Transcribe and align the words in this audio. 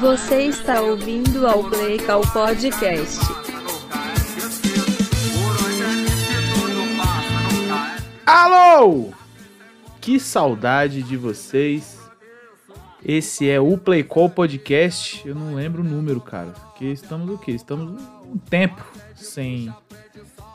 Você 0.00 0.44
está 0.44 0.80
ouvindo 0.80 1.46
ao 1.46 1.62
Play 1.62 1.98
Call 1.98 2.22
Podcast. 2.32 3.18
Alô! 8.24 9.12
Que 10.00 10.18
saudade 10.18 11.02
de 11.02 11.18
vocês. 11.18 11.98
Esse 13.04 13.50
é 13.50 13.60
o 13.60 13.76
Play 13.76 14.02
Call 14.02 14.30
Podcast. 14.30 15.20
Eu 15.28 15.34
não 15.34 15.54
lembro 15.54 15.82
o 15.82 15.84
número, 15.84 16.18
cara. 16.18 16.52
Porque 16.52 16.86
estamos 16.86 17.28
o 17.28 17.36
quê? 17.36 17.50
Estamos 17.50 18.02
um 18.24 18.38
tempo 18.38 18.82
sem 19.14 19.70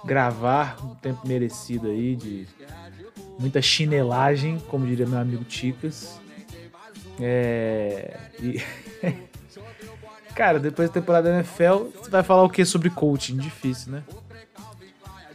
gravar, 0.04 0.76
um 0.84 0.96
tempo 0.96 1.22
merecido 1.28 1.90
aí 1.90 2.16
de 2.16 2.48
muita 3.38 3.62
chinelagem, 3.62 4.58
como 4.70 4.88
diria 4.88 5.06
meu 5.06 5.20
amigo 5.20 5.44
Ticas. 5.44 6.20
É. 7.22 8.18
E... 8.42 8.60
cara, 10.36 10.60
depois 10.60 10.90
da 10.90 10.94
temporada 10.94 11.30
da 11.30 11.36
NFL, 11.36 11.92
você 11.96 12.10
vai 12.10 12.22
falar 12.22 12.44
o 12.44 12.50
que 12.50 12.66
sobre 12.66 12.90
coaching? 12.90 13.38
Difícil, 13.38 13.94
né? 13.94 14.04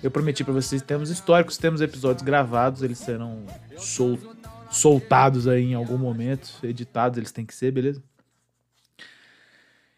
Eu 0.03 0.11
prometi 0.11 0.45
para 0.45 0.53
vocês, 0.53 0.83
temos 0.83 1.11
históricos, 1.11 1.57
temos 1.57 1.81
episódios 1.81 2.23
gravados, 2.23 2.83
eles 2.83 2.99
serão 2.99 3.45
sol 3.77 4.19
soltados 4.71 5.49
aí 5.49 5.73
em 5.73 5.75
algum 5.75 5.99
momento, 5.99 6.53
editados, 6.63 7.19
eles 7.19 7.33
têm 7.33 7.45
que 7.45 7.53
ser, 7.53 7.73
beleza? 7.73 8.01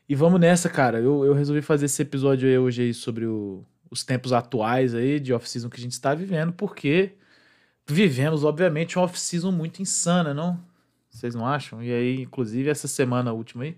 E 0.08 0.14
vamos 0.14 0.40
nessa, 0.40 0.70
cara. 0.70 0.98
Eu, 0.98 1.26
eu 1.26 1.34
resolvi 1.34 1.60
fazer 1.60 1.86
esse 1.86 2.00
episódio 2.00 2.48
aí 2.48 2.56
hoje 2.56 2.82
aí 2.82 2.94
sobre 2.94 3.26
o, 3.26 3.62
os 3.90 4.02
tempos 4.02 4.32
atuais 4.32 4.94
aí 4.94 5.20
de 5.20 5.34
off-season 5.34 5.68
que 5.68 5.78
a 5.78 5.82
gente 5.82 5.92
está 5.92 6.14
vivendo, 6.14 6.54
porque 6.54 7.12
vivemos, 7.86 8.44
obviamente, 8.44 8.98
uma 8.98 9.04
off-season 9.04 9.52
muito 9.52 9.82
insana, 9.82 10.32
não? 10.32 10.58
Vocês 11.10 11.34
não 11.34 11.46
acham? 11.46 11.82
E 11.82 11.92
aí, 11.92 12.22
inclusive, 12.22 12.70
essa 12.70 12.88
semana 12.88 13.32
última 13.32 13.64
aí, 13.64 13.76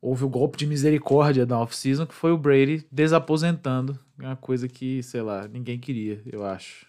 houve 0.00 0.24
o 0.24 0.28
golpe 0.28 0.58
de 0.58 0.66
misericórdia 0.66 1.44
da 1.44 1.58
off-season, 1.58 2.06
que 2.06 2.14
foi 2.14 2.32
o 2.32 2.38
Brady 2.38 2.86
desaposentando. 2.90 3.98
Uma 4.18 4.36
coisa 4.36 4.68
que, 4.68 5.02
sei 5.02 5.22
lá, 5.22 5.46
ninguém 5.48 5.78
queria, 5.78 6.22
eu 6.26 6.44
acho. 6.44 6.86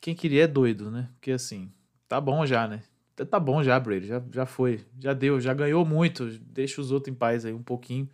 Quem 0.00 0.14
queria 0.14 0.44
é 0.44 0.46
doido, 0.46 0.90
né? 0.90 1.08
Porque 1.14 1.32
assim, 1.32 1.70
tá 2.06 2.20
bom 2.20 2.46
já, 2.46 2.68
né? 2.68 2.82
Tá 3.24 3.40
bom 3.40 3.62
já, 3.62 3.78
Brady. 3.80 4.06
Já, 4.06 4.22
já 4.32 4.46
foi. 4.46 4.80
Já 5.00 5.12
deu, 5.12 5.40
já 5.40 5.52
ganhou 5.52 5.84
muito. 5.84 6.26
Deixa 6.38 6.80
os 6.80 6.92
outros 6.92 7.12
em 7.12 7.16
paz 7.16 7.44
aí 7.44 7.52
um 7.52 7.62
pouquinho. 7.62 8.08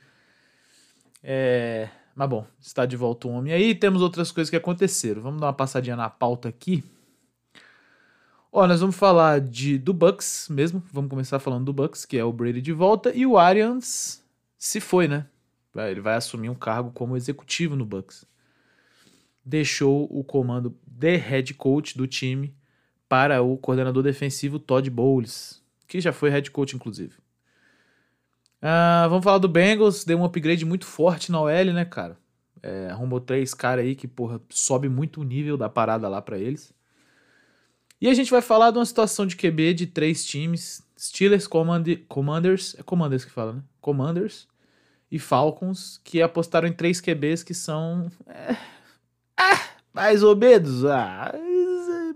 É. 1.23 1.89
Mas 2.15 2.29
bom, 2.29 2.47
está 2.61 2.87
de 2.87 2.97
volta 2.97 3.29
o 3.29 3.33
homem. 3.33 3.53
Aí 3.53 3.75
temos 3.75 4.01
outras 4.01 4.31
coisas 4.31 4.49
que 4.49 4.57
aconteceram. 4.57 5.21
Vamos 5.21 5.41
dar 5.41 5.49
uma 5.49 5.53
passadinha 5.53 5.97
na 5.97 6.09
pauta 6.09 6.49
aqui. 6.49 6.83
Ó, 8.57 8.69
nós 8.69 8.81
vamos 8.81 8.95
falar 8.95 9.41
de 9.41 9.77
do 9.77 9.93
Bucks 9.93 10.47
mesmo. 10.49 10.81
Vamos 10.93 11.11
começar 11.11 11.41
falando 11.41 11.65
do 11.65 11.73
Bucks, 11.73 12.05
que 12.05 12.17
é 12.17 12.25
o 12.25 12.33
Brady 12.33 12.63
de 12.63 12.73
volta 12.73 13.11
e 13.13 13.27
o 13.27 13.37
Arians 13.37 14.23
se 14.57 14.79
foi, 14.79 15.09
né? 15.09 15.27
Ele 15.75 16.01
vai 16.01 16.15
assumir 16.15 16.49
um 16.49 16.55
cargo 16.55 16.93
como 16.93 17.17
executivo 17.17 17.75
no 17.75 17.85
Bucks. 17.85 18.25
Deixou 19.45 20.07
o 20.09 20.23
comando 20.23 20.79
de 20.87 21.17
head 21.17 21.53
coach 21.55 21.99
do 21.99 22.07
time 22.07 22.55
para 23.09 23.43
o 23.43 23.57
coordenador 23.57 24.05
defensivo 24.05 24.61
Todd 24.61 24.89
Bowles, 24.89 25.61
que 25.89 26.01
já 26.01 26.13
foi 26.13 26.31
head 26.31 26.49
coach 26.53 26.77
inclusive. 26.77 27.15
Uh, 28.63 29.09
vamos 29.09 29.25
falar 29.25 29.39
do 29.39 29.49
Bengals, 29.49 30.05
deu 30.05 30.17
um 30.17 30.25
upgrade 30.25 30.65
muito 30.65 30.87
forte 30.87 31.33
na 31.33 31.41
OL, 31.41 31.73
né, 31.73 31.85
cara? 31.85 32.17
É, 32.63 32.87
arrumou 32.89 33.21
três 33.21 33.53
caras 33.53 33.85
aí 33.85 33.97
que, 33.97 34.07
porra, 34.07 34.41
sobe 34.49 34.89
muito 34.89 35.23
o 35.23 35.25
nível 35.25 35.57
da 35.57 35.69
parada 35.69 36.09
lá 36.09 36.23
para 36.23 36.39
eles. 36.39 36.73
E 38.05 38.09
a 38.11 38.13
gente 38.13 38.31
vai 38.31 38.43
falar 38.43 38.71
de 38.71 38.77
uma 38.77 38.85
situação 38.85 39.25
de 39.25 39.35
QB 39.35 39.73
de 39.73 39.87
três 39.87 40.27
times: 40.27 40.83
Steelers, 40.95 41.47
Command 41.47 41.85
Commanders, 42.07 42.77
é 42.79 42.83
Commanders 42.83 43.25
que 43.25 43.31
fala, 43.31 43.55
né? 43.55 43.63
Commanders 43.81 44.47
e 45.11 45.19
Falcons, 45.19 46.03
que 46.05 46.21
apostaram 46.21 46.69
em 46.69 46.73
três 46.75 47.01
QBs 47.01 47.43
que 47.43 47.55
são. 47.55 48.13
É, 48.27 48.59
ah, 49.39 49.69
mais 49.91 50.23
ou 50.23 50.37
menos. 50.37 50.85
Ah, 50.85 51.33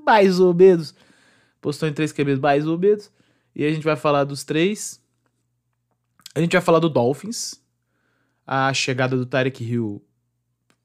mais 0.05 0.39
ou 0.39 0.53
menos. 0.53 0.95
Apostou 1.59 1.89
em 1.89 1.95
três 1.95 2.13
QBs 2.13 2.39
mais 2.39 2.67
ou 2.67 2.79
menos. 2.79 3.11
E 3.55 3.65
a 3.65 3.71
gente 3.71 3.85
vai 3.85 3.97
falar 3.97 4.25
dos 4.25 4.45
três. 4.45 5.03
A 6.35 6.41
gente 6.41 6.53
vai 6.53 6.61
falar 6.61 6.81
do 6.81 6.91
Dolphins, 6.91 7.63
a 8.47 8.75
chegada 8.75 9.17
do 9.17 9.25
Tarek 9.25 9.65
Hill, 9.65 10.05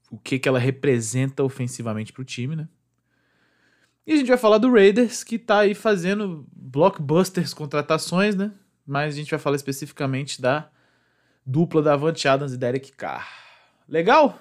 o 0.10 0.18
que, 0.18 0.40
que 0.40 0.48
ela 0.48 0.60
representa 0.60 1.44
ofensivamente 1.44 2.14
para 2.14 2.22
o 2.22 2.26
time, 2.26 2.56
né? 2.56 2.70
E 4.06 4.14
a 4.14 4.18
gente 4.18 4.28
vai 4.28 4.38
falar 4.38 4.58
do 4.58 4.72
Raiders, 4.72 5.24
que 5.24 5.40
tá 5.40 5.60
aí 5.60 5.74
fazendo 5.74 6.46
blockbusters 6.52 7.54
contratações, 7.54 8.36
né? 8.36 8.52
Mas 8.86 9.14
a 9.14 9.18
gente 9.18 9.32
vai 9.32 9.40
falar 9.40 9.56
especificamente 9.56 10.42
da 10.42 10.70
dupla 11.46 11.82
da 11.82 11.94
Avante 11.94 12.28
Adams 12.28 12.54
e 12.54 12.58
Derek 12.58 12.92
Carr. 12.92 13.28
Legal? 13.88 14.38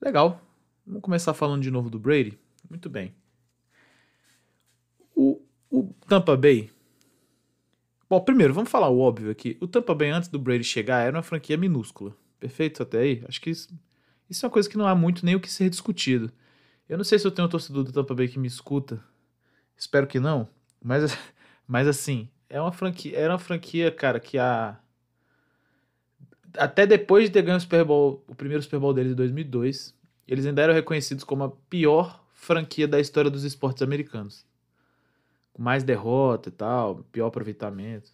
Legal. 0.00 0.40
Vamos 0.86 1.02
começar 1.02 1.34
falando 1.34 1.62
de 1.62 1.70
novo 1.70 1.90
do 1.90 1.98
Brady? 1.98 2.38
Muito 2.68 2.88
bem. 2.88 3.14
O, 5.14 5.40
o 5.70 5.94
Tampa 6.08 6.36
Bay 6.36 6.70
Bom, 8.08 8.20
primeiro, 8.20 8.54
vamos 8.54 8.70
falar 8.70 8.88
o 8.88 9.00
óbvio 9.00 9.30
aqui. 9.30 9.56
O 9.60 9.66
Tampa 9.66 9.92
Bay, 9.92 10.10
antes 10.10 10.28
do 10.28 10.38
Brady 10.38 10.62
chegar, 10.62 11.00
era 11.00 11.16
uma 11.16 11.22
franquia 11.22 11.56
minúscula. 11.56 12.14
Perfeito 12.38 12.80
até 12.80 12.98
aí? 12.98 13.24
Acho 13.26 13.40
que 13.40 13.50
isso, 13.50 13.68
isso 14.30 14.44
é 14.44 14.46
uma 14.46 14.52
coisa 14.52 14.68
que 14.68 14.76
não 14.76 14.86
há 14.86 14.94
muito 14.94 15.24
nem 15.24 15.34
o 15.34 15.40
que 15.40 15.50
ser 15.50 15.70
discutido. 15.70 16.30
Eu 16.88 16.96
não 16.96 17.04
sei 17.04 17.18
se 17.18 17.26
eu 17.26 17.30
tenho 17.30 17.46
um 17.46 17.50
torcedor 17.50 17.84
do 17.84 17.92
Tampa 17.92 18.14
Bay 18.14 18.28
que 18.28 18.38
me 18.38 18.46
escuta. 18.46 19.02
Espero 19.76 20.06
que 20.06 20.20
não. 20.20 20.48
Mas, 20.82 21.16
mas 21.66 21.88
assim, 21.88 22.28
é 22.48 22.60
uma 22.60 22.72
franquia, 22.72 23.16
era 23.16 23.32
uma 23.32 23.38
franquia, 23.38 23.90
cara, 23.90 24.20
que 24.20 24.38
a 24.38 24.78
até 26.56 26.86
depois 26.86 27.24
de 27.24 27.30
ter 27.30 27.42
ganho 27.42 27.56
o 27.56 27.60
Super 27.60 27.84
Bowl, 27.84 28.24
o 28.28 28.34
primeiro 28.34 28.62
Super 28.62 28.78
Bowl 28.78 28.94
deles 28.94 29.10
em 29.10 29.16
2002, 29.16 29.92
eles 30.28 30.46
ainda 30.46 30.62
eram 30.62 30.72
reconhecidos 30.72 31.24
como 31.24 31.42
a 31.42 31.50
pior 31.50 32.24
franquia 32.32 32.86
da 32.86 33.00
história 33.00 33.28
dos 33.28 33.42
esportes 33.42 33.82
americanos 33.82 34.46
com 35.54 35.62
mais 35.62 35.84
derrota 35.84 36.50
e 36.50 36.52
tal, 36.52 36.96
pior 37.10 37.28
aproveitamento. 37.28 38.12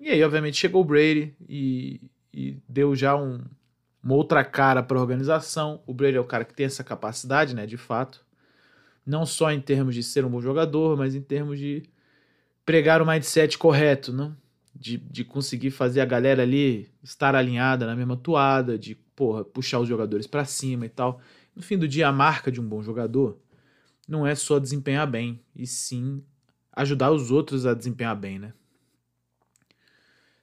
E 0.00 0.08
aí, 0.08 0.22
obviamente, 0.22 0.56
chegou 0.56 0.80
o 0.80 0.84
Brady 0.84 1.34
e, 1.48 2.00
e 2.32 2.56
deu 2.68 2.94
já 2.94 3.16
um, 3.16 3.40
uma 4.02 4.14
outra 4.14 4.44
cara 4.44 4.82
para 4.82 4.98
a 4.98 5.00
organização. 5.00 5.82
O 5.86 5.94
Brady 5.94 6.16
é 6.16 6.20
o 6.20 6.24
cara 6.24 6.44
que 6.44 6.54
tem 6.54 6.66
essa 6.66 6.82
capacidade, 6.82 7.54
né, 7.54 7.66
de 7.66 7.76
fato. 7.76 8.24
Não 9.06 9.24
só 9.24 9.50
em 9.50 9.60
termos 9.60 9.94
de 9.94 10.02
ser 10.02 10.24
um 10.24 10.30
bom 10.30 10.40
jogador, 10.40 10.96
mas 10.96 11.14
em 11.14 11.22
termos 11.22 11.58
de 11.58 11.82
pregar 12.64 13.02
o 13.02 13.06
mindset 13.06 13.58
correto, 13.58 14.12
não? 14.12 14.36
De, 14.74 14.96
de 14.96 15.24
conseguir 15.24 15.70
fazer 15.70 16.00
a 16.00 16.04
galera 16.04 16.42
ali 16.42 16.90
estar 17.02 17.34
alinhada 17.34 17.86
na 17.86 17.94
mesma 17.94 18.16
toada, 18.16 18.78
de 18.78 18.94
porra, 18.94 19.44
puxar 19.44 19.80
os 19.80 19.88
jogadores 19.88 20.26
para 20.26 20.44
cima 20.44 20.86
e 20.86 20.88
tal. 20.88 21.20
No 21.54 21.62
fim 21.62 21.76
do 21.76 21.86
dia, 21.86 22.08
a 22.08 22.12
marca 22.12 22.50
de 22.50 22.60
um 22.60 22.66
bom 22.66 22.82
jogador 22.82 23.38
não 24.08 24.26
é 24.26 24.34
só 24.34 24.58
desempenhar 24.58 25.06
bem, 25.06 25.40
e 25.54 25.66
sim 25.66 26.22
ajudar 26.72 27.10
os 27.10 27.30
outros 27.30 27.66
a 27.66 27.74
desempenhar 27.74 28.16
bem, 28.16 28.38
né? 28.38 28.52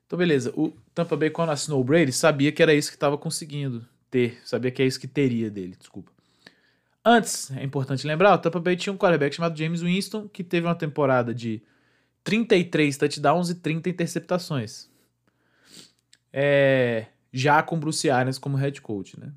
Então, 0.09 0.17
beleza. 0.17 0.51
O 0.57 0.73
Tampa 0.95 1.15
Bay, 1.15 1.29
quando 1.29 1.51
assinou 1.51 1.79
o 1.79 1.83
Brady, 1.83 2.11
sabia 2.11 2.51
que 2.51 2.63
era 2.63 2.73
isso 2.73 2.89
que 2.89 2.95
estava 2.95 3.15
conseguindo 3.15 3.87
ter. 4.09 4.39
Sabia 4.43 4.71
que 4.71 4.81
é 4.81 4.85
isso 4.87 4.99
que 4.99 5.07
teria 5.07 5.51
dele, 5.51 5.75
desculpa. 5.77 6.11
Antes, 7.05 7.51
é 7.51 7.63
importante 7.63 8.07
lembrar, 8.07 8.33
o 8.33 8.39
Tampa 8.39 8.59
Bay 8.59 8.75
tinha 8.75 8.91
um 8.91 8.97
quarterback 8.97 9.35
chamado 9.35 9.55
James 9.55 9.81
Winston, 9.81 10.27
que 10.27 10.43
teve 10.43 10.65
uma 10.65 10.73
temporada 10.73 11.31
de 11.31 11.61
33 12.23 12.97
touchdowns 12.97 13.51
e 13.51 13.55
30 13.55 13.87
interceptações. 13.87 14.89
É, 16.33 17.05
já 17.31 17.61
com 17.61 17.79
Bruce 17.79 18.09
Arians 18.09 18.39
como 18.39 18.57
head 18.57 18.81
coach, 18.81 19.19
né? 19.19 19.31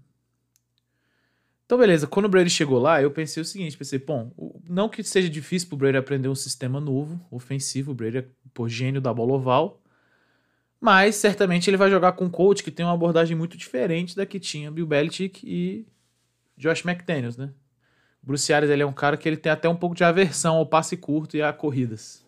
Então, 1.67 1.77
beleza, 1.77 2.07
quando 2.07 2.27
o 2.27 2.29
Brady 2.31 2.49
chegou 2.49 2.79
lá, 2.79 3.03
eu 3.03 3.11
pensei 3.11 3.43
o 3.43 3.45
seguinte: 3.45 3.77
pensei, 3.77 3.99
bom, 3.99 4.33
não 4.67 4.89
que 4.89 5.03
seja 5.03 5.29
difícil 5.29 5.69
pro 5.69 5.77
Brady 5.77 5.99
aprender 5.99 6.31
um 6.31 6.35
sistema 6.35 6.81
novo, 6.81 7.21
ofensivo, 7.31 7.93
o 7.93 7.95
Brady 7.95 8.19
é 8.19 8.25
por 8.55 8.71
gênio 8.71 9.03
da 9.03 9.13
bola 9.13 9.35
oval, 9.35 9.82
mas 10.83 11.15
certamente 11.15 11.71
ele 11.71 11.77
vai 11.77 11.89
jogar 11.89 12.11
com 12.11 12.25
um 12.25 12.29
coach 12.29 12.65
que 12.65 12.71
tem 12.73 12.85
uma 12.85 12.95
abordagem 12.95 13.37
muito 13.37 13.57
diferente 13.57 14.17
da 14.17 14.27
que 14.27 14.41
tinha 14.41 14.69
Bill 14.69 14.85
Belichick 14.85 15.41
e 15.47 15.87
Josh 16.57 16.85
McDaniels, 16.85 17.37
né? 17.37 17.51
Bruce 18.21 18.53
Arias 18.53 18.69
ele 18.69 18.83
é 18.83 18.87
um 18.87 18.93
cara 18.93 19.17
que 19.17 19.29
ele 19.29 19.37
tem 19.37 19.53
até 19.53 19.69
um 19.69 19.77
pouco 19.77 19.95
de 19.95 20.03
aversão 20.03 20.57
ao 20.57 20.67
passe 20.67 20.97
curto 20.97 21.37
e 21.37 21.43
a 21.43 21.53
corridas. 21.53 22.27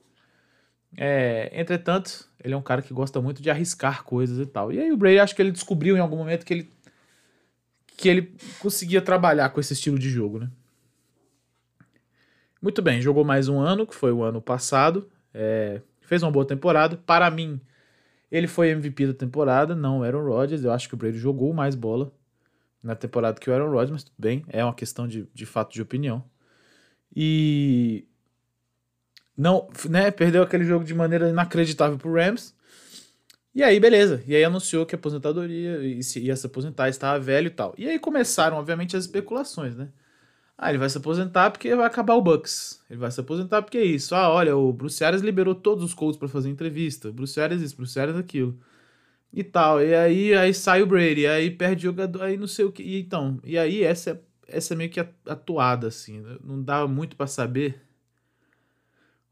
É, 0.97 1.51
entretanto, 1.53 2.29
ele 2.45 2.55
é 2.55 2.56
um 2.56 2.62
cara 2.62 2.81
que 2.81 2.95
gosta 2.95 3.21
muito 3.21 3.43
de 3.43 3.51
arriscar 3.51 4.05
coisas 4.05 4.39
e 4.39 4.47
tal. 4.47 4.73
E 4.73 4.79
aí 4.79 4.93
o 4.93 4.97
Brady 4.97 5.19
acho 5.19 5.35
que 5.35 5.43
ele 5.43 5.51
descobriu 5.51 5.97
em 5.97 6.01
algum 6.01 6.17
momento 6.17 6.47
que 6.47 6.55
ele 6.55 6.71
que 7.97 8.09
ele 8.09 8.37
conseguia 8.61 9.03
trabalhar 9.03 9.49
com 9.49 9.59
esse 9.59 9.73
estilo 9.73 9.99
de 9.99 10.09
jogo, 10.09 10.39
né? 10.39 10.49
Muito 12.62 12.81
bem, 12.81 13.01
jogou 13.01 13.25
mais 13.25 13.49
um 13.49 13.59
ano, 13.59 13.85
que 13.85 13.95
foi 13.97 14.12
o 14.12 14.23
ano 14.23 14.41
passado, 14.41 15.11
é, 15.33 15.81
fez 16.03 16.23
uma 16.23 16.31
boa 16.31 16.47
temporada. 16.47 16.97
Para 16.97 17.29
mim, 17.31 17.61
ele 18.37 18.49
foi 18.49 18.71
MVP 18.71 19.07
da 19.07 19.15
temporada, 19.15 19.77
não 19.77 20.01
o 20.01 20.03
Aaron 20.03 20.25
Rodgers. 20.25 20.65
Eu 20.65 20.73
acho 20.73 20.89
que 20.89 20.95
o 20.95 20.97
Brady 20.97 21.19
jogou 21.19 21.53
mais 21.53 21.75
bola 21.75 22.13
na 22.83 22.97
temporada 22.97 23.41
que 23.41 23.49
o 23.49 23.53
Aaron 23.53 23.71
Rodgers, 23.71 23.91
mas 23.91 24.05
tudo 24.05 24.17
bem, 24.19 24.45
é 24.49 24.65
uma 24.65 24.75
questão 24.75 25.07
de, 25.07 25.29
de 25.33 25.47
fato 25.47 25.73
de 25.73 25.81
opinião. 25.81 26.25
E 27.15 28.07
não, 29.37 29.69
né, 29.89 30.11
perdeu 30.11 30.43
aquele 30.43 30.65
jogo 30.65 30.85
de 30.85 30.95
maneira 30.95 31.29
inacreditável 31.29 31.99
pro 31.99 32.13
Rams, 32.13 32.55
E 33.55 33.63
aí, 33.63 33.79
beleza. 33.79 34.23
E 34.27 34.35
aí 34.35 34.43
anunciou 34.45 34.85
que 34.85 34.95
a 34.97 34.99
aposentadoria 34.99 35.79
ia 35.79 36.03
se, 36.03 36.21
ia 36.21 36.37
se 36.37 36.47
aposentar, 36.47 36.89
estava 36.89 37.21
velho 37.21 37.47
e 37.47 37.51
tal. 37.51 37.75
E 37.79 37.89
aí 37.89 37.99
começaram, 38.01 38.57
obviamente, 38.57 38.97
as 38.97 39.05
especulações, 39.05 39.77
né? 39.77 39.91
Ah, 40.56 40.71
ele 40.71 40.79
vai 40.79 40.89
se 40.89 40.99
aposentar 40.99 41.51
porque 41.51 41.75
vai 41.75 41.87
acabar 41.87 42.15
o 42.15 42.23
Bucks. 42.23 42.81
Ele 42.89 42.99
vai 42.99 43.11
se 43.11 43.21
aposentar 43.21 43.62
porque 43.62 43.79
é 43.79 43.85
isso. 43.85 44.15
Ah, 44.15 44.31
olha, 44.31 44.56
o 44.56 44.73
Bruce 44.73 45.05
Arias 45.05 45.23
liberou 45.23 45.55
todos 45.55 45.85
os 45.85 45.95
Colts 45.95 46.17
para 46.17 46.29
fazer 46.29 46.49
entrevista. 46.49 47.11
Bruce 47.11 47.41
Arias 47.41 47.61
isso, 47.61 47.77
Bruce 47.77 47.99
Arias 47.99 48.17
aquilo. 48.17 48.56
E 49.33 49.43
tal. 49.43 49.83
E 49.83 49.95
aí, 49.95 50.35
aí 50.35 50.55
sai 50.55 50.83
o 50.83 50.87
Brady, 50.87 51.27
aí 51.27 51.51
perde 51.51 51.83
jogador, 51.83 52.23
aí 52.23 52.37
não 52.37 52.47
sei 52.47 52.65
o 52.65 52.73
que. 52.73 52.83
E 52.83 53.01
então, 53.01 53.41
e 53.43 53.59
aí 53.59 53.83
essa 53.83 54.11
é, 54.12 54.21
essa 54.47 54.75
é 54.75 54.77
meio 54.77 54.91
que 54.91 55.01
atuada, 55.01 55.89
assim. 55.89 56.21
né? 56.21 56.37
Não 56.43 56.62
dá 56.62 56.87
muito 56.87 57.17
para 57.17 57.27
saber 57.27 57.81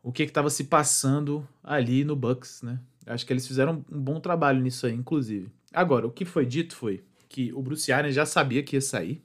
o 0.02 0.10
que 0.10 0.26
que 0.26 0.32
tava 0.32 0.50
se 0.50 0.64
passando 0.64 1.46
ali 1.62 2.04
no 2.04 2.16
Bucks, 2.16 2.62
né? 2.62 2.80
Acho 3.06 3.24
que 3.24 3.32
eles 3.32 3.46
fizeram 3.46 3.84
um 3.90 4.00
bom 4.00 4.18
trabalho 4.20 4.60
nisso 4.60 4.86
aí, 4.86 4.92
inclusive. 4.92 5.48
Agora, 5.72 6.06
o 6.06 6.10
que 6.10 6.24
foi 6.24 6.44
dito 6.44 6.74
foi 6.74 7.02
que 7.28 7.52
o 7.52 7.62
Bruce 7.62 7.90
já 8.10 8.26
sabia 8.26 8.62
que 8.62 8.76
ia 8.76 8.80
sair. 8.80 9.22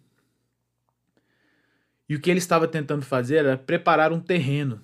E 2.09 2.15
o 2.15 2.21
que 2.21 2.29
ele 2.29 2.39
estava 2.39 2.67
tentando 2.67 3.03
fazer 3.03 3.37
era 3.37 3.57
preparar 3.57 4.13
um 4.13 4.19
terreno 4.19 4.81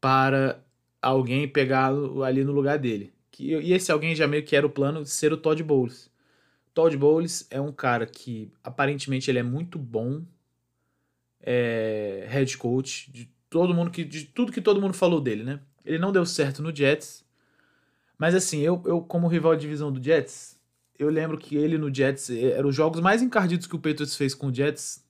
para 0.00 0.64
alguém 1.00 1.46
pegá-lo 1.46 2.22
ali 2.22 2.42
no 2.42 2.52
lugar 2.52 2.78
dele. 2.78 3.12
E 3.38 3.72
esse 3.72 3.90
alguém 3.90 4.14
já 4.14 4.26
meio 4.26 4.44
que 4.44 4.54
era 4.54 4.66
o 4.66 4.70
plano 4.70 5.02
de 5.02 5.10
ser 5.10 5.32
o 5.32 5.36
Todd 5.36 5.62
Bowles. 5.62 6.10
Todd 6.74 6.94
Bowles 6.96 7.46
é 7.50 7.60
um 7.60 7.72
cara 7.72 8.06
que 8.06 8.52
aparentemente 8.62 9.30
ele 9.30 9.38
é 9.38 9.42
muito 9.42 9.78
bom 9.78 10.22
é, 11.40 12.26
head 12.28 12.56
coach 12.58 13.10
de 13.10 13.30
todo 13.48 13.74
mundo 13.74 13.90
que 13.90 14.04
de 14.04 14.26
tudo 14.26 14.52
que 14.52 14.60
todo 14.60 14.80
mundo 14.80 14.94
falou 14.94 15.20
dele, 15.20 15.42
né? 15.42 15.60
Ele 15.84 15.98
não 15.98 16.12
deu 16.12 16.24
certo 16.26 16.62
no 16.62 16.74
Jets. 16.74 17.24
Mas 18.18 18.34
assim, 18.34 18.60
eu, 18.60 18.82
eu 18.84 19.00
como 19.00 19.26
rival 19.26 19.54
de 19.56 19.62
divisão 19.62 19.90
do 19.90 20.02
Jets, 20.02 20.60
eu 20.98 21.08
lembro 21.08 21.38
que 21.38 21.56
ele 21.56 21.78
no 21.78 21.92
Jets, 21.92 22.28
eh, 22.28 22.52
eram 22.52 22.68
os 22.68 22.76
jogos 22.76 23.00
mais 23.00 23.22
encardidos 23.22 23.66
que 23.66 23.74
o 23.74 23.78
Patriots 23.78 24.16
fez 24.16 24.34
com 24.34 24.48
o 24.48 24.54
Jets, 24.54 25.02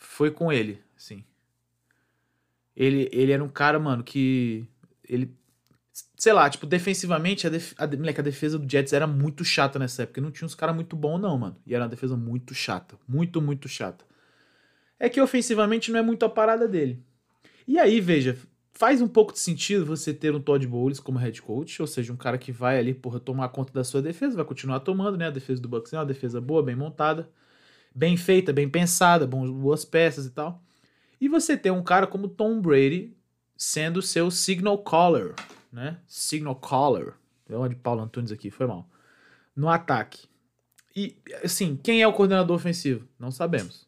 foi 0.00 0.32
com 0.32 0.52
ele, 0.52 0.82
assim. 0.96 1.22
Ele, 2.74 3.08
ele 3.12 3.30
era 3.30 3.44
um 3.44 3.48
cara, 3.48 3.78
mano, 3.78 4.02
que 4.02 4.66
ele 5.08 5.32
sei 6.16 6.32
lá, 6.32 6.48
tipo, 6.50 6.66
defensivamente, 6.66 7.46
a, 7.46 7.50
def 7.50 7.72
a, 7.78 7.86
moleque, 7.86 8.20
a 8.20 8.22
defesa 8.22 8.58
do 8.58 8.70
Jets 8.70 8.92
era 8.92 9.06
muito 9.06 9.44
chata 9.44 9.78
nessa 9.78 10.02
época. 10.02 10.20
Não 10.20 10.30
tinha 10.30 10.46
uns 10.46 10.54
caras 10.54 10.74
muito 10.74 10.94
bons, 10.94 11.18
não, 11.18 11.36
mano. 11.38 11.56
E 11.66 11.74
era 11.74 11.84
uma 11.84 11.90
defesa 11.90 12.16
muito 12.16 12.54
chata. 12.54 12.96
Muito, 13.08 13.40
muito 13.40 13.68
chata. 13.68 14.04
É 14.98 15.08
que 15.08 15.20
ofensivamente 15.20 15.90
não 15.90 15.98
é 15.98 16.02
muito 16.02 16.24
a 16.24 16.28
parada 16.28 16.68
dele. 16.68 17.02
E 17.66 17.78
aí, 17.78 18.00
veja, 18.00 18.36
faz 18.72 19.00
um 19.00 19.08
pouco 19.08 19.32
de 19.32 19.38
sentido 19.38 19.86
você 19.86 20.12
ter 20.12 20.34
um 20.34 20.40
Todd 20.40 20.66
Bowles 20.66 21.00
como 21.00 21.18
head 21.18 21.40
coach, 21.40 21.80
ou 21.80 21.88
seja, 21.88 22.12
um 22.12 22.16
cara 22.16 22.36
que 22.36 22.52
vai 22.52 22.78
ali, 22.78 22.92
porra, 22.92 23.18
tomar 23.18 23.48
conta 23.48 23.72
da 23.72 23.84
sua 23.84 24.02
defesa, 24.02 24.36
vai 24.36 24.44
continuar 24.44 24.80
tomando, 24.80 25.16
né? 25.16 25.26
A 25.28 25.30
defesa 25.30 25.60
do 25.60 25.68
Bucks 25.68 25.92
é 25.92 25.98
uma 25.98 26.04
defesa 26.06 26.40
boa, 26.40 26.62
bem 26.62 26.76
montada, 26.76 27.30
bem 27.94 28.16
feita, 28.16 28.52
bem 28.52 28.68
pensada, 28.68 29.26
boas 29.26 29.84
peças 29.84 30.26
e 30.26 30.30
tal. 30.30 30.62
E 31.20 31.28
você 31.28 31.56
ter 31.56 31.70
um 31.70 31.82
cara 31.82 32.06
como 32.06 32.28
Tom 32.28 32.60
Brady 32.60 33.14
sendo 33.56 34.00
seu 34.00 34.30
signal 34.30 34.78
caller, 34.78 35.34
né? 35.72 35.98
Signal 36.06 36.54
caller. 36.56 37.14
Deu 37.46 37.58
uma 37.58 37.68
de 37.68 37.74
Paulo 37.74 38.02
Antunes 38.02 38.32
aqui, 38.32 38.50
foi 38.50 38.66
mal. 38.66 38.88
No 39.54 39.68
ataque. 39.68 40.28
E, 40.94 41.16
assim, 41.44 41.76
quem 41.76 42.00
é 42.00 42.08
o 42.08 42.12
coordenador 42.12 42.56
ofensivo? 42.56 43.06
Não 43.18 43.30
sabemos. 43.30 43.86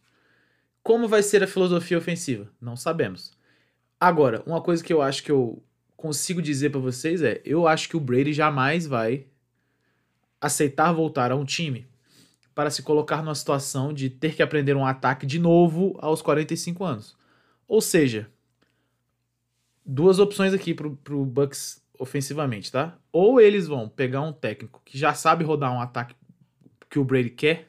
Como 0.82 1.08
vai 1.08 1.22
ser 1.22 1.43
a 1.43 1.46
filosofia 1.46 1.96
ofensiva? 1.96 2.50
Não 2.60 2.76
sabemos. 2.76 3.32
Agora, 3.98 4.43
uma 4.46 4.60
coisa 4.60 4.82
que 4.82 4.93
eu 4.93 5.00
acho 5.00 5.22
que 5.22 5.31
eu 5.31 5.62
consigo 5.96 6.43
dizer 6.43 6.70
para 6.70 6.81
vocês 6.81 7.22
é: 7.22 7.40
eu 7.44 7.66
acho 7.69 7.88
que 7.88 7.96
o 7.96 8.00
Brady 8.00 8.32
jamais 8.32 8.87
vai 8.87 9.26
aceitar 10.40 10.93
voltar 10.93 11.31
a 11.31 11.37
um 11.37 11.44
time 11.44 11.87
para 12.54 12.70
se 12.70 12.82
colocar 12.82 13.22
numa 13.22 13.34
situação 13.34 13.93
de 13.93 14.10
ter 14.10 14.34
que 14.34 14.43
aprender 14.43 14.76
um 14.76 14.87
ataque 14.87 15.26
de 15.26 15.38
novo 15.38 15.96
aos 16.00 16.20
45 16.20 16.84
anos. 16.84 17.16
Ou 17.66 17.81
seja, 17.81 18.31
duas 19.84 20.19
opções 20.19 20.52
aqui 20.52 20.75
pro, 20.75 20.96
pro 20.96 21.25
Bucks 21.25 21.82
ofensivamente, 21.99 22.70
tá? 22.70 22.99
Ou 23.12 23.40
eles 23.40 23.66
vão 23.66 23.88
pegar 23.88 24.22
um 24.22 24.32
técnico 24.32 24.82
que 24.84 24.99
já 24.99 25.14
sabe 25.14 25.44
rodar 25.44 25.72
um 25.72 25.81
ataque 25.81 26.14
que 26.90 26.99
o 26.99 27.04
Brady 27.04 27.31
quer, 27.31 27.69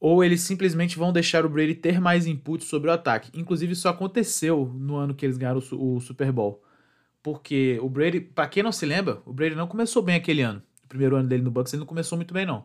ou 0.00 0.24
eles 0.24 0.40
simplesmente 0.40 0.98
vão 0.98 1.12
deixar 1.12 1.44
o 1.44 1.48
Brady 1.48 1.74
ter 1.74 2.00
mais 2.00 2.26
input 2.26 2.64
sobre 2.64 2.88
o 2.88 2.92
ataque. 2.92 3.30
Inclusive, 3.38 3.74
isso 3.74 3.86
aconteceu 3.86 4.72
no 4.74 4.96
ano 4.96 5.14
que 5.14 5.26
eles 5.26 5.36
ganharam 5.36 5.60
o, 5.72 5.96
o 5.96 6.00
Super 6.00 6.32
Bowl. 6.32 6.62
Porque 7.22 7.78
o 7.82 7.88
Brady, 7.88 8.18
para 8.18 8.48
quem 8.48 8.62
não 8.62 8.72
se 8.72 8.86
lembra, 8.86 9.20
o 9.26 9.32
Brady 9.32 9.54
não 9.54 9.66
começou 9.66 10.02
bem 10.02 10.16
aquele 10.16 10.40
ano. 10.40 10.62
O 10.82 10.88
primeiro 10.88 11.16
ano 11.16 11.28
dele 11.28 11.42
no 11.42 11.50
Bucks, 11.50 11.74
ele 11.74 11.80
não 11.80 11.86
começou 11.86 12.16
muito 12.16 12.32
bem, 12.32 12.46
não. 12.46 12.64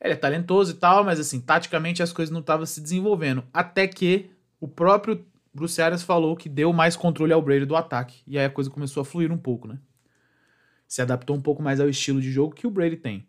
Ele 0.00 0.14
é 0.14 0.16
talentoso 0.16 0.72
e 0.72 0.74
tal, 0.74 1.04
mas 1.04 1.20
assim, 1.20 1.40
taticamente 1.40 2.02
as 2.02 2.12
coisas 2.12 2.32
não 2.32 2.40
estavam 2.40 2.64
se 2.64 2.80
desenvolvendo. 2.80 3.44
Até 3.52 3.86
que 3.86 4.30
o 4.60 4.66
próprio 4.66 5.24
Bruce 5.52 5.80
Arians 5.82 6.02
falou 6.02 6.36
que 6.36 6.48
deu 6.48 6.72
mais 6.72 6.96
controle 6.96 7.32
ao 7.32 7.42
Brady 7.42 7.66
do 7.66 7.76
ataque. 7.76 8.22
E 8.26 8.38
aí 8.38 8.46
a 8.46 8.50
coisa 8.50 8.70
começou 8.70 9.02
a 9.02 9.04
fluir 9.04 9.30
um 9.30 9.38
pouco, 9.38 9.68
né? 9.68 9.78
Se 10.88 11.02
adaptou 11.02 11.36
um 11.36 11.40
pouco 11.40 11.62
mais 11.62 11.80
ao 11.80 11.88
estilo 11.88 12.20
de 12.20 12.30
jogo 12.30 12.54
que 12.54 12.66
o 12.66 12.70
Brady 12.70 12.96
tem. 12.96 13.26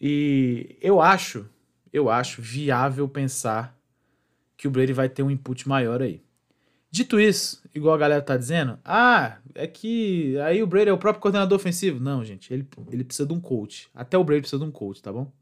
E 0.00 0.78
eu 0.80 1.00
acho 1.00 1.48
eu 1.92 2.08
acho 2.08 2.40
viável 2.40 3.08
pensar 3.08 3.76
que 4.56 4.68
o 4.68 4.70
Brady 4.70 4.92
vai 4.92 5.08
ter 5.08 5.22
um 5.22 5.30
input 5.30 5.68
maior 5.68 6.02
aí. 6.02 6.22
Dito 6.90 7.20
isso, 7.20 7.62
igual 7.74 7.94
a 7.94 7.98
galera 7.98 8.22
tá 8.22 8.36
dizendo, 8.36 8.78
ah, 8.84 9.38
é 9.54 9.66
que 9.66 10.36
aí 10.40 10.62
o 10.62 10.66
Brady 10.66 10.90
é 10.90 10.92
o 10.92 10.98
próprio 10.98 11.22
coordenador 11.22 11.56
ofensivo. 11.56 12.00
Não, 12.00 12.24
gente, 12.24 12.52
ele, 12.52 12.66
ele 12.90 13.04
precisa 13.04 13.26
de 13.26 13.32
um 13.32 13.40
coach. 13.40 13.88
Até 13.94 14.18
o 14.18 14.24
Brady 14.24 14.42
precisa 14.42 14.62
de 14.62 14.68
um 14.68 14.72
coach, 14.72 15.00
tá 15.00 15.12
bom? 15.12 15.32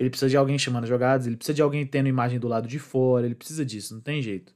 Ele 0.00 0.08
precisa 0.08 0.30
de 0.30 0.36
alguém 0.38 0.58
chamando 0.58 0.86
jogadas, 0.86 1.26
ele 1.26 1.36
precisa 1.36 1.54
de 1.54 1.60
alguém 1.60 1.86
tendo 1.86 2.08
imagem 2.08 2.40
do 2.40 2.48
lado 2.48 2.66
de 2.66 2.78
fora, 2.78 3.26
ele 3.26 3.34
precisa 3.34 3.66
disso, 3.66 3.94
não 3.94 4.00
tem 4.00 4.22
jeito. 4.22 4.54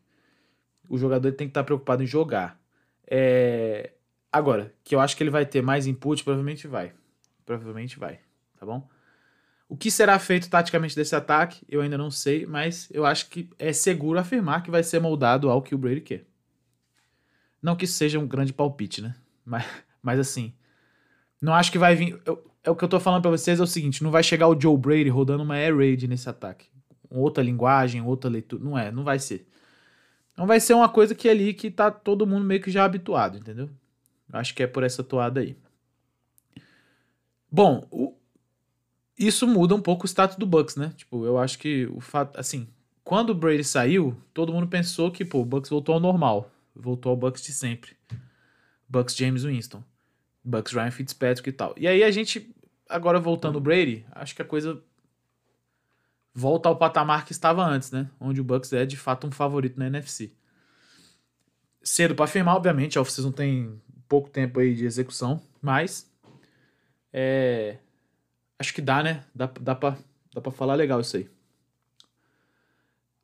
O 0.89 0.97
jogador 0.97 1.31
tem 1.33 1.47
que 1.47 1.51
estar 1.51 1.63
preocupado 1.65 2.03
em 2.03 2.07
jogar. 2.07 2.59
É... 3.07 3.93
Agora, 4.33 4.73
que 4.83 4.95
eu 4.95 5.01
acho 5.01 5.15
que 5.15 5.23
ele 5.23 5.29
vai 5.29 5.45
ter 5.45 5.61
mais 5.61 5.87
input, 5.87 6.25
provavelmente 6.25 6.67
vai. 6.67 6.95
Provavelmente 7.45 7.99
vai, 7.99 8.21
tá 8.59 8.65
bom? 8.65 8.89
O 9.69 9.77
que 9.77 9.91
será 9.91 10.19
feito 10.19 10.49
taticamente 10.49 10.97
desse 10.97 11.15
ataque, 11.15 11.63
eu 11.69 11.83
ainda 11.83 11.99
não 11.99 12.11
sei, 12.11 12.47
mas 12.47 12.89
eu 12.91 13.05
acho 13.05 13.29
que 13.29 13.51
é 13.59 13.71
seguro 13.71 14.19
afirmar 14.19 14.63
que 14.63 14.71
vai 14.71 14.83
ser 14.83 14.99
moldado 14.99 15.51
ao 15.51 15.61
que 15.61 15.75
o 15.75 15.79
Brady 15.79 16.01
quer. 16.01 16.25
Não 17.61 17.77
que 17.77 17.85
isso 17.85 17.99
seja 17.99 18.19
um 18.19 18.27
grande 18.27 18.53
palpite, 18.53 19.03
né? 19.03 19.15
Mas, 19.45 19.67
mas 20.03 20.19
assim, 20.19 20.55
não 21.39 21.53
acho 21.53 21.71
que 21.71 21.79
vai 21.79 21.95
vir. 21.95 22.19
Eu, 22.25 22.51
é 22.65 22.71
o 22.71 22.77
que 22.77 22.85
eu 22.85 22.89
tô 22.89 22.99
falando 22.99 23.23
para 23.23 23.31
vocês 23.31 23.61
é 23.61 23.63
o 23.63 23.67
seguinte: 23.67 24.03
não 24.03 24.11
vai 24.11 24.23
chegar 24.23 24.49
o 24.49 24.59
Joe 24.59 24.77
Brady 24.77 25.09
rodando 25.09 25.43
uma 25.43 25.55
air 25.55 25.77
raid 25.77 26.09
nesse 26.09 26.29
ataque. 26.29 26.67
Outra 27.11 27.45
linguagem, 27.45 28.03
outra 28.03 28.31
leitura. 28.31 28.65
Não 28.65 28.77
é, 28.77 28.91
não 28.91 29.05
vai 29.05 29.19
ser. 29.19 29.47
Não 30.37 30.47
vai 30.47 30.59
ser 30.59 30.75
uma 30.75 30.89
coisa 30.89 31.15
que 31.15 31.29
é 31.29 31.31
ali 31.31 31.55
que 31.55 31.71
tá 31.71 31.91
todo 31.91 32.27
mundo 32.27 32.45
meio 32.45 32.61
que 32.61 32.71
já 32.71 32.85
habituado, 32.85 33.39
entendeu? 33.39 33.71
Acho 34.33 34.55
que 34.55 34.63
é 34.63 34.67
por 34.67 34.83
essa 34.83 35.05
toada 35.05 35.41
aí. 35.41 35.57
Bom, 37.51 37.87
o, 37.91 38.17
isso 39.17 39.47
muda 39.47 39.75
um 39.75 39.81
pouco 39.81 40.05
o 40.05 40.09
status 40.09 40.37
do 40.37 40.47
Bucks, 40.47 40.75
né? 40.75 40.93
Tipo, 40.97 41.25
eu 41.25 41.39
acho 41.39 41.59
que 41.59 41.87
o 41.87 42.01
fato, 42.01 42.37
assim, 42.39 42.67
quando 43.05 43.31
o 43.31 43.35
Brady 43.35 43.63
saiu, 43.63 44.17
todo 44.33 44.53
mundo 44.53 44.67
pensou 44.67 45.11
que, 45.13 45.25
pô, 45.25 45.41
o 45.41 45.45
Bucks 45.45 45.71
voltou 45.71 45.95
ao 45.95 46.01
normal, 46.01 46.51
voltou 46.75 47.11
ao 47.11 47.17
Bucks 47.17 47.43
de 47.43 47.53
sempre. 47.53 47.97
Bucks 48.89 49.15
James 49.15 49.45
Winston, 49.45 49.85
Bucks 50.43 50.73
Ryan 50.73 50.91
Fitzpatrick 50.91 51.49
e 51.49 51.53
tal. 51.53 51.75
E 51.77 51.87
aí 51.87 52.03
a 52.03 52.11
gente, 52.11 52.54
agora 52.89 53.19
voltando 53.19 53.57
o 53.57 53.61
Brady, 53.61 54.05
acho 54.13 54.35
que 54.35 54.43
a 54.43 54.45
coisa 54.45 54.83
volta 56.33 56.69
ao 56.69 56.77
patamar 56.77 57.25
que 57.25 57.33
estava 57.33 57.65
antes, 57.65 57.91
né? 57.91 58.11
Onde 58.19 58.41
o 58.41 58.45
Bucks 58.45 58.73
é 58.73 58.85
de 58.85 58.97
fato 58.97 59.27
um 59.27 59.31
favorito 59.31 59.79
na 59.79 59.87
NFC. 59.87 60.33
Cedo 61.83 62.15
para 62.15 62.25
afirmar, 62.25 62.57
obviamente, 62.57 62.99
a 62.99 63.01
off-season 63.01 63.31
tem 63.31 63.81
pouco 64.09 64.31
tempo 64.31 64.59
aí 64.61 64.75
de 64.75 64.85
execução, 64.85 65.41
mas 65.61 66.11
é, 67.13 67.79
Acho 68.59 68.73
que 68.73 68.81
dá, 68.81 69.03
né? 69.03 69.25
Dá, 69.35 69.51
dá, 69.61 69.75
pra, 69.75 69.99
dá 70.33 70.41
pra 70.41 70.53
falar 70.53 70.75
legal 70.75 71.01
isso 71.01 71.17
aí. 71.17 71.29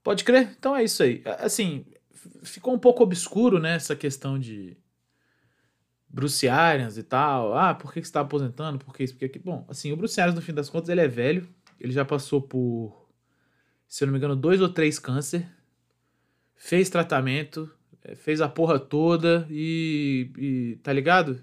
Pode 0.02 0.24
crer? 0.24 0.54
Então 0.58 0.76
é 0.76 0.82
isso 0.82 1.02
aí. 1.02 1.22
Assim, 1.38 1.86
ficou 2.42 2.74
um 2.74 2.78
pouco 2.78 3.02
obscuro, 3.02 3.58
né? 3.58 3.76
Essa 3.76 3.94
questão 3.94 4.38
de 4.38 4.76
Bruce 6.10 6.48
Arians 6.48 6.98
e 6.98 7.02
tal. 7.02 7.56
Ah, 7.56 7.74
por 7.74 7.92
que, 7.92 8.02
você 8.02 8.12
tá 8.12 8.20
aposentando? 8.20 8.78
Por 8.78 8.94
que 8.94 9.04
isso? 9.04 9.14
Porque 9.14 9.26
aqui. 9.26 9.38
Bom, 9.38 9.64
assim, 9.68 9.92
o 9.92 9.96
Bruce 9.96 10.20
Arians, 10.20 10.34
no 10.34 10.42
fim 10.42 10.52
das 10.52 10.68
contas, 10.68 10.88
ele 10.88 11.00
é 11.00 11.08
velho. 11.08 11.48
Ele 11.78 11.92
já 11.92 12.04
passou 12.04 12.42
por, 12.42 13.08
se 13.88 14.04
eu 14.04 14.06
não 14.06 14.12
me 14.12 14.18
engano, 14.18 14.36
dois 14.36 14.60
ou 14.60 14.68
três 14.68 14.98
câncer. 14.98 15.48
Fez 16.56 16.90
tratamento, 16.90 17.70
eh, 18.04 18.14
fez 18.14 18.40
a 18.40 18.48
porra 18.48 18.78
toda 18.78 19.46
e, 19.50 20.30
e 20.36 20.76
tá 20.82 20.92
ligado? 20.92 21.42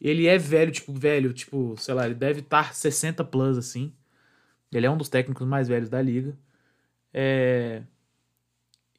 Ele 0.00 0.26
é 0.26 0.36
velho, 0.36 0.72
tipo, 0.72 0.92
velho, 0.92 1.32
tipo, 1.32 1.76
sei 1.78 1.94
lá, 1.94 2.04
ele 2.06 2.14
deve 2.14 2.40
estar 2.40 2.68
tá 2.68 2.72
60 2.74 3.24
plus, 3.24 3.56
assim. 3.56 3.94
Ele 4.72 4.86
é 4.86 4.90
um 4.90 4.96
dos 4.96 5.08
técnicos 5.08 5.46
mais 5.46 5.68
velhos 5.68 5.88
da 5.88 6.02
liga. 6.02 6.36
É... 7.14 7.82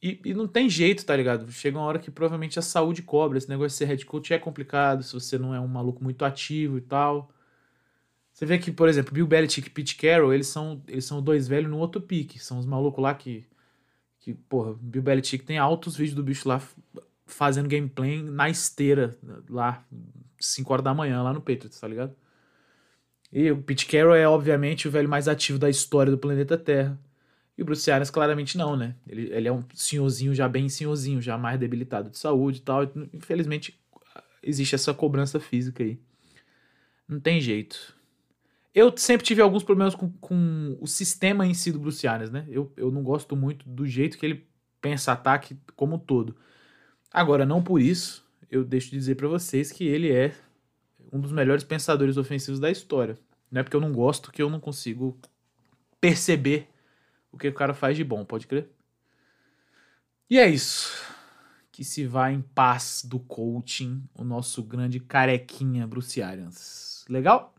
E, 0.04 0.20
e 0.22 0.34
não 0.34 0.46
tem 0.46 0.68
jeito, 0.68 1.02
tá 1.02 1.16
ligado? 1.16 1.50
Chega 1.50 1.78
uma 1.78 1.86
hora 1.86 1.98
que 1.98 2.10
provavelmente 2.10 2.58
a 2.58 2.62
saúde 2.62 3.00
cobra. 3.00 3.38
Esse 3.38 3.48
negócio 3.48 3.70
de 3.70 3.76
ser 3.76 3.86
head 3.86 4.04
coach 4.04 4.34
é 4.34 4.38
complicado 4.38 5.02
se 5.02 5.14
você 5.14 5.38
não 5.38 5.54
é 5.54 5.58
um 5.58 5.66
maluco 5.66 6.04
muito 6.04 6.26
ativo 6.26 6.76
e 6.76 6.82
tal. 6.82 7.30
Você 8.30 8.44
vê 8.44 8.58
que, 8.58 8.70
por 8.70 8.86
exemplo, 8.86 9.14
Bill 9.14 9.26
Belichick 9.26 9.66
e 9.66 9.70
Pete 9.70 9.96
Carroll, 9.96 10.34
eles 10.34 10.48
são, 10.48 10.82
eles 10.86 11.06
são 11.06 11.22
dois 11.22 11.48
velhos 11.48 11.70
no 11.70 11.78
outro 11.78 12.02
pique. 12.02 12.38
São 12.38 12.58
os 12.58 12.66
malucos 12.66 13.02
lá 13.02 13.14
que, 13.14 13.46
que, 14.20 14.34
porra, 14.34 14.74
Bill 14.78 15.00
Belichick 15.00 15.42
tem 15.42 15.56
altos 15.56 15.96
vídeos 15.96 16.16
do 16.16 16.22
bicho 16.22 16.46
lá 16.46 16.60
fazendo 17.24 17.66
gameplay 17.66 18.22
na 18.22 18.50
esteira, 18.50 19.16
lá, 19.48 19.82
5 20.38 20.70
horas 20.70 20.84
da 20.84 20.92
manhã, 20.92 21.22
lá 21.22 21.32
no 21.32 21.40
Patriots, 21.40 21.80
tá 21.80 21.88
ligado? 21.88 22.14
E 23.32 23.50
o 23.50 23.62
Pete 23.62 23.86
Carroll 23.86 24.14
é, 24.14 24.28
obviamente, 24.28 24.86
o 24.86 24.90
velho 24.90 25.08
mais 25.08 25.28
ativo 25.28 25.58
da 25.58 25.70
história 25.70 26.10
do 26.10 26.18
planeta 26.18 26.58
Terra. 26.58 26.98
E 27.56 27.62
o 27.62 27.64
Bruce 27.64 27.90
Arians 27.90 28.10
claramente 28.10 28.58
não, 28.58 28.76
né? 28.76 28.96
Ele, 29.06 29.32
ele 29.32 29.48
é 29.48 29.52
um 29.52 29.64
senhorzinho 29.72 30.34
já 30.34 30.48
bem 30.48 30.68
senhorzinho, 30.68 31.22
já 31.22 31.38
mais 31.38 31.58
debilitado 31.58 32.10
de 32.10 32.18
saúde 32.18 32.58
e 32.58 32.62
tal. 32.62 32.82
Infelizmente, 33.12 33.78
existe 34.42 34.74
essa 34.74 34.92
cobrança 34.92 35.38
física 35.38 35.82
aí. 35.82 35.98
Não 37.08 37.20
tem 37.20 37.40
jeito. 37.40 37.94
Eu 38.74 38.92
sempre 38.96 39.24
tive 39.24 39.40
alguns 39.40 39.62
problemas 39.62 39.94
com, 39.94 40.10
com 40.20 40.76
o 40.80 40.86
sistema 40.86 41.46
em 41.46 41.54
si 41.54 41.70
do 41.70 41.78
Bruce 41.78 42.06
Arians, 42.08 42.30
né? 42.30 42.44
Eu, 42.48 42.72
eu 42.76 42.90
não 42.90 43.04
gosto 43.04 43.36
muito 43.36 43.68
do 43.68 43.86
jeito 43.86 44.18
que 44.18 44.26
ele 44.26 44.44
pensa 44.80 45.12
ataque 45.12 45.56
como 45.76 45.94
um 45.94 45.98
todo. 45.98 46.36
Agora, 47.12 47.46
não 47.46 47.62
por 47.62 47.80
isso, 47.80 48.26
eu 48.50 48.64
deixo 48.64 48.90
de 48.90 48.96
dizer 48.96 49.14
para 49.14 49.28
vocês 49.28 49.70
que 49.70 49.84
ele 49.86 50.10
é 50.12 50.34
um 51.12 51.20
dos 51.20 51.30
melhores 51.30 51.62
pensadores 51.62 52.16
ofensivos 52.16 52.58
da 52.58 52.70
história. 52.70 53.16
Não 53.48 53.60
é 53.60 53.62
porque 53.62 53.76
eu 53.76 53.80
não 53.80 53.92
gosto 53.92 54.32
que 54.32 54.42
eu 54.42 54.50
não 54.50 54.58
consigo 54.58 55.16
perceber 56.00 56.68
o 57.34 57.36
que 57.36 57.48
o 57.48 57.54
cara 57.54 57.74
faz 57.74 57.96
de 57.96 58.04
bom, 58.04 58.24
pode 58.24 58.46
crer? 58.46 58.70
E 60.30 60.38
é 60.38 60.48
isso. 60.48 60.92
Que 61.72 61.84
se 61.84 62.06
vá 62.06 62.30
em 62.30 62.40
paz 62.40 63.02
do 63.04 63.18
coaching, 63.18 64.02
o 64.14 64.22
nosso 64.22 64.62
grande 64.62 65.00
carequinha 65.00 65.86
Bruce 65.86 66.22
Arians. 66.22 67.04
Legal? 67.08 67.52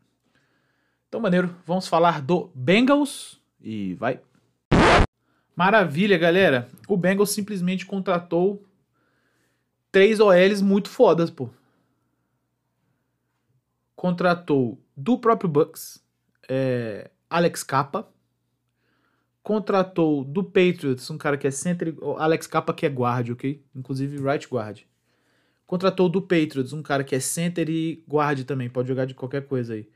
Então, 1.07 1.19
maneiro, 1.19 1.53
vamos 1.65 1.87
falar 1.87 2.21
do 2.21 2.49
Bengals 2.55 3.39
e 3.61 3.93
vai. 3.95 4.21
Maravilha, 5.55 6.17
galera. 6.17 6.69
O 6.87 6.95
Bengals 6.95 7.31
simplesmente 7.31 7.85
contratou 7.85 8.65
três 9.91 10.19
OLs 10.19 10.61
muito 10.61 10.89
fodas, 10.89 11.29
pô. 11.29 11.49
Contratou 13.95 14.81
do 14.95 15.17
próprio 15.17 15.49
Bucks, 15.49 16.03
é, 16.47 17.11
Alex 17.29 17.63
Capa, 17.63 18.07
contratou 19.45 20.23
do 20.23 20.43
Patriots 20.43 21.07
um 21.11 21.19
cara 21.19 21.37
que 21.37 21.45
é 21.45 21.51
center, 21.51 21.93
Alex 22.17 22.47
Capa 22.47 22.73
que 22.73 22.83
é 22.83 22.89
guard, 22.89 23.29
ok? 23.29 23.63
Inclusive 23.75 24.17
right 24.17 24.47
guard. 24.47 24.81
Contratou 25.67 26.09
do 26.09 26.19
Patriots 26.19 26.73
um 26.73 26.81
cara 26.81 27.03
que 27.03 27.15
é 27.15 27.19
center 27.19 27.69
e 27.69 28.03
guard 28.09 28.43
também, 28.43 28.67
pode 28.67 28.87
jogar 28.87 29.05
de 29.05 29.13
qualquer 29.13 29.45
coisa 29.45 29.75
aí. 29.75 29.87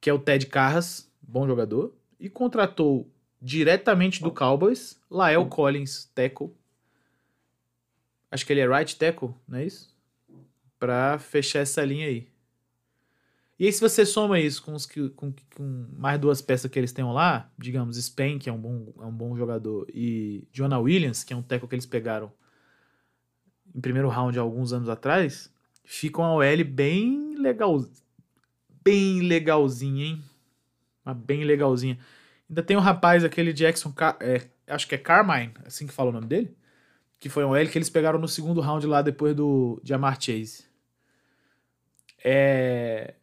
Que 0.00 0.08
é 0.08 0.12
o 0.12 0.18
Ted 0.18 0.46
Carras, 0.46 1.06
bom 1.20 1.46
jogador. 1.46 1.94
E 2.18 2.30
contratou 2.30 3.06
diretamente 3.42 4.22
do 4.22 4.32
Cowboys, 4.32 4.98
Lael 5.10 5.44
Collins, 5.44 6.10
tackle. 6.14 6.50
Acho 8.30 8.46
que 8.46 8.54
ele 8.54 8.60
é 8.60 8.66
right 8.66 8.96
tackle, 8.96 9.34
não 9.46 9.58
é 9.58 9.66
isso? 9.66 9.94
Pra 10.78 11.18
fechar 11.18 11.58
essa 11.58 11.84
linha 11.84 12.06
aí. 12.06 12.26
E 13.58 13.64
aí, 13.64 13.72
se 13.72 13.80
você 13.80 14.04
soma 14.04 14.38
isso 14.38 14.62
com, 14.62 14.74
os 14.74 14.84
que, 14.84 15.08
com, 15.10 15.32
com 15.54 15.86
mais 15.96 16.20
duas 16.20 16.42
peças 16.42 16.70
que 16.70 16.78
eles 16.78 16.92
têm 16.92 17.04
lá, 17.04 17.50
digamos, 17.56 17.96
Spain, 17.96 18.38
que 18.38 18.50
é 18.50 18.52
um 18.52 18.58
bom, 18.58 18.92
é 19.00 19.06
um 19.06 19.12
bom 19.12 19.34
jogador, 19.34 19.86
e 19.94 20.46
Jonah 20.52 20.78
Williams, 20.78 21.24
que 21.24 21.32
é 21.32 21.36
um 21.36 21.42
teco 21.42 21.66
que 21.66 21.74
eles 21.74 21.86
pegaram 21.86 22.30
em 23.74 23.80
primeiro 23.80 24.08
round 24.08 24.38
há 24.38 24.42
alguns 24.42 24.74
anos 24.74 24.90
atrás, 24.90 25.50
fica 25.84 26.20
uma 26.20 26.34
OL 26.34 26.64
bem 26.64 27.34
legal. 27.38 27.82
Bem 28.84 29.20
legalzinha, 29.20 30.04
hein? 30.04 30.24
Uma 31.04 31.14
bem 31.14 31.42
legalzinha. 31.44 31.98
Ainda 32.48 32.62
tem 32.62 32.76
um 32.76 32.80
rapaz, 32.80 33.24
aquele 33.24 33.54
Jackson, 33.54 33.92
é, 34.20 34.46
acho 34.66 34.86
que 34.86 34.94
é 34.94 34.98
Carmine, 34.98 35.54
assim 35.64 35.86
que 35.86 35.92
fala 35.92 36.10
o 36.10 36.12
nome 36.12 36.26
dele, 36.26 36.54
que 37.18 37.28
foi 37.30 37.44
um 37.44 37.50
OL 37.50 37.66
que 37.68 37.78
eles 37.78 37.90
pegaram 37.90 38.18
no 38.18 38.28
segundo 38.28 38.60
round 38.60 38.86
lá 38.86 39.00
depois 39.00 39.34
do 39.34 39.80
Jamar 39.82 40.20
Chase. 40.20 40.66
É 42.22 43.14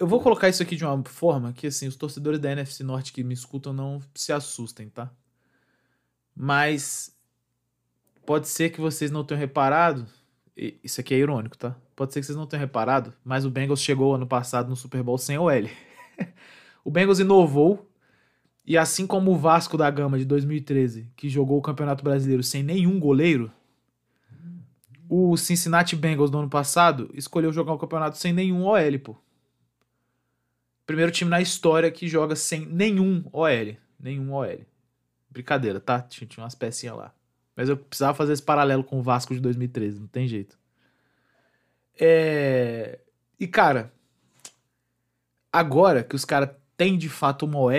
eu 0.00 0.06
vou 0.06 0.18
colocar 0.18 0.48
isso 0.48 0.62
aqui 0.62 0.76
de 0.76 0.84
uma 0.84 1.04
forma 1.04 1.52
que, 1.52 1.66
assim, 1.66 1.86
os 1.86 1.94
torcedores 1.94 2.40
da 2.40 2.50
NFC 2.50 2.82
Norte 2.82 3.12
que 3.12 3.22
me 3.22 3.34
escutam 3.34 3.70
não 3.70 4.00
se 4.14 4.32
assustem, 4.32 4.88
tá? 4.88 5.12
Mas 6.34 7.14
pode 8.24 8.48
ser 8.48 8.70
que 8.70 8.80
vocês 8.80 9.10
não 9.10 9.22
tenham 9.22 9.38
reparado. 9.38 10.06
Isso 10.56 11.02
aqui 11.02 11.12
é 11.12 11.18
irônico, 11.18 11.58
tá? 11.58 11.76
Pode 11.94 12.14
ser 12.14 12.20
que 12.20 12.26
vocês 12.26 12.36
não 12.36 12.46
tenham 12.46 12.62
reparado, 12.62 13.12
mas 13.22 13.44
o 13.44 13.50
Bengals 13.50 13.82
chegou 13.82 14.14
ano 14.14 14.26
passado 14.26 14.70
no 14.70 14.76
Super 14.76 15.02
Bowl 15.02 15.18
sem 15.18 15.36
OL. 15.36 15.50
o 16.82 16.90
Bengals 16.90 17.18
inovou 17.18 17.86
e 18.66 18.78
assim 18.78 19.06
como 19.06 19.32
o 19.32 19.36
Vasco 19.36 19.76
da 19.76 19.90
Gama 19.90 20.18
de 20.18 20.24
2013, 20.24 21.12
que 21.14 21.28
jogou 21.28 21.58
o 21.58 21.62
Campeonato 21.62 22.02
Brasileiro 22.02 22.42
sem 22.42 22.62
nenhum 22.62 22.98
goleiro, 22.98 23.52
o 25.10 25.36
Cincinnati 25.36 25.94
Bengals 25.94 26.30
do 26.30 26.38
ano 26.38 26.48
passado 26.48 27.10
escolheu 27.12 27.52
jogar 27.52 27.74
o 27.74 27.78
campeonato 27.78 28.16
sem 28.16 28.32
nenhum 28.32 28.64
OL, 28.64 28.98
pô. 29.02 29.16
Primeiro 30.90 31.12
time 31.12 31.30
na 31.30 31.40
história 31.40 31.88
que 31.88 32.08
joga 32.08 32.34
sem 32.34 32.66
nenhum 32.66 33.22
OL. 33.32 33.76
Nenhum 33.96 34.32
OL. 34.32 34.66
Brincadeira, 35.30 35.78
tá? 35.78 36.02
Tinha, 36.02 36.26
tinha 36.26 36.42
umas 36.42 36.56
pecinhas 36.56 36.96
lá. 36.96 37.14
Mas 37.54 37.68
eu 37.68 37.76
precisava 37.76 38.12
fazer 38.12 38.32
esse 38.32 38.42
paralelo 38.42 38.82
com 38.82 38.98
o 38.98 39.02
Vasco 39.02 39.32
de 39.32 39.38
2013, 39.38 40.00
não 40.00 40.08
tem 40.08 40.26
jeito. 40.26 40.58
É... 41.96 42.98
E, 43.38 43.46
cara, 43.46 43.92
agora 45.52 46.02
que 46.02 46.16
os 46.16 46.24
caras 46.24 46.50
têm 46.76 46.98
de 46.98 47.08
fato 47.08 47.46
uma 47.46 47.60
OL, 47.60 47.72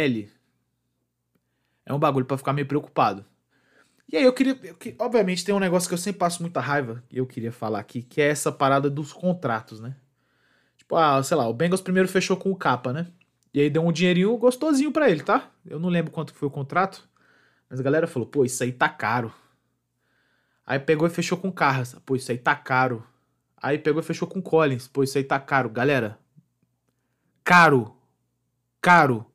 é 1.85 1.93
um 1.93 1.99
bagulho 1.99 2.25
para 2.25 2.37
ficar 2.37 2.53
meio 2.53 2.65
preocupado. 2.65 3.25
E 4.09 4.15
aí 4.15 4.23
eu 4.23 4.31
queria, 4.31 4.57
eu, 4.63 4.77
obviamente 4.99 5.43
tem 5.43 5.53
um 5.53 5.59
negócio 5.59 5.89
que 5.89 5.93
eu 5.93 5.97
sempre 5.97 6.19
passo 6.19 6.41
muita 6.41 6.61
raiva, 6.61 7.03
e 7.11 7.17
eu 7.17 7.27
queria 7.27 7.51
falar 7.51 7.81
aqui, 7.81 8.03
que 8.03 8.21
é 8.21 8.29
essa 8.29 8.53
parada 8.53 8.89
dos 8.89 9.11
contratos, 9.11 9.81
né? 9.81 9.97
Tipo, 10.91 10.97
ah, 10.97 11.23
sei 11.23 11.37
lá, 11.37 11.47
o 11.47 11.53
Bengals 11.53 11.79
primeiro 11.79 12.09
fechou 12.09 12.35
com 12.35 12.51
o 12.51 12.55
Capa, 12.55 12.91
né? 12.91 13.07
E 13.53 13.61
aí 13.61 13.69
deu 13.69 13.81
um 13.81 13.93
dinheirinho 13.93 14.35
gostosinho 14.35 14.91
para 14.91 15.09
ele, 15.09 15.23
tá? 15.23 15.49
Eu 15.65 15.79
não 15.79 15.87
lembro 15.87 16.11
quanto 16.11 16.33
foi 16.33 16.49
o 16.49 16.51
contrato, 16.51 17.07
mas 17.69 17.79
a 17.79 17.83
galera 17.83 18.07
falou, 18.07 18.27
pô, 18.27 18.43
isso 18.43 18.61
aí 18.61 18.73
tá 18.73 18.89
caro. 18.89 19.33
Aí 20.65 20.79
pegou 20.79 21.07
e 21.07 21.09
fechou 21.09 21.37
com 21.37 21.49
Carras, 21.49 21.95
pô, 22.05 22.17
isso 22.17 22.29
aí 22.29 22.37
tá 22.37 22.57
caro. 22.57 23.05
Aí 23.55 23.77
pegou 23.77 24.01
e 24.01 24.03
fechou 24.03 24.27
com 24.27 24.41
Collins, 24.41 24.89
pô, 24.89 25.01
isso 25.01 25.17
aí 25.17 25.23
tá 25.23 25.39
caro. 25.39 25.69
Galera, 25.69 26.19
caro, 27.41 27.95
caro 28.81 29.25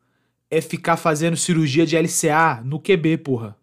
é 0.51 0.61
ficar 0.61 0.99
fazendo 0.99 1.39
cirurgia 1.39 1.87
de 1.87 1.97
LCA 1.97 2.61
no 2.63 2.79
QB, 2.79 3.17
porra. 3.25 3.57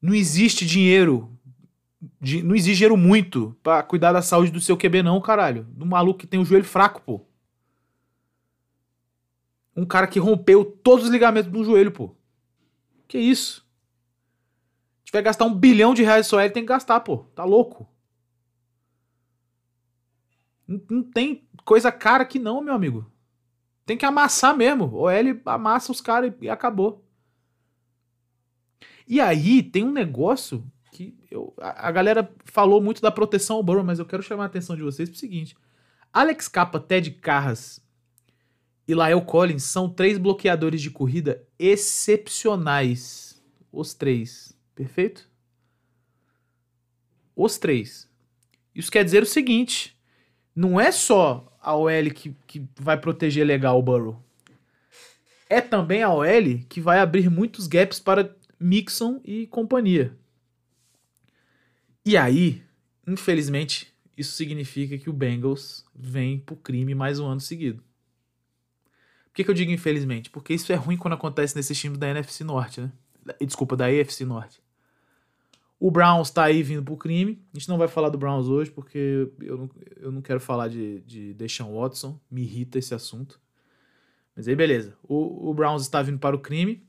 Não 0.00 0.14
existe 0.14 0.64
dinheiro 0.64 1.37
de, 2.20 2.42
não 2.42 2.54
exige 2.54 2.76
dinheiro 2.76 2.96
muito 2.96 3.56
para 3.62 3.82
cuidar 3.82 4.12
da 4.12 4.22
saúde 4.22 4.52
do 4.52 4.60
seu 4.60 4.76
QB, 4.76 5.02
não, 5.02 5.20
caralho. 5.20 5.64
Do 5.64 5.84
maluco 5.84 6.20
que 6.20 6.26
tem 6.26 6.38
o 6.38 6.44
joelho 6.44 6.64
fraco, 6.64 7.02
pô. 7.02 7.20
Um 9.76 9.84
cara 9.84 10.06
que 10.06 10.18
rompeu 10.18 10.64
todos 10.64 11.06
os 11.06 11.10
ligamentos 11.10 11.50
do 11.50 11.64
joelho, 11.64 11.92
pô. 11.92 12.14
Que 13.06 13.18
isso? 13.18 13.66
Se 15.00 15.06
tiver 15.06 15.22
gastar 15.22 15.44
um 15.44 15.54
bilhão 15.54 15.94
de 15.94 16.02
reais 16.02 16.26
só 16.26 16.40
ele 16.40 16.52
tem 16.52 16.62
que 16.62 16.68
gastar, 16.68 17.00
pô. 17.00 17.18
Tá 17.34 17.44
louco. 17.44 17.88
Não, 20.66 20.80
não 20.90 21.02
tem 21.02 21.48
coisa 21.64 21.90
cara 21.90 22.22
aqui 22.22 22.38
não, 22.38 22.60
meu 22.60 22.74
amigo. 22.74 23.10
Tem 23.86 23.96
que 23.96 24.04
amassar 24.04 24.54
mesmo. 24.54 24.90
O 24.92 25.08
L 25.08 25.40
amassa 25.46 25.90
os 25.90 26.00
caras 26.00 26.32
e 26.42 26.50
acabou. 26.50 27.04
E 29.06 29.20
aí 29.20 29.62
tem 29.62 29.82
um 29.82 29.90
negócio 29.90 30.62
que 30.62 30.68
eu, 31.30 31.52
a, 31.60 31.88
a, 31.88 31.92
galera 31.92 32.30
falou 32.44 32.80
muito 32.80 33.02
da 33.02 33.10
proteção 33.10 33.56
ao 33.56 33.62
Burrow, 33.62 33.84
mas 33.84 33.98
eu 33.98 34.06
quero 34.06 34.22
chamar 34.22 34.44
a 34.44 34.46
atenção 34.46 34.76
de 34.76 34.82
vocês 34.82 35.08
pro 35.08 35.18
seguinte: 35.18 35.56
Alex 36.12 36.48
Capa, 36.48 36.80
Ted 36.80 37.10
Carras 37.12 37.80
e 38.86 38.94
Lael 38.94 39.20
Collins 39.22 39.64
são 39.64 39.90
três 39.90 40.16
bloqueadores 40.16 40.80
de 40.80 40.90
corrida 40.90 41.46
excepcionais. 41.58 43.42
Os 43.70 43.92
três. 43.92 44.56
Perfeito? 44.74 45.28
Os 47.36 47.58
três. 47.58 48.08
Isso 48.74 48.90
quer 48.90 49.04
dizer 49.04 49.22
o 49.22 49.26
seguinte: 49.26 49.98
não 50.56 50.80
é 50.80 50.90
só 50.90 51.56
a 51.60 51.76
OL 51.76 52.10
que, 52.14 52.34
que 52.46 52.66
vai 52.80 52.98
proteger 52.98 53.46
legal 53.46 53.78
o 53.78 53.82
Burrow. 53.82 54.22
É 55.50 55.60
também 55.60 56.02
a 56.02 56.12
OL 56.12 56.58
que 56.68 56.80
vai 56.80 56.98
abrir 56.98 57.28
muitos 57.30 57.66
gaps 57.66 58.00
para 58.00 58.34
Mixon 58.58 59.20
e 59.24 59.46
companhia. 59.46 60.16
E 62.08 62.16
aí, 62.16 62.62
infelizmente, 63.06 63.92
isso 64.16 64.32
significa 64.32 64.96
que 64.96 65.10
o 65.10 65.12
Bengals 65.12 65.84
vem 65.94 66.38
pro 66.38 66.56
crime 66.56 66.94
mais 66.94 67.20
um 67.20 67.26
ano 67.26 67.38
seguido. 67.38 67.84
que, 69.34 69.44
que 69.44 69.50
eu 69.50 69.54
digo 69.54 69.70
infelizmente? 69.70 70.30
Porque 70.30 70.54
isso 70.54 70.72
é 70.72 70.74
ruim 70.74 70.96
quando 70.96 71.12
acontece 71.12 71.54
nesses 71.54 71.78
times 71.78 71.98
da 71.98 72.08
NFC 72.08 72.44
Norte, 72.44 72.80
né? 72.80 72.92
Desculpa, 73.42 73.76
da 73.76 73.88
AFC 73.88 74.24
Norte. 74.24 74.58
O 75.78 75.90
Browns 75.90 76.30
tá 76.30 76.44
aí 76.44 76.62
vindo 76.62 76.82
pro 76.82 76.96
crime. 76.96 77.44
A 77.52 77.58
gente 77.58 77.68
não 77.68 77.76
vai 77.76 77.88
falar 77.88 78.08
do 78.08 78.16
Browns 78.16 78.46
hoje, 78.46 78.70
porque 78.70 79.30
eu 79.42 79.58
não, 79.58 79.70
eu 80.00 80.10
não 80.10 80.22
quero 80.22 80.40
falar 80.40 80.68
de, 80.68 81.00
de 81.00 81.34
Deshaun 81.34 81.78
Watson. 81.78 82.18
Me 82.30 82.40
irrita 82.40 82.78
esse 82.78 82.94
assunto. 82.94 83.38
Mas 84.34 84.48
aí, 84.48 84.56
beleza. 84.56 84.96
O, 85.02 85.50
o 85.50 85.52
Browns 85.52 85.82
está 85.82 86.00
vindo 86.00 86.18
para 86.18 86.34
o 86.34 86.40
crime. 86.40 86.87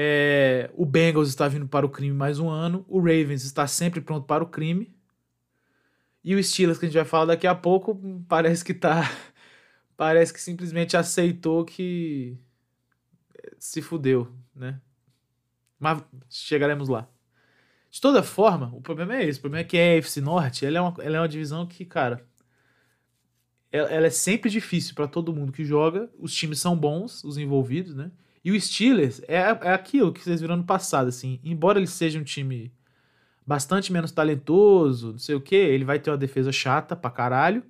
É, 0.00 0.70
o 0.74 0.86
Bengals 0.86 1.28
está 1.28 1.48
vindo 1.48 1.66
para 1.66 1.84
o 1.84 1.88
crime 1.88 2.14
mais 2.14 2.38
um 2.38 2.48
ano. 2.48 2.86
O 2.88 3.00
Ravens 3.00 3.42
está 3.42 3.66
sempre 3.66 4.00
pronto 4.00 4.26
para 4.26 4.44
o 4.44 4.46
crime. 4.46 4.94
E 6.22 6.36
o 6.36 6.44
Steelers, 6.44 6.78
que 6.78 6.86
a 6.86 6.88
gente 6.88 6.96
vai 6.96 7.04
falar 7.04 7.24
daqui 7.24 7.48
a 7.48 7.54
pouco, 7.54 8.00
parece 8.28 8.64
que 8.64 8.72
tá. 8.72 9.02
Parece 9.96 10.32
que 10.32 10.40
simplesmente 10.40 10.96
aceitou 10.96 11.64
que 11.64 12.38
se 13.58 13.82
fudeu, 13.82 14.32
né? 14.54 14.80
Mas 15.80 16.04
chegaremos 16.30 16.88
lá. 16.88 17.08
De 17.90 18.00
toda 18.00 18.22
forma, 18.22 18.70
o 18.72 18.80
problema 18.80 19.16
é 19.16 19.24
esse. 19.24 19.40
O 19.40 19.42
problema 19.42 19.62
é 19.62 19.64
que 19.64 19.76
a 19.76 19.98
AFC 19.98 20.20
Norte 20.20 20.64
ela 20.64 20.78
é, 20.78 20.80
uma, 20.80 20.94
ela 21.00 21.16
é 21.16 21.20
uma 21.20 21.28
divisão 21.28 21.66
que, 21.66 21.84
cara, 21.84 22.24
ela, 23.72 23.88
ela 23.88 24.06
é 24.06 24.10
sempre 24.10 24.48
difícil 24.48 24.94
para 24.94 25.08
todo 25.08 25.34
mundo 25.34 25.50
que 25.50 25.64
joga. 25.64 26.08
Os 26.16 26.32
times 26.32 26.60
são 26.60 26.76
bons, 26.76 27.24
os 27.24 27.36
envolvidos, 27.36 27.96
né? 27.96 28.12
E 28.48 28.50
o 28.50 28.58
Steelers 28.58 29.20
é, 29.28 29.36
é 29.36 29.74
aquilo 29.74 30.10
que 30.10 30.22
vocês 30.22 30.40
viram 30.40 30.56
no 30.56 30.64
passado, 30.64 31.08
assim. 31.08 31.38
Embora 31.44 31.78
ele 31.78 31.86
seja 31.86 32.18
um 32.18 32.24
time 32.24 32.72
bastante 33.46 33.92
menos 33.92 34.10
talentoso, 34.10 35.12
não 35.12 35.18
sei 35.18 35.34
o 35.34 35.40
que, 35.40 35.54
ele 35.54 35.84
vai 35.84 35.98
ter 35.98 36.10
uma 36.10 36.16
defesa 36.16 36.50
chata 36.50 36.96
pra 36.96 37.10
caralho. 37.10 37.62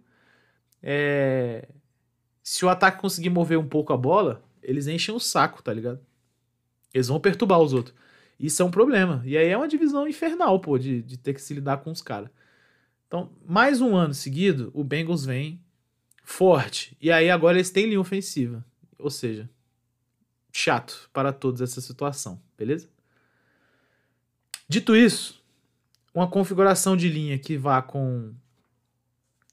É... 0.80 1.68
Se 2.44 2.64
o 2.64 2.68
ataque 2.68 3.00
conseguir 3.00 3.28
mover 3.28 3.58
um 3.58 3.66
pouco 3.66 3.92
a 3.92 3.97
bola, 3.97 4.40
eles 4.62 4.87
enchem 4.87 5.12
o 5.12 5.18
saco, 5.18 5.64
tá 5.64 5.75
ligado? 5.75 5.99
Eles 6.94 7.08
vão 7.08 7.18
perturbar 7.18 7.58
os 7.58 7.73
outros. 7.73 7.97
Isso 8.38 8.62
é 8.62 8.64
um 8.64 8.70
problema. 8.70 9.20
E 9.26 9.37
aí 9.37 9.49
é 9.49 9.56
uma 9.56 9.66
divisão 9.66 10.06
infernal, 10.06 10.61
pô, 10.61 10.78
de, 10.78 11.02
de 11.02 11.18
ter 11.18 11.35
que 11.35 11.42
se 11.42 11.54
lidar 11.54 11.78
com 11.78 11.90
os 11.90 12.00
caras. 12.00 12.30
Então, 13.08 13.32
mais 13.44 13.80
um 13.80 13.97
ano 13.97 14.14
seguido, 14.14 14.70
o 14.73 14.85
Bengals 14.85 15.25
vem 15.25 15.61
forte. 16.23 16.97
E 17.00 17.11
aí 17.11 17.28
agora 17.28 17.56
eles 17.56 17.70
têm 17.70 17.87
linha 17.87 18.00
ofensiva. 18.00 18.64
Ou 18.97 19.11
seja, 19.11 19.50
chato 20.58 21.08
para 21.12 21.32
todos 21.32 21.60
essa 21.60 21.80
situação, 21.80 22.42
beleza? 22.56 22.88
Dito 24.68 24.96
isso, 24.96 25.40
uma 26.12 26.28
configuração 26.28 26.96
de 26.96 27.08
linha 27.08 27.38
que 27.38 27.56
vá 27.56 27.80
com 27.80 28.34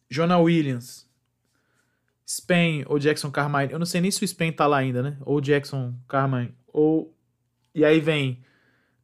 Jonah 0.09 0.39
Williams, 0.39 1.07
Spain 2.27 2.83
ou 2.88 2.97
Jackson 2.97 3.29
Carmine. 3.29 3.71
Eu 3.71 3.77
não 3.77 3.85
sei 3.85 4.01
nem 4.01 4.09
se 4.09 4.24
o 4.24 4.27
Spain 4.27 4.51
tá 4.51 4.65
lá 4.65 4.77
ainda, 4.77 5.03
né? 5.03 5.17
Ou 5.21 5.39
Jackson 5.39 5.93
Carmine. 6.07 6.55
Ou. 6.67 7.15
E 7.74 7.85
aí 7.85 8.00
vem 8.00 8.43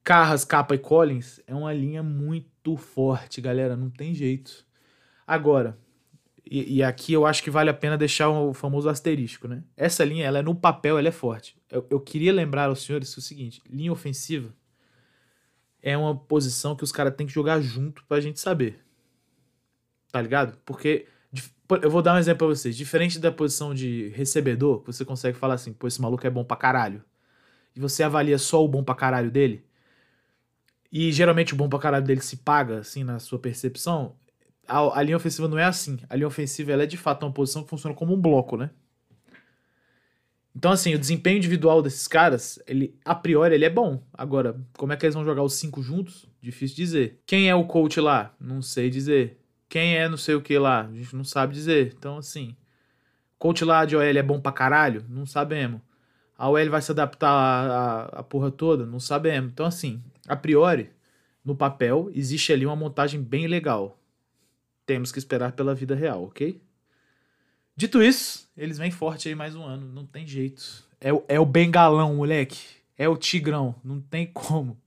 Carras, 0.03 0.43
Capa 0.43 0.73
e 0.73 0.79
Collins 0.79 1.39
é 1.45 1.53
uma 1.53 1.71
linha 1.71 2.01
muito 2.01 2.75
forte, 2.77 3.39
galera. 3.39 3.75
Não 3.75 3.91
tem 3.91 4.15
jeito. 4.15 4.65
Agora, 5.27 5.77
e, 6.45 6.77
e, 6.77 6.83
aqui 6.83 7.13
eu 7.13 7.25
acho 7.25 7.43
que 7.43 7.51
vale 7.51 7.69
a 7.69 7.73
pena 7.73 7.97
deixar 7.97 8.29
o 8.29 8.53
famoso 8.53 8.89
asterisco, 8.89 9.47
né? 9.47 9.63
Essa 9.77 10.03
linha, 10.03 10.25
ela 10.25 10.39
é 10.39 10.41
no 10.41 10.55
papel, 10.55 10.97
ela 10.97 11.07
é 11.07 11.11
forte. 11.11 11.55
Eu, 11.69 11.85
eu 11.89 11.99
queria 11.99 12.33
lembrar 12.33 12.65
aos 12.65 12.83
senhores 12.83 13.15
o 13.15 13.21
seguinte: 13.21 13.61
linha 13.69 13.91
ofensiva 13.91 14.53
é 15.81 15.97
uma 15.97 16.15
posição 16.15 16.75
que 16.75 16.83
os 16.83 16.91
caras 16.91 17.15
têm 17.15 17.27
que 17.27 17.33
jogar 17.33 17.61
junto 17.61 18.03
pra 18.05 18.19
gente 18.19 18.39
saber. 18.39 18.83
Tá 20.11 20.21
ligado? 20.21 20.57
Porque 20.65 21.07
eu 21.81 21.89
vou 21.89 22.01
dar 22.01 22.15
um 22.15 22.17
exemplo 22.17 22.47
pra 22.47 22.55
vocês. 22.55 22.75
Diferente 22.75 23.19
da 23.19 23.31
posição 23.31 23.73
de 23.73 24.09
recebedor, 24.09 24.83
você 24.85 25.05
consegue 25.05 25.37
falar 25.37 25.55
assim, 25.55 25.71
pô, 25.71 25.87
esse 25.87 26.01
maluco 26.01 26.25
é 26.25 26.29
bom 26.29 26.43
pra 26.43 26.57
caralho. 26.57 27.03
E 27.75 27.79
você 27.79 28.03
avalia 28.03 28.37
só 28.37 28.63
o 28.63 28.67
bom 28.67 28.83
pra 28.83 28.93
caralho 28.95 29.31
dele. 29.31 29.65
E 30.91 31.11
geralmente 31.11 31.53
o 31.53 31.57
bom 31.57 31.69
pra 31.69 31.79
caralho 31.79 32.05
dele 32.05 32.21
se 32.21 32.37
paga, 32.37 32.79
assim, 32.79 33.03
na 33.03 33.17
sua 33.19 33.39
percepção. 33.39 34.15
A, 34.71 34.99
a 34.99 35.03
linha 35.03 35.17
ofensiva 35.17 35.49
não 35.49 35.59
é 35.59 35.65
assim. 35.65 35.99
A 36.09 36.15
linha 36.15 36.27
ofensiva 36.27 36.71
ela 36.71 36.83
é 36.83 36.85
de 36.85 36.95
fato 36.95 37.25
uma 37.25 37.31
posição 37.33 37.61
que 37.61 37.69
funciona 37.69 37.93
como 37.93 38.13
um 38.13 38.21
bloco, 38.21 38.55
né? 38.55 38.69
Então, 40.55 40.71
assim, 40.71 40.95
o 40.95 40.99
desempenho 40.99 41.37
individual 41.37 41.81
desses 41.81 42.07
caras, 42.07 42.57
ele, 42.65 42.95
a 43.03 43.13
priori, 43.13 43.55
ele 43.55 43.65
é 43.65 43.69
bom. 43.69 44.01
Agora, 44.13 44.59
como 44.77 44.93
é 44.93 44.97
que 44.97 45.05
eles 45.05 45.15
vão 45.15 45.25
jogar 45.25 45.43
os 45.43 45.55
cinco 45.55 45.81
juntos? 45.81 46.25
Difícil 46.41 46.77
dizer. 46.77 47.21
Quem 47.25 47.49
é 47.49 47.55
o 47.55 47.65
coach 47.65 47.99
lá? 47.99 48.33
Não 48.39 48.61
sei 48.61 48.89
dizer. 48.89 49.41
Quem 49.67 49.97
é 49.97 50.07
não 50.07 50.17
sei 50.17 50.35
o 50.35 50.41
que 50.41 50.57
lá? 50.57 50.87
A 50.87 50.93
gente 50.93 51.15
não 51.15 51.23
sabe 51.25 51.53
dizer. 51.53 51.93
Então, 51.97 52.17
assim, 52.17 52.55
coach 53.37 53.65
lá 53.65 53.83
de 53.85 53.95
OL 53.95 54.03
é 54.03 54.23
bom 54.23 54.39
pra 54.39 54.51
caralho? 54.53 55.05
Não 55.09 55.25
sabemos. 55.25 55.81
A 56.37 56.49
OL 56.49 56.69
vai 56.69 56.81
se 56.81 56.91
adaptar 56.91 57.29
à, 57.29 58.03
à, 58.19 58.23
porra 58.23 58.49
toda? 58.51 58.85
Não 58.85 58.99
sabemos. 58.99 59.51
Então, 59.51 59.65
assim, 59.65 60.01
a 60.27 60.35
priori, 60.35 60.89
no 61.43 61.55
papel, 61.55 62.09
existe 62.13 62.51
ali 62.51 62.65
uma 62.65 62.75
montagem 62.75 63.21
bem 63.21 63.47
legal. 63.47 64.00
Temos 64.91 65.09
que 65.09 65.19
esperar 65.19 65.53
pela 65.53 65.73
vida 65.73 65.95
real, 65.95 66.25
ok? 66.25 66.61
Dito 67.77 68.03
isso, 68.03 68.51
eles 68.57 68.77
vêm 68.77 68.91
forte 68.91 69.29
aí 69.29 69.33
mais 69.33 69.55
um 69.55 69.63
ano. 69.63 69.87
Não 69.87 70.05
tem 70.05 70.27
jeito. 70.27 70.83
É, 70.99 71.13
o, 71.13 71.23
é 71.29 71.39
o 71.39 71.45
bengalão, 71.45 72.13
moleque. 72.13 72.59
É 72.97 73.07
o 73.07 73.15
tigrão. 73.15 73.73
Não 73.85 74.01
tem 74.01 74.27
como. 74.27 74.77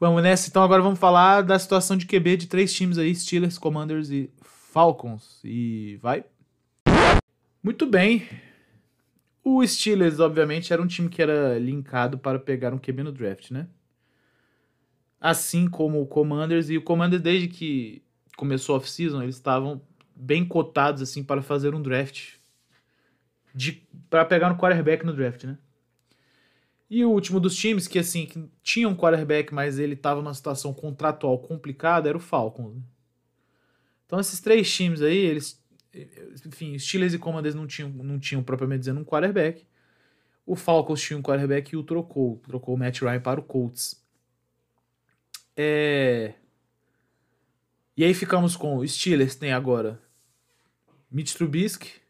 Vamos 0.00 0.22
nessa. 0.22 0.48
Então 0.48 0.62
agora 0.62 0.80
vamos 0.80 0.98
falar 0.98 1.42
da 1.42 1.58
situação 1.58 1.94
de 1.94 2.06
QB 2.06 2.38
de 2.38 2.46
três 2.46 2.72
times 2.72 2.96
aí. 2.96 3.14
Steelers, 3.14 3.58
Commanders 3.58 4.08
e 4.08 4.30
Falcons. 4.40 5.40
E 5.44 5.98
vai. 6.00 6.24
Muito 7.62 7.84
bem. 7.84 8.26
O 9.44 9.62
Steelers, 9.66 10.20
obviamente, 10.20 10.72
era 10.72 10.80
um 10.80 10.86
time 10.86 11.10
que 11.10 11.20
era 11.20 11.58
linkado 11.58 12.16
para 12.16 12.38
pegar 12.38 12.72
um 12.72 12.78
QB 12.78 13.02
no 13.02 13.12
draft, 13.12 13.50
né? 13.50 13.68
Assim 15.20 15.68
como 15.68 16.00
o 16.00 16.06
Commanders. 16.06 16.70
E 16.70 16.78
o 16.78 16.82
Commanders, 16.82 17.22
desde 17.22 17.46
que 17.46 18.02
começou 18.40 18.74
off-season, 18.74 19.22
eles 19.22 19.34
estavam 19.34 19.82
bem 20.16 20.46
cotados 20.46 21.02
assim 21.02 21.22
para 21.22 21.42
fazer 21.42 21.74
um 21.74 21.82
draft 21.82 22.36
de 23.54 23.86
para 24.08 24.24
pegar 24.24 24.50
um 24.50 24.56
quarterback 24.56 25.04
no 25.04 25.12
draft, 25.12 25.44
né? 25.44 25.58
E 26.88 27.04
o 27.04 27.10
último 27.10 27.38
dos 27.38 27.54
times 27.54 27.86
que 27.86 27.98
assim 27.98 28.24
que 28.24 28.48
tinha 28.62 28.88
um 28.88 28.96
quarterback, 28.96 29.52
mas 29.52 29.78
ele 29.78 29.92
estava 29.92 30.22
numa 30.22 30.32
situação 30.32 30.72
contratual 30.72 31.38
complicada, 31.38 32.08
era 32.08 32.16
o 32.16 32.20
Falcons. 32.20 32.76
Né? 32.76 32.82
Então 34.06 34.18
esses 34.18 34.40
três 34.40 34.74
times 34.74 35.02
aí, 35.02 35.18
eles 35.18 35.62
enfim, 36.46 36.78
Steelers 36.78 37.12
e 37.12 37.18
Commanders 37.18 37.54
não 37.54 37.66
tinham 37.66 37.90
não 37.90 38.18
tinham 38.18 38.42
propriamente 38.42 38.80
dizendo 38.80 39.00
um 39.00 39.04
quarterback. 39.04 39.66
O 40.46 40.56
Falcons 40.56 41.02
tinha 41.02 41.18
um 41.18 41.22
quarterback 41.22 41.74
e 41.74 41.76
o 41.76 41.82
trocou, 41.82 42.38
trocou 42.48 42.74
o 42.74 42.78
Matt 42.78 43.02
Ryan 43.02 43.20
para 43.20 43.38
o 43.38 43.42
Colts. 43.42 44.02
É... 45.54 46.34
E 48.00 48.04
aí 48.04 48.14
ficamos 48.14 48.56
com 48.56 48.82
Steelers 48.86 49.34
tem 49.34 49.52
agora 49.52 50.00
Mitch 51.10 51.34
Trubisky, 51.34 52.00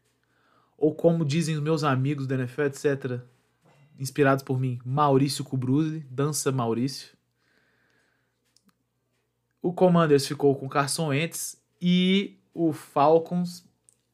ou 0.77 0.95
como 0.95 1.25
dizem 1.25 1.53
os 1.55 1.61
meus 1.61 1.83
amigos 1.83 2.25
da 2.25 2.35
NFL, 2.35 2.61
etc., 2.61 3.19
inspirados 3.99 4.41
por 4.41 4.57
mim, 4.57 4.79
Maurício 4.85 5.43
Kubruzzi, 5.43 5.99
dança 6.09 6.49
Maurício. 6.49 7.09
O 9.61 9.73
Commanders 9.73 10.25
ficou 10.25 10.55
com 10.55 10.69
Carson 10.69 11.07
Wentz 11.07 11.61
e 11.81 12.39
o 12.53 12.71
Falcons 12.71 13.65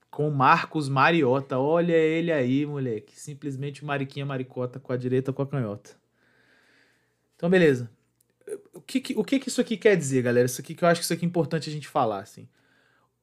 com 0.10 0.32
Marcos 0.32 0.90
Mariota. 0.90 1.60
Olha 1.60 1.94
ele 1.94 2.32
aí, 2.32 2.66
moleque. 2.66 3.20
Simplesmente 3.20 3.86
Mariquinha 3.86 4.26
Maricota 4.26 4.80
com 4.80 4.92
a 4.92 4.98
direita 4.98 5.32
com 5.32 5.44
a 5.44 5.48
canhota. 5.48 5.92
Então, 7.36 7.48
beleza. 7.52 7.88
O 8.74 8.82
que, 8.82 9.14
o 9.18 9.24
que, 9.24 9.40
que 9.40 9.50
isso 9.50 9.62
aqui 9.62 9.78
quer 9.78 9.96
dizer, 9.96 10.22
galera? 10.22 10.46
Isso 10.46 10.62
aqui 10.62 10.74
que 10.74 10.84
eu 10.84 10.88
acho 10.88 11.02
que 11.02 11.06
isso 11.06 11.14
aqui 11.14 11.26
é 11.26 11.28
importante 11.28 11.70
a 11.70 11.74
gente 11.74 11.88
falar, 11.88 12.20
assim. 12.20 12.48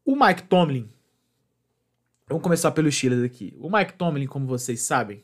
O 0.05 0.15
Mike 0.15 0.43
Tomlin, 0.43 0.91
Vamos 2.27 2.43
começar 2.43 2.71
pelo 2.71 2.91
Steelers 2.91 3.23
aqui. 3.23 3.55
O 3.59 3.71
Mike 3.71 3.95
Tomlin, 3.95 4.27
como 4.27 4.47
vocês 4.47 4.81
sabem, 4.81 5.23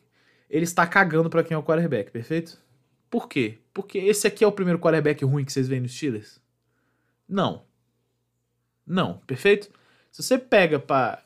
ele 0.51 0.65
está 0.65 0.87
cagando 0.87 1.31
para 1.31 1.43
quem 1.43 1.55
é 1.55 1.59
o 1.59 1.63
quarterback, 1.63 2.11
perfeito? 2.11 2.59
Por 3.09 3.27
quê? 3.27 3.59
Porque 3.73 3.99
esse 3.99 4.27
aqui 4.27 4.45
é 4.45 4.47
o 4.47 4.53
primeiro 4.53 4.79
quarterback 4.79 5.25
ruim 5.25 5.45
que 5.45 5.53
vocês 5.53 5.67
veem 5.67 5.81
nos 5.81 5.95
Steelers? 5.95 6.41
Não. 7.27 7.65
Não, 8.87 9.19
perfeito? 9.27 9.71
Se 10.13 10.23
você 10.23 10.39
pega 10.39 10.79
para 10.79 11.23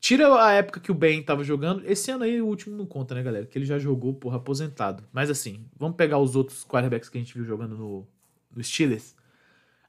Tira 0.00 0.42
a 0.42 0.52
época 0.52 0.80
que 0.80 0.90
o 0.90 0.94
Ben 0.94 1.22
tava 1.22 1.44
jogando. 1.44 1.82
Esse 1.84 2.10
ano 2.10 2.24
aí 2.24 2.40
o 2.40 2.46
último 2.46 2.76
não 2.76 2.86
conta, 2.86 3.14
né, 3.14 3.22
galera? 3.22 3.46
Que 3.46 3.58
ele 3.58 3.66
já 3.66 3.78
jogou, 3.78 4.14
porra, 4.14 4.38
aposentado. 4.38 5.04
Mas 5.12 5.30
assim, 5.30 5.66
vamos 5.78 5.96
pegar 5.96 6.18
os 6.18 6.34
outros 6.34 6.64
quarterbacks 6.64 7.08
que 7.08 7.18
a 7.18 7.20
gente 7.20 7.34
viu 7.34 7.44
jogando 7.44 7.76
no, 7.76 8.06
no 8.54 8.64
Steelers. 8.64 9.14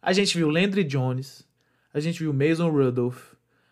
A 0.02 0.12
gente 0.12 0.38
viu 0.38 0.50
Landry 0.50 0.84
Jones. 0.84 1.48
A 1.94 2.00
gente 2.00 2.20
viu 2.20 2.34
Mason 2.34 2.70
Rudolph 2.70 3.32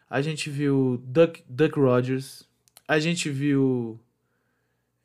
a 0.09 0.21
gente 0.21 0.49
viu 0.49 0.99
Duck, 1.05 1.43
Duck 1.47 1.79
Rogers, 1.79 2.47
a 2.87 2.97
gente 2.99 3.29
viu. 3.29 3.99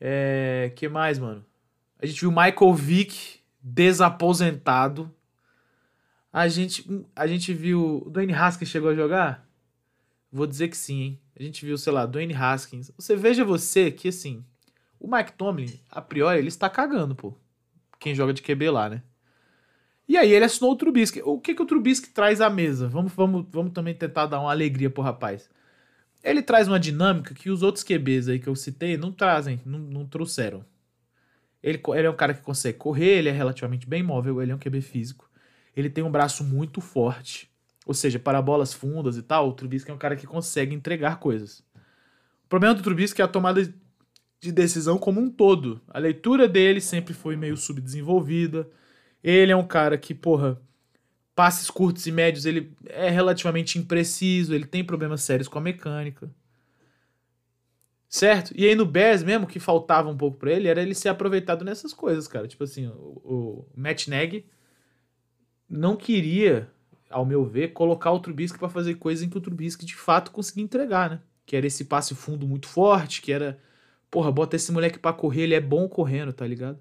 É. 0.01 0.73
que 0.75 0.89
mais, 0.89 1.19
mano? 1.19 1.45
A 2.01 2.07
gente 2.07 2.21
viu 2.21 2.31
Michael 2.31 2.75
Vick 2.75 3.41
desaposentado. 3.63 5.13
A 6.33 6.49
gente, 6.49 7.07
a 7.15 7.27
gente 7.27 7.53
viu. 7.53 8.03
O 8.07 8.11
Dwayne 8.11 8.33
Haskins 8.33 8.71
chegou 8.71 8.91
a 8.91 8.95
jogar? 8.95 9.44
Vou 10.35 10.49
dizer 10.49 10.67
que 10.67 10.77
sim, 10.77 11.01
hein? 11.01 11.21
A 11.39 11.43
gente 11.45 11.65
viu, 11.65 11.79
sei 11.79 11.93
lá, 11.93 12.05
Dwayne 12.07 12.35
Haskins. 12.35 12.91
Você 12.99 13.15
veja 13.15 13.45
você 13.45 13.93
que, 13.93 14.09
assim, 14.09 14.45
o 14.99 15.09
Mike 15.09 15.35
Tomlin, 15.35 15.79
a 15.89 16.03
priori, 16.03 16.41
ele 16.41 16.49
está 16.49 16.69
cagando, 16.69 17.15
pô. 17.15 17.33
Quem 18.01 18.17
joga 18.17 18.33
de 18.35 18.43
QB 18.43 18.69
lá, 18.71 18.89
né? 18.91 19.03
E 20.09 20.17
aí 20.17 20.33
ele 20.33 20.45
assinou 20.45 20.73
o 20.73 20.77
Trubisky. 20.77 21.23
O 21.25 21.39
que, 21.39 21.55
que 21.55 21.63
o 21.63 21.65
Trubisky 21.65 22.11
traz 22.11 22.41
à 22.41 22.51
mesa? 22.51 22.89
Vamos, 22.89 23.13
vamos, 23.13 23.47
vamos 23.49 23.73
também 23.73 23.95
tentar 23.95 24.27
dar 24.27 24.41
uma 24.41 24.51
alegria 24.51 24.91
pro 24.91 25.05
rapaz. 25.05 25.49
Ele 26.21 26.43
traz 26.43 26.67
uma 26.67 26.81
dinâmica 26.81 27.33
que 27.33 27.49
os 27.49 27.63
outros 27.63 27.85
QBs 27.85 28.29
aí 28.29 28.41
que 28.41 28.49
eu 28.49 28.57
citei 28.57 28.97
não 28.97 29.13
trazem, 29.13 29.61
não, 29.65 29.79
não 29.79 30.05
trouxeram. 30.05 30.65
Ele, 31.63 31.81
ele 31.95 32.07
é 32.09 32.11
um 32.11 32.17
cara 32.17 32.35
que 32.35 32.43
consegue 32.43 32.77
correr, 32.77 33.19
ele 33.19 33.29
é 33.29 33.33
relativamente 33.33 33.87
bem 33.89 34.03
móvel, 34.03 34.43
ele 34.43 34.51
é 34.51 34.55
um 34.57 34.59
QB 34.59 34.81
físico. 34.81 35.31
Ele 35.77 35.89
tem 35.89 36.03
um 36.03 36.11
braço 36.11 36.43
muito 36.43 36.81
forte. 36.81 37.54
Ou 37.85 37.93
seja, 37.95 38.19
para 38.19 38.41
bolas 38.41 38.73
fundas 38.73 39.17
e 39.17 39.23
tal, 39.23 39.49
o 39.49 39.53
Trubisky 39.53 39.91
é 39.91 39.95
um 39.95 39.99
cara 39.99 40.17
que 40.17 40.27
consegue 40.27 40.75
entregar 40.75 41.19
coisas. 41.19 41.61
O 42.45 42.49
problema 42.49 42.75
do 42.75 42.83
Trubisky 42.83 43.21
é 43.21 43.25
a 43.25 43.29
tomada 43.29 43.63
de 44.41 44.53
decisão 44.53 44.99
como 44.99 45.21
um 45.21 45.31
todo. 45.31 45.81
A 45.89 45.99
leitura 45.99 46.49
dele 46.49 46.81
sempre 46.81 47.15
foi 47.15 47.37
meio 47.37 47.57
subdesenvolvida. 47.57 48.69
Ele 49.23 49.53
é 49.53 49.57
um 49.57 49.67
cara 49.67 49.99
que, 49.99 50.15
porra, 50.15 50.61
passes 51.35 51.71
curtos 51.71 52.07
e 52.07 52.13
médios, 52.13 52.47
ele 52.47 52.73
é 52.87 53.11
relativamente 53.11 53.79
impreciso, 53.79 54.55
ele 54.55 54.67
tem 54.67 54.85
problemas 54.85 55.23
sérios 55.23 55.49
com 55.49 55.59
a 55.59 55.63
mecânica. 55.63 56.31
Certo? 58.09 58.53
E 58.55 58.65
aí 58.65 58.77
no 58.77 58.87
Bears 58.87 59.25
mesmo, 59.25 59.47
que 59.47 59.59
faltava 59.59 60.09
um 60.09 60.17
pouco 60.17 60.39
para 60.39 60.53
ele, 60.53 60.69
era 60.69 60.81
ele 60.81 60.95
ser 60.95 61.09
aproveitado 61.09 61.65
nessas 61.65 61.93
coisas, 61.93 62.29
cara. 62.29 62.47
Tipo 62.47 62.63
assim, 62.63 62.87
o, 62.87 63.21
o 63.25 63.69
Matt 63.75 64.07
Nagy 64.07 64.47
não 65.69 65.97
queria, 65.97 66.71
ao 67.11 67.25
meu 67.25 67.45
ver, 67.45 67.73
colocar 67.73 68.11
o 68.13 68.21
Trubisky 68.21 68.59
para 68.59 68.69
fazer 68.69 68.95
coisas 68.97 69.25
em 69.25 69.29
que 69.29 69.39
o 69.39 69.41
Trubisky 69.41 69.85
de 69.85 69.95
fato 69.95 70.31
conseguia 70.31 70.65
entregar, 70.65 71.11
né? 71.11 71.21
Que 71.47 71.57
era 71.57 71.67
esse 71.67 71.85
passe 71.85 72.15
fundo 72.15 72.47
muito 72.47 72.67
forte, 72.67 73.23
que 73.23 73.33
era, 73.33 73.59
porra, 74.11 74.33
bota 74.33 74.57
esse 74.57 74.73
moleque 74.73 74.99
para 74.99 75.13
correr, 75.13 75.43
ele 75.43 75.55
é 75.55 75.61
bom 75.61 75.89
correndo, 75.89 76.33
tá 76.33 76.47
ligado? 76.47 76.79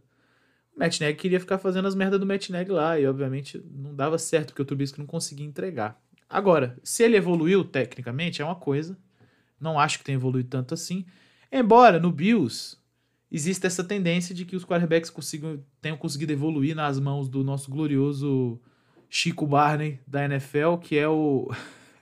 O 0.75 0.79
Matt 0.79 0.99
Nagy 0.99 1.15
queria 1.15 1.39
ficar 1.39 1.57
fazendo 1.57 1.87
as 1.87 1.95
merdas 1.95 2.19
do 2.19 2.25
Matt 2.25 2.49
Nagy 2.49 2.71
lá, 2.71 2.99
e 2.99 3.05
obviamente 3.05 3.63
não 3.69 3.93
dava 3.95 4.17
certo, 4.17 4.47
porque 4.47 4.61
o 4.61 4.65
Trubisky 4.65 4.99
não 4.99 5.05
conseguia 5.05 5.45
entregar. 5.45 6.01
Agora, 6.29 6.75
se 6.83 7.03
ele 7.03 7.15
evoluiu 7.15 7.63
tecnicamente, 7.63 8.41
é 8.41 8.45
uma 8.45 8.55
coisa. 8.55 8.97
Não 9.59 9.77
acho 9.77 9.99
que 9.99 10.03
tenha 10.03 10.15
evoluído 10.15 10.49
tanto 10.49 10.73
assim. 10.73 11.05
Embora 11.51 11.99
no 11.99 12.11
Bills 12.11 12.75
exista 13.31 13.67
essa 13.67 13.83
tendência 13.83 14.33
de 14.33 14.43
que 14.43 14.55
os 14.55 14.65
quarterbacks 14.65 15.11
consigam, 15.11 15.63
tenham 15.79 15.95
conseguido 15.95 16.33
evoluir 16.33 16.75
nas 16.75 16.99
mãos 16.99 17.29
do 17.29 17.43
nosso 17.43 17.69
glorioso 17.69 18.59
Chico 19.15 19.45
Barney 19.45 19.99
da 20.07 20.25
NFL, 20.25 20.77
que 20.81 20.97
é 20.97 21.07
o. 21.07 21.47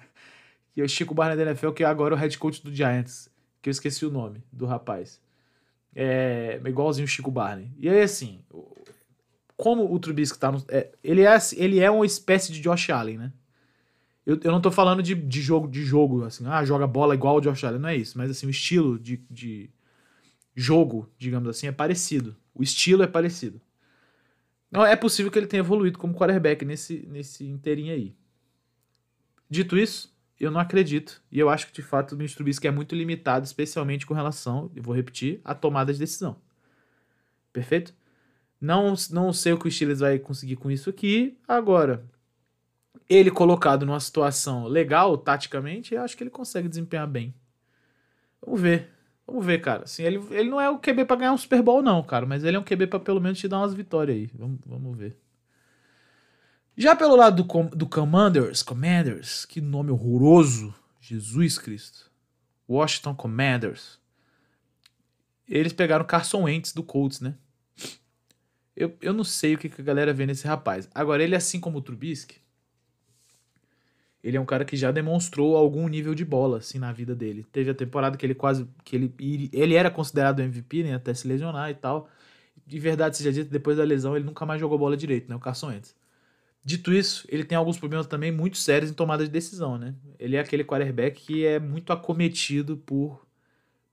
que 0.71 0.80
é 0.80 0.84
o 0.86 0.88
Chico 0.88 1.13
Barney 1.13 1.36
da 1.36 1.52
NFL, 1.52 1.71
que 1.71 1.84
é 1.84 1.86
agora 1.86 2.15
o 2.15 2.17
head 2.17 2.38
coach 2.38 2.63
do 2.63 2.74
Giants. 2.74 3.30
Que 3.62 3.67
eu 3.67 3.71
esqueci 3.71 4.06
o 4.06 4.10
nome 4.10 4.41
do 4.50 4.65
rapaz. 4.65 5.19
É 5.93 6.62
igualzinho 6.65 7.04
o 7.04 7.10
Chico 7.10 7.30
Barney. 7.30 7.69
E 7.78 7.89
aí, 7.89 8.02
assim, 8.02 8.39
como 9.58 9.93
o 9.93 10.00
Trubisky 10.00 10.39
tá 10.39 10.54
no. 10.54 10.63
É, 10.69 10.89
ele, 11.04 11.24
é, 11.24 11.38
ele 11.58 11.82
é 11.82 11.91
uma 11.91 12.06
espécie 12.06 12.54
de 12.54 12.62
Josh 12.62 12.89
Allen, 12.89 13.17
né? 13.17 13.34
Eu, 14.26 14.39
eu 14.41 14.52
não 14.52 14.62
tô 14.62 14.71
falando 14.71 15.04
de, 15.04 15.13
de 15.13 15.41
jogo, 15.41 15.67
de 15.67 15.84
jogo, 15.84 16.24
assim, 16.24 16.45
ah, 16.47 16.63
joga 16.63 16.88
bola 16.88 17.13
igual 17.13 17.36
o 17.36 17.41
Josh 17.41 17.65
Allen, 17.65 17.82
não 17.82 17.89
é 17.89 17.97
isso. 17.97 18.17
Mas, 18.17 18.32
assim, 18.32 18.47
o 18.47 18.50
estilo 18.50 18.97
de, 18.97 19.21
de 19.30 19.69
jogo, 20.56 21.12
digamos 21.17 21.50
assim, 21.50 21.67
é 21.67 21.74
parecido. 21.74 22.38
O 22.56 22.63
estilo 22.63 23.04
é 23.04 23.08
parecido. 23.08 23.60
Não, 24.71 24.86
é 24.86 24.95
possível 24.95 25.29
que 25.29 25.38
ele 25.38 25.47
tenha 25.47 25.60
evoluído 25.60 25.99
como 25.99 26.15
quarterback 26.15 26.63
nesse, 26.63 27.05
nesse 27.07 27.45
inteirinho 27.45 27.93
aí. 27.93 28.15
Dito 29.49 29.77
isso, 29.77 30.15
eu 30.39 30.49
não 30.49 30.62
acredito. 30.62 31.21
E 31.29 31.38
eu 31.38 31.49
acho 31.49 31.67
que, 31.67 31.73
de 31.73 31.81
fato, 31.81 32.13
o 32.13 32.17
Mitch 32.17 32.34
Trubisky 32.34 32.67
é 32.67 32.71
muito 32.71 32.95
limitado, 32.95 33.45
especialmente 33.45 34.05
com 34.05 34.13
relação, 34.13 34.71
eu 34.73 34.81
vou 34.81 34.95
repetir, 34.95 35.41
à 35.43 35.53
tomada 35.53 35.91
de 35.91 35.99
decisão. 35.99 36.38
Perfeito? 37.51 37.93
Não, 38.62 38.93
não 39.10 39.34
sei 39.34 39.51
o 39.51 39.60
que 39.60 39.67
o 39.67 39.71
Steelers 39.71 39.99
vai 39.99 40.17
conseguir 40.19 40.55
com 40.55 40.71
isso 40.71 40.89
aqui. 40.89 41.38
Agora, 41.45 42.05
ele 43.10 43.29
colocado 43.29 43.86
numa 43.86 43.99
situação 43.99 44.67
legal, 44.67 45.17
taticamente, 45.17 45.93
eu 45.93 46.01
acho 46.01 46.15
que 46.15 46.23
ele 46.23 46.29
consegue 46.29 46.69
desempenhar 46.69 47.07
bem. 47.07 47.34
Vamos 48.41 48.62
ver. 48.62 48.89
Vamos 49.32 49.46
ver, 49.46 49.62
cara. 49.62 49.84
Assim, 49.86 50.04
ele, 50.04 50.22
ele 50.32 50.50
não 50.50 50.60
é 50.60 50.70
o 50.70 50.78
QB 50.78 51.06
para 51.06 51.15
ganhar 51.15 51.32
um 51.32 51.38
Super 51.38 51.62
Bowl, 51.62 51.82
não, 51.82 52.04
cara. 52.04 52.26
Mas 52.26 52.44
ele 52.44 52.58
é 52.58 52.60
um 52.60 52.63
QB 52.63 52.88
para 52.88 53.00
pelo 53.00 53.22
menos 53.22 53.39
te 53.39 53.48
dar 53.48 53.60
umas 53.60 53.74
vitórias 53.74 54.17
aí. 54.17 54.30
Vamos, 54.36 54.60
vamos 54.65 54.98
ver. 54.98 55.17
Já 56.76 56.98
pelo 56.98 57.15
lado 57.15 57.41
do, 57.41 57.63
do 57.70 57.88
Commanders, 57.88 58.62
Commanders, 58.62 59.46
que 59.46 59.62
nome 59.62 59.89
horroroso. 59.89 60.76
Jesus 61.00 61.58
Cristo. 61.58 62.12
Washington 62.67 63.15
Commanders. 63.15 64.00
Eles 65.48 65.72
pegaram 65.72 66.04
Carson 66.04 66.44
Wentz 66.44 66.74
do 66.74 66.84
Colts, 66.84 67.22
né? 67.22 67.36
Eu, 68.76 68.98
eu 69.02 69.13
não 69.13 69.24
sei 69.24 69.56
o 69.56 69.58
que, 69.58 69.70
que 69.70 69.80
a 69.80 69.84
galera 69.84 70.13
vê 70.13 70.26
nesse 70.26 70.46
rapaz. 70.46 70.89
Agora, 70.94 71.24
ele, 71.24 71.38
assim 71.38 71.60
como 71.60 71.78
o 71.78 71.82
Trubisky, 71.82 72.41
ele 74.23 74.38
é 74.38 74.39
um 74.39 74.45
cara 74.45 74.63
que 74.63 74.75
já 74.75 74.91
demonstrou 74.91 75.55
algum 75.55 75.88
nível 75.88 76.13
de 76.13 76.23
bola, 76.23 76.57
assim, 76.57 76.77
na 76.77 76.91
vida 76.91 77.15
dele. 77.15 77.45
Teve 77.51 77.71
a 77.71 77.73
temporada 77.73 78.17
que 78.17 78.25
ele 78.25 78.36
quase. 78.36 78.67
que 78.84 78.95
ele, 78.95 79.49
ele 79.51 79.73
era 79.73 79.89
considerado 79.89 80.41
MVP, 80.41 80.84
né? 80.84 80.95
Até 80.95 81.13
se 81.13 81.27
lesionar 81.27 81.69
e 81.71 81.75
tal. 81.75 82.10
De 82.65 82.79
verdade 82.79 83.17
seja 83.17 83.31
dito, 83.34 83.51
depois 83.51 83.77
da 83.77 83.84
lesão, 83.84 84.15
ele 84.15 84.25
nunca 84.25 84.45
mais 84.45 84.60
jogou 84.60 84.77
bola 84.77 84.95
direito, 84.95 85.27
né? 85.29 85.36
O 85.36 85.39
Carson 85.39 85.67
Wentz. 85.67 85.95
Dito 86.63 86.93
isso, 86.93 87.27
ele 87.29 87.43
tem 87.43 87.57
alguns 87.57 87.79
problemas 87.79 88.05
também 88.05 88.31
muito 88.31 88.57
sérios 88.57 88.91
em 88.91 88.93
tomada 88.93 89.23
de 89.25 89.31
decisão, 89.31 89.79
né? 89.79 89.95
Ele 90.19 90.36
é 90.36 90.39
aquele 90.39 90.63
quarterback 90.63 91.19
que 91.19 91.43
é 91.45 91.60
muito 91.60 91.91
acometido 91.91 92.77
por 92.77 93.25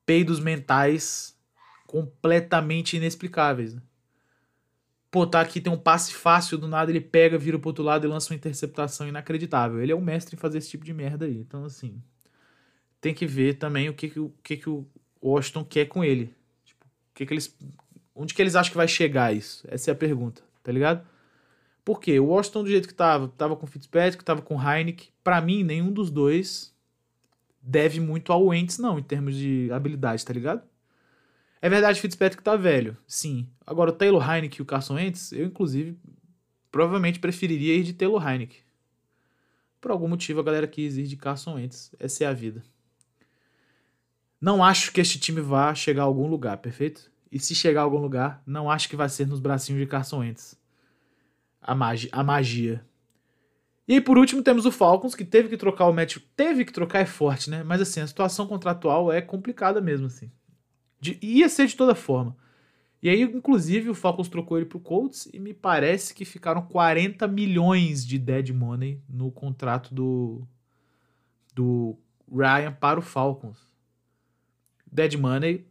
peidos 0.04 0.38
mentais 0.38 1.34
completamente 1.86 2.98
inexplicáveis. 2.98 3.74
Né? 3.74 3.82
Pô, 5.10 5.26
tá 5.26 5.40
aqui, 5.40 5.60
tem 5.60 5.72
um 5.72 5.78
passe 5.78 6.12
fácil, 6.14 6.58
do 6.58 6.68
nada 6.68 6.90
ele 6.90 7.00
pega, 7.00 7.38
vira 7.38 7.58
pro 7.58 7.68
outro 7.68 7.84
lado 7.84 8.06
e 8.06 8.10
lança 8.10 8.32
uma 8.32 8.36
interceptação 8.36 9.08
inacreditável. 9.08 9.80
Ele 9.80 9.92
é 9.92 9.96
um 9.96 10.00
mestre 10.00 10.36
em 10.36 10.38
fazer 10.38 10.58
esse 10.58 10.70
tipo 10.70 10.84
de 10.84 10.92
merda 10.92 11.26
aí. 11.26 11.38
Então, 11.38 11.64
assim, 11.64 12.02
tem 13.00 13.14
que 13.14 13.26
ver 13.26 13.54
também 13.54 13.88
o 13.88 13.94
que, 13.94 14.08
que, 14.08 14.20
o, 14.20 14.32
que, 14.42 14.56
que 14.56 14.68
o 14.68 14.86
Washington 15.22 15.64
quer 15.64 15.86
com 15.86 16.04
ele. 16.04 16.34
Tipo, 16.64 16.84
o 16.84 17.14
que, 17.14 17.26
que 17.26 17.34
eles. 17.34 17.56
Onde 18.14 18.34
que 18.34 18.42
eles 18.42 18.56
acham 18.56 18.70
que 18.70 18.76
vai 18.76 18.88
chegar 18.88 19.34
isso? 19.34 19.66
Essa 19.70 19.90
é 19.90 19.92
a 19.92 19.96
pergunta, 19.96 20.42
tá 20.62 20.72
ligado? 20.72 21.06
Por 21.84 22.00
quê? 22.00 22.18
O 22.18 22.26
Washington, 22.26 22.64
do 22.64 22.68
jeito 22.68 22.88
que 22.88 22.94
tava, 22.94 23.28
tava 23.28 23.56
com 23.56 23.66
Fitzpatrick, 23.66 24.22
tava 24.24 24.42
com 24.42 24.60
Heineken. 24.60 25.08
Para 25.22 25.40
mim, 25.40 25.62
nenhum 25.62 25.92
dos 25.92 26.10
dois 26.10 26.74
deve 27.62 28.00
muito 28.00 28.32
ao 28.32 28.46
Wentz, 28.46 28.78
não, 28.78 28.98
em 28.98 29.02
termos 29.02 29.34
de 29.36 29.70
habilidade, 29.72 30.24
tá 30.24 30.32
ligado? 30.32 30.62
É 31.60 31.68
verdade, 31.68 32.00
Fitzpatrick 32.00 32.42
tá 32.42 32.56
velho, 32.56 32.96
sim. 33.06 33.48
Agora, 33.66 33.90
o 33.90 33.92
Taylor 33.92 34.22
Heineken 34.22 34.60
e 34.60 34.62
o 34.62 34.66
Carson 34.66 34.94
Wentz, 34.94 35.32
eu, 35.32 35.46
inclusive, 35.46 35.98
provavelmente 36.70 37.18
preferiria 37.18 37.74
ir 37.74 37.82
de 37.82 37.92
Taylor 37.92 38.26
Heineken. 38.26 38.60
Por 39.80 39.90
algum 39.90 40.08
motivo, 40.08 40.40
a 40.40 40.42
galera 40.42 40.66
quis 40.66 40.96
ir 40.96 41.04
de 41.04 41.16
Carson 41.16 41.54
Wentz. 41.54 41.94
Essa 41.98 42.24
é 42.24 42.26
a 42.26 42.32
vida. 42.32 42.62
Não 44.40 44.62
acho 44.62 44.92
que 44.92 45.00
este 45.00 45.18
time 45.18 45.40
vá 45.40 45.74
chegar 45.74 46.02
a 46.02 46.06
algum 46.06 46.28
lugar, 46.28 46.58
perfeito? 46.58 47.10
E 47.30 47.38
se 47.38 47.54
chegar 47.54 47.80
a 47.80 47.84
algum 47.84 47.98
lugar, 47.98 48.42
não 48.46 48.70
acho 48.70 48.88
que 48.88 48.96
vai 48.96 49.08
ser 49.08 49.26
nos 49.26 49.40
bracinhos 49.40 49.80
de 49.80 49.86
Carson 49.86 50.20
Wentz. 50.20 50.56
A, 51.60 51.74
magi 51.74 52.08
a 52.12 52.22
magia. 52.22 52.84
E 53.86 53.94
aí, 53.94 54.00
por 54.00 54.18
último, 54.18 54.42
temos 54.42 54.66
o 54.66 54.70
Falcons, 54.70 55.14
que 55.14 55.24
teve 55.24 55.48
que 55.48 55.56
trocar 55.56 55.86
o 55.86 55.92
match. 55.92 56.18
Teve 56.36 56.64
que 56.64 56.72
trocar 56.72 57.00
é 57.00 57.06
forte, 57.06 57.48
né? 57.48 57.62
Mas 57.62 57.80
assim, 57.80 58.00
a 58.00 58.06
situação 58.06 58.46
contratual 58.46 59.10
é 59.10 59.20
complicada 59.20 59.80
mesmo, 59.80 60.06
assim. 60.06 60.30
De, 61.00 61.18
ia 61.22 61.48
ser 61.48 61.66
de 61.66 61.76
toda 61.76 61.94
forma. 61.94 62.36
E 63.00 63.08
aí, 63.08 63.22
inclusive, 63.22 63.88
o 63.88 63.94
Falcons 63.94 64.28
trocou 64.28 64.56
ele 64.56 64.66
pro 64.66 64.80
Colts 64.80 65.28
e 65.32 65.38
me 65.38 65.54
parece 65.54 66.12
que 66.12 66.24
ficaram 66.24 66.62
40 66.62 67.28
milhões 67.28 68.04
de 68.04 68.18
dead 68.18 68.50
money 68.50 69.00
no 69.08 69.30
contrato 69.30 69.94
do, 69.94 70.42
do 71.54 71.96
Ryan 72.30 72.72
para 72.72 72.98
o 72.98 73.02
Falcons. 73.02 73.58
Dead 74.90 75.14
money, 75.14 75.64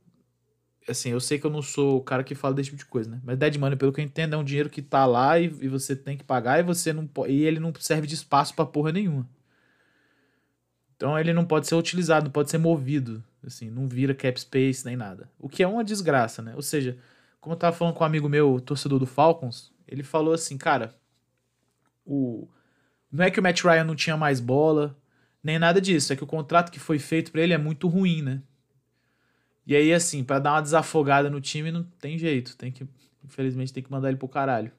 assim, 0.88 1.10
eu 1.10 1.20
sei 1.20 1.38
que 1.38 1.46
eu 1.46 1.52
não 1.52 1.62
sou 1.62 1.98
o 1.98 2.02
cara 2.02 2.24
que 2.24 2.34
fala 2.34 2.54
desse 2.54 2.70
tipo 2.70 2.80
de 2.80 2.86
coisa, 2.86 3.10
né? 3.10 3.20
Mas 3.26 3.38
dead 3.38 3.58
money, 3.58 3.78
pelo 3.78 3.92
que 3.92 4.00
eu 4.00 4.06
entendo, 4.06 4.36
é 4.36 4.38
um 4.38 4.44
dinheiro 4.44 4.70
que 4.70 4.82
tá 4.82 5.06
lá 5.06 5.38
e, 5.38 5.46
e 5.46 5.68
você 5.68 5.98
tem 5.98 6.16
que 6.18 6.24
pagar 6.24 6.60
e 6.60 6.64
você 6.64 6.94
não 6.94 7.10
e 7.28 7.44
ele 7.44 7.60
não 7.60 7.74
serve 7.78 8.08
de 8.08 8.16
espaço 8.16 8.56
para 8.56 8.66
porra 8.66 8.94
nenhuma. 8.94 9.28
Então 10.96 11.18
ele 11.20 11.34
não 11.34 11.46
pode 11.46 11.68
ser 11.68 11.76
utilizado, 11.76 12.26
não 12.26 12.32
pode 12.32 12.50
ser 12.50 12.58
movido. 12.58 13.24
Assim, 13.48 13.70
não 13.70 13.88
vira 13.88 14.14
cap 14.14 14.40
space 14.40 14.86
nem 14.86 14.96
nada. 14.96 15.30
O 15.40 15.48
que 15.48 15.64
é 15.64 15.68
uma 15.68 15.84
desgraça, 15.84 16.42
né? 16.42 16.54
Ou 16.56 16.62
seja, 16.62 16.98
como 17.40 17.54
eu 17.54 17.60
tava 17.60 17.76
falando 17.76 17.94
com 17.94 18.04
um 18.04 18.08
amigo 18.08 18.28
meu, 18.28 18.60
torcedor 18.60 19.00
do 19.00 19.06
Falcons, 19.06 19.74
ele 19.88 20.04
falou 20.04 20.34
assim, 20.34 20.58
cara, 20.58 20.94
o 22.06 22.48
não 23.12 23.24
é 23.24 23.32
que 23.32 23.40
o 23.40 23.44
Matt 23.44 23.64
Ryan 23.64 23.86
não 23.86 23.96
tinha 23.96 24.18
mais 24.18 24.42
bola, 24.42 24.98
nem 25.42 25.58
nada 25.58 25.80
disso, 25.80 26.12
é 26.12 26.16
que 26.16 26.24
o 26.24 26.28
contrato 26.28 26.72
que 26.72 26.80
foi 26.80 27.00
feito 27.00 27.32
para 27.32 27.42
ele 27.42 27.54
é 27.54 27.58
muito 27.58 27.88
ruim, 27.88 28.22
né? 28.22 28.42
E 29.66 29.76
aí 29.76 29.94
assim, 29.94 30.24
para 30.24 30.40
dar 30.40 30.54
uma 30.54 30.62
desafogada 30.62 31.30
no 31.30 31.40
time 31.40 31.72
não 31.72 31.84
tem 31.84 32.18
jeito, 32.18 32.56
tem 32.58 32.72
que 32.72 32.88
infelizmente 33.24 33.74
tem 33.74 33.84
que 33.84 33.92
mandar 33.92 34.10
ele 34.10 34.18
pro 34.18 34.28
caralho. 34.28 34.72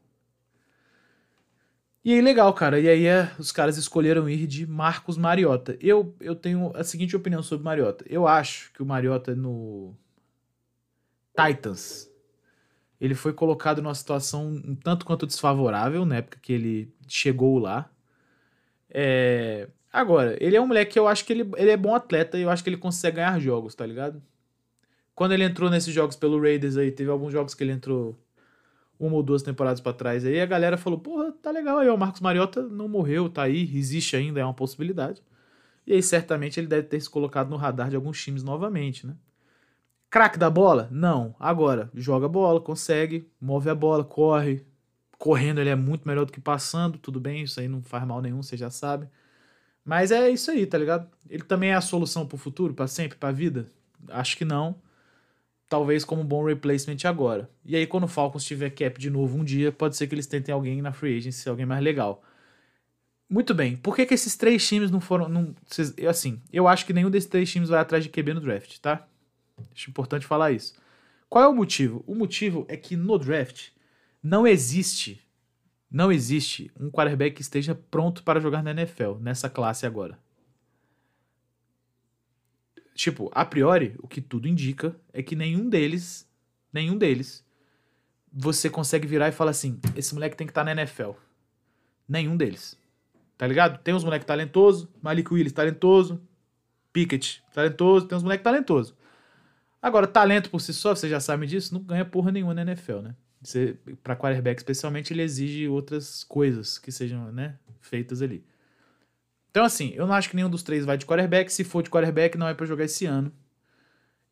E 2.04 2.12
aí, 2.12 2.20
legal, 2.20 2.52
cara. 2.54 2.80
E 2.80 2.88
aí, 2.88 3.06
é, 3.06 3.30
os 3.38 3.52
caras 3.52 3.76
escolheram 3.76 4.28
ir 4.28 4.46
de 4.46 4.66
Marcos 4.66 5.16
Mariota. 5.18 5.76
Eu, 5.80 6.14
eu 6.20 6.34
tenho 6.34 6.72
a 6.74 6.84
seguinte 6.84 7.16
opinião 7.16 7.42
sobre 7.42 7.64
Mariota. 7.64 8.04
Eu 8.08 8.26
acho 8.26 8.72
que 8.72 8.82
o 8.82 8.86
Mariota 8.86 9.34
no 9.34 9.94
Titans, 11.36 12.10
ele 13.00 13.14
foi 13.14 13.32
colocado 13.32 13.82
numa 13.82 13.94
situação 13.94 14.48
um 14.48 14.74
tanto 14.74 15.04
quanto 15.04 15.26
desfavorável 15.26 16.04
na 16.04 16.16
época 16.16 16.38
que 16.40 16.52
ele 16.52 16.92
chegou 17.06 17.58
lá. 17.58 17.90
É... 18.90 19.68
Agora, 19.92 20.36
ele 20.40 20.56
é 20.56 20.60
um 20.60 20.66
moleque 20.66 20.92
que 20.92 20.98
eu 20.98 21.08
acho 21.08 21.24
que 21.24 21.32
ele, 21.32 21.50
ele 21.56 21.70
é 21.70 21.76
bom 21.76 21.94
atleta 21.94 22.38
e 22.38 22.42
eu 22.42 22.50
acho 22.50 22.62
que 22.62 22.70
ele 22.70 22.76
consegue 22.76 23.16
ganhar 23.16 23.38
jogos, 23.40 23.74
tá 23.74 23.86
ligado? 23.86 24.22
Quando 25.14 25.32
ele 25.32 25.44
entrou 25.44 25.70
nesses 25.70 25.92
jogos 25.92 26.16
pelo 26.16 26.40
Raiders 26.40 26.76
aí, 26.76 26.92
teve 26.92 27.10
alguns 27.10 27.32
jogos 27.32 27.54
que 27.54 27.64
ele 27.64 27.72
entrou 27.72 28.18
uma 28.98 29.16
ou 29.16 29.22
duas 29.22 29.42
temporadas 29.42 29.80
para 29.80 29.92
trás 29.92 30.24
aí, 30.24 30.40
a 30.40 30.46
galera 30.46 30.76
falou, 30.76 30.98
porra, 30.98 31.32
tá 31.32 31.50
legal 31.50 31.78
aí, 31.78 31.88
o 31.88 31.96
Marcos 31.96 32.20
Mariota 32.20 32.62
não 32.62 32.88
morreu, 32.88 33.28
tá 33.28 33.42
aí, 33.42 33.70
existe 33.76 34.16
ainda, 34.16 34.40
é 34.40 34.44
uma 34.44 34.54
possibilidade. 34.54 35.22
E 35.86 35.92
aí, 35.92 36.02
certamente, 36.02 36.58
ele 36.58 36.66
deve 36.66 36.88
ter 36.88 37.00
se 37.00 37.08
colocado 37.08 37.48
no 37.48 37.56
radar 37.56 37.88
de 37.88 37.96
alguns 37.96 38.22
times 38.22 38.42
novamente, 38.42 39.06
né? 39.06 39.14
Craque 40.10 40.38
da 40.38 40.50
bola? 40.50 40.88
Não. 40.90 41.34
Agora, 41.38 41.90
joga 41.94 42.28
bola, 42.28 42.60
consegue, 42.60 43.30
move 43.40 43.70
a 43.70 43.74
bola, 43.74 44.04
corre. 44.04 44.66
Correndo 45.16 45.60
ele 45.60 45.70
é 45.70 45.76
muito 45.76 46.06
melhor 46.06 46.24
do 46.24 46.32
que 46.32 46.40
passando, 46.40 46.98
tudo 46.98 47.20
bem, 47.20 47.42
isso 47.42 47.58
aí 47.58 47.68
não 47.68 47.82
faz 47.82 48.06
mal 48.06 48.20
nenhum, 48.20 48.42
você 48.42 48.56
já 48.56 48.70
sabe. 48.70 49.08
Mas 49.84 50.10
é 50.10 50.28
isso 50.30 50.50
aí, 50.50 50.66
tá 50.66 50.78
ligado? 50.78 51.08
Ele 51.28 51.42
também 51.42 51.70
é 51.70 51.74
a 51.74 51.80
solução 51.80 52.26
pro 52.26 52.36
futuro, 52.36 52.74
para 52.74 52.86
sempre, 52.86 53.18
pra 53.18 53.32
vida? 53.32 53.70
Acho 54.08 54.36
que 54.36 54.44
não 54.44 54.76
talvez 55.68 56.04
como 56.04 56.22
um 56.22 56.24
bom 56.24 56.44
replacement 56.44 56.96
agora. 57.04 57.48
E 57.64 57.76
aí, 57.76 57.86
quando 57.86 58.04
o 58.04 58.08
Falcons 58.08 58.44
tiver 58.44 58.70
cap 58.70 58.98
de 58.98 59.10
novo 59.10 59.36
um 59.38 59.44
dia, 59.44 59.70
pode 59.70 59.96
ser 59.96 60.06
que 60.06 60.14
eles 60.14 60.26
tentem 60.26 60.52
alguém 60.52 60.80
na 60.80 60.92
free 60.92 61.16
agency, 61.18 61.48
alguém 61.48 61.66
mais 61.66 61.82
legal. 61.82 62.22
Muito 63.28 63.54
bem, 63.54 63.76
por 63.76 63.94
que, 63.94 64.06
que 64.06 64.14
esses 64.14 64.36
três 64.36 64.66
times 64.66 64.90
não 64.90 65.00
foram. 65.00 65.28
Não, 65.28 65.54
assim, 66.08 66.40
eu 66.50 66.66
acho 66.66 66.86
que 66.86 66.94
nenhum 66.94 67.10
desses 67.10 67.28
três 67.28 67.50
times 67.50 67.68
vai 67.68 67.78
atrás 67.78 68.02
de 68.02 68.10
QB 68.10 68.34
no 68.34 68.40
draft, 68.40 68.78
tá? 68.78 69.06
Acho 69.74 69.90
importante 69.90 70.26
falar 70.26 70.52
isso. 70.52 70.74
Qual 71.28 71.44
é 71.44 71.48
o 71.48 71.54
motivo? 71.54 72.02
O 72.06 72.14
motivo 72.14 72.64
é 72.68 72.76
que 72.76 72.96
no 72.96 73.18
draft 73.18 73.68
não 74.22 74.46
existe, 74.46 75.20
não 75.90 76.10
existe 76.10 76.70
um 76.80 76.90
quarterback 76.90 77.36
que 77.36 77.42
esteja 77.42 77.74
pronto 77.74 78.22
para 78.22 78.40
jogar 78.40 78.62
na 78.62 78.70
NFL, 78.70 79.16
nessa 79.20 79.50
classe 79.50 79.84
agora. 79.84 80.18
Tipo, 82.98 83.30
a 83.32 83.44
priori, 83.44 83.94
o 84.02 84.08
que 84.08 84.20
tudo 84.20 84.48
indica 84.48 84.92
é 85.12 85.22
que 85.22 85.36
nenhum 85.36 85.68
deles, 85.68 86.28
nenhum 86.72 86.98
deles, 86.98 87.46
você 88.32 88.68
consegue 88.68 89.06
virar 89.06 89.28
e 89.28 89.32
falar 89.32 89.52
assim: 89.52 89.78
esse 89.94 90.12
moleque 90.12 90.36
tem 90.36 90.48
que 90.48 90.50
estar 90.50 90.62
tá 90.62 90.74
na 90.74 90.82
NFL. 90.82 91.12
Nenhum 92.08 92.36
deles. 92.36 92.76
Tá 93.36 93.46
ligado? 93.46 93.80
Tem 93.84 93.94
uns 93.94 94.02
moleques 94.02 94.26
talentosos, 94.26 94.88
Malik 95.00 95.32
Willis 95.32 95.52
talentoso, 95.52 96.20
Pickett 96.92 97.40
talentoso, 97.54 98.08
tem 98.08 98.18
uns 98.18 98.24
moleques 98.24 98.42
talentosos. 98.42 98.92
Agora, 99.80 100.08
talento 100.08 100.50
por 100.50 100.60
si 100.60 100.74
só, 100.74 100.92
você 100.92 101.08
já 101.08 101.20
sabe 101.20 101.46
disso, 101.46 101.72
não 101.72 101.80
ganha 101.80 102.04
porra 102.04 102.32
nenhuma 102.32 102.52
na 102.52 102.62
NFL, 102.62 102.98
né? 102.98 103.14
Você, 103.40 103.76
pra 104.02 104.16
quarterback 104.16 104.58
especialmente, 104.58 105.12
ele 105.12 105.22
exige 105.22 105.68
outras 105.68 106.24
coisas 106.24 106.80
que 106.80 106.90
sejam, 106.90 107.30
né, 107.30 107.56
feitas 107.80 108.20
ali. 108.22 108.44
Então, 109.50 109.64
assim, 109.64 109.92
eu 109.94 110.06
não 110.06 110.14
acho 110.14 110.28
que 110.28 110.36
nenhum 110.36 110.50
dos 110.50 110.62
três 110.62 110.84
vai 110.84 110.96
de 110.96 111.06
quarterback. 111.06 111.52
Se 111.52 111.64
for 111.64 111.82
de 111.82 111.90
quarterback, 111.90 112.36
não 112.36 112.48
é 112.48 112.54
para 112.54 112.66
jogar 112.66 112.84
esse 112.84 113.06
ano. 113.06 113.32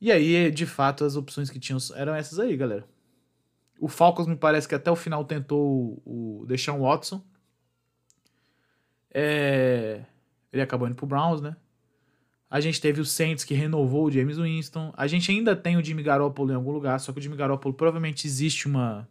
E 0.00 0.12
aí, 0.12 0.50
de 0.50 0.66
fato, 0.66 1.04
as 1.04 1.16
opções 1.16 1.50
que 1.50 1.58
tinham 1.58 1.78
eram 1.94 2.14
essas 2.14 2.38
aí, 2.38 2.56
galera. 2.56 2.86
O 3.80 3.88
Falcons 3.88 4.26
me 4.26 4.36
parece 4.36 4.68
que 4.68 4.74
até 4.74 4.90
o 4.90 4.96
final 4.96 5.24
tentou 5.24 6.02
o, 6.04 6.42
o 6.42 6.46
Deshaun 6.46 6.80
Watson. 6.80 7.22
É... 9.12 10.04
Ele 10.52 10.62
acabou 10.62 10.86
indo 10.86 10.94
pro 10.94 11.06
Browns, 11.06 11.40
né? 11.40 11.56
A 12.48 12.60
gente 12.60 12.80
teve 12.80 13.00
o 13.00 13.04
Saints 13.04 13.44
que 13.44 13.54
renovou 13.54 14.06
o 14.06 14.10
James 14.10 14.38
Winston. 14.38 14.92
A 14.96 15.06
gente 15.06 15.30
ainda 15.30 15.56
tem 15.56 15.76
o 15.76 15.84
Jimmy 15.84 16.02
Garoppolo 16.02 16.52
em 16.52 16.54
algum 16.54 16.70
lugar, 16.70 17.00
só 17.00 17.12
que 17.12 17.18
o 17.18 17.22
Jimmy 17.22 17.36
Garoppolo 17.36 17.74
provavelmente 17.74 18.26
existe 18.26 18.66
uma, 18.66 19.08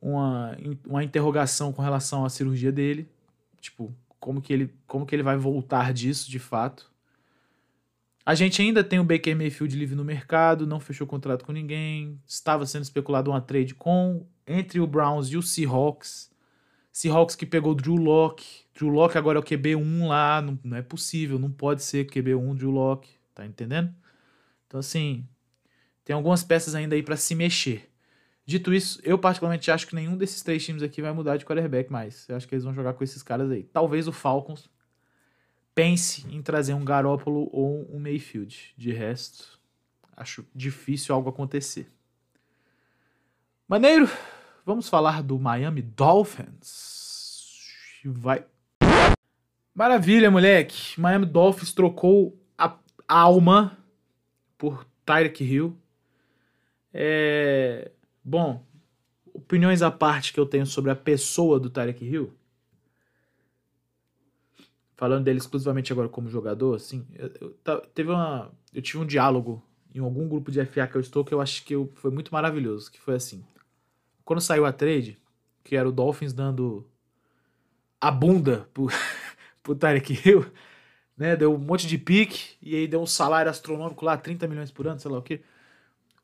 uma, 0.00 0.56
uma 0.86 1.04
interrogação 1.04 1.72
com 1.72 1.82
relação 1.82 2.24
à 2.24 2.30
cirurgia 2.30 2.72
dele. 2.72 3.06
Tipo, 3.60 3.94
como 4.22 4.40
que 4.40 4.52
ele, 4.52 4.72
como 4.86 5.04
que 5.04 5.16
ele 5.16 5.22
vai 5.24 5.36
voltar 5.36 5.92
disso 5.92 6.30
de 6.30 6.38
fato. 6.38 6.92
A 8.24 8.36
gente 8.36 8.62
ainda 8.62 8.84
tem 8.84 9.00
o 9.00 9.04
Baker 9.04 9.36
Mayfield 9.36 9.76
livre 9.76 9.96
no 9.96 10.04
mercado, 10.04 10.64
não 10.64 10.78
fechou 10.78 11.08
contrato 11.08 11.44
com 11.44 11.50
ninguém. 11.50 12.20
Estava 12.24 12.64
sendo 12.64 12.84
especulado 12.84 13.32
uma 13.32 13.40
trade 13.40 13.74
com 13.74 14.24
entre 14.46 14.78
o 14.78 14.86
Browns 14.86 15.26
e 15.32 15.36
o 15.36 15.42
Seahawks. 15.42 16.30
Seahawks 16.92 17.34
que 17.34 17.44
pegou 17.44 17.74
Drew 17.74 17.96
Locke. 17.96 18.62
Drew 18.72 18.90
Locke 18.90 19.18
agora 19.18 19.38
é 19.38 19.40
o 19.40 19.44
QB1 19.44 20.06
lá, 20.06 20.40
não, 20.40 20.56
não 20.62 20.76
é 20.76 20.82
possível, 20.82 21.36
não 21.36 21.50
pode 21.50 21.82
ser 21.82 22.06
QB1 22.06 22.54
Drew 22.54 22.70
Locke, 22.70 23.10
tá 23.34 23.44
entendendo? 23.44 23.92
Então 24.68 24.78
assim, 24.78 25.26
tem 26.04 26.14
algumas 26.14 26.44
peças 26.44 26.76
ainda 26.76 26.94
aí 26.94 27.02
para 27.02 27.16
se 27.16 27.34
mexer. 27.34 27.91
Dito 28.44 28.74
isso, 28.74 29.00
eu 29.04 29.16
particularmente 29.16 29.70
acho 29.70 29.86
que 29.86 29.94
nenhum 29.94 30.16
desses 30.16 30.42
três 30.42 30.64
times 30.64 30.82
aqui 30.82 31.00
vai 31.00 31.12
mudar 31.12 31.36
de 31.36 31.44
quarterback 31.44 31.90
mais. 31.92 32.28
Eu 32.28 32.36
acho 32.36 32.48
que 32.48 32.54
eles 32.54 32.64
vão 32.64 32.74
jogar 32.74 32.92
com 32.94 33.04
esses 33.04 33.22
caras 33.22 33.50
aí. 33.50 33.62
Talvez 33.62 34.08
o 34.08 34.12
Falcons 34.12 34.68
pense 35.74 36.26
em 36.28 36.42
trazer 36.42 36.74
um 36.74 36.84
Garópolo 36.84 37.48
ou 37.52 37.88
um 37.94 38.00
Mayfield. 38.00 38.74
De 38.76 38.92
resto, 38.92 39.60
acho 40.16 40.44
difícil 40.52 41.14
algo 41.14 41.28
acontecer. 41.28 41.88
Maneiro, 43.68 44.10
vamos 44.66 44.88
falar 44.88 45.22
do 45.22 45.38
Miami 45.38 45.80
Dolphins. 45.80 47.60
Vai. 48.04 48.44
Maravilha, 49.72 50.32
moleque. 50.32 51.00
Miami 51.00 51.26
Dolphins 51.26 51.72
trocou 51.72 52.36
a 52.58 52.76
alma 53.06 53.78
por 54.58 54.84
Tyreek 55.06 55.44
Hill. 55.44 55.78
É 56.92 57.91
Bom, 58.24 58.64
opiniões 59.32 59.82
à 59.82 59.90
parte 59.90 60.32
que 60.32 60.40
eu 60.40 60.46
tenho 60.46 60.66
sobre 60.66 60.90
a 60.90 60.96
pessoa 60.96 61.58
do 61.58 61.70
Tarek 61.70 62.04
Hill. 62.04 62.32
Falando 64.96 65.24
dele 65.24 65.38
exclusivamente 65.38 65.92
agora 65.92 66.08
como 66.08 66.28
jogador, 66.28 66.76
assim, 66.76 67.04
eu, 67.14 67.30
eu, 67.40 67.80
teve 67.92 68.10
uma, 68.10 68.52
eu 68.72 68.80
tive 68.80 68.98
um 68.98 69.06
diálogo 69.06 69.62
em 69.94 69.98
algum 69.98 70.28
grupo 70.28 70.50
de 70.50 70.64
FA 70.64 70.86
que 70.86 70.96
eu 70.96 71.00
estou 71.00 71.24
que 71.24 71.34
eu 71.34 71.40
acho 71.40 71.64
que 71.64 71.74
eu, 71.74 71.90
foi 71.96 72.10
muito 72.10 72.32
maravilhoso, 72.32 72.90
que 72.90 73.00
foi 73.00 73.16
assim. 73.16 73.44
Quando 74.24 74.40
saiu 74.40 74.64
a 74.64 74.72
trade, 74.72 75.18
que 75.64 75.76
era 75.76 75.88
o 75.88 75.92
Dolphins 75.92 76.32
dando 76.32 76.86
a 78.00 78.10
bunda 78.10 78.68
pro, 78.72 78.86
pro 79.62 79.74
Tarek 79.74 80.12
Hill, 80.24 80.46
né? 81.16 81.36
Deu 81.36 81.54
um 81.54 81.58
monte 81.58 81.86
de 81.86 81.98
pique 81.98 82.56
e 82.62 82.74
aí 82.76 82.86
deu 82.86 83.00
um 83.00 83.06
salário 83.06 83.50
astronômico 83.50 84.04
lá, 84.04 84.16
30 84.16 84.46
milhões 84.48 84.70
por 84.70 84.86
ano, 84.86 85.00
sei 85.00 85.10
lá 85.10 85.18
o 85.18 85.22
quê. 85.22 85.42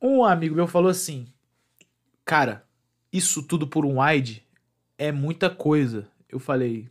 Um 0.01 0.25
amigo 0.25 0.55
meu 0.55 0.67
falou 0.67 0.91
assim: 0.91 1.27
Cara, 2.29 2.63
isso 3.11 3.43
tudo 3.43 3.67
por 3.67 3.87
um 3.87 4.03
wide 4.03 4.47
é 4.99 5.11
muita 5.11 5.49
coisa. 5.49 6.07
Eu 6.29 6.39
falei, 6.39 6.87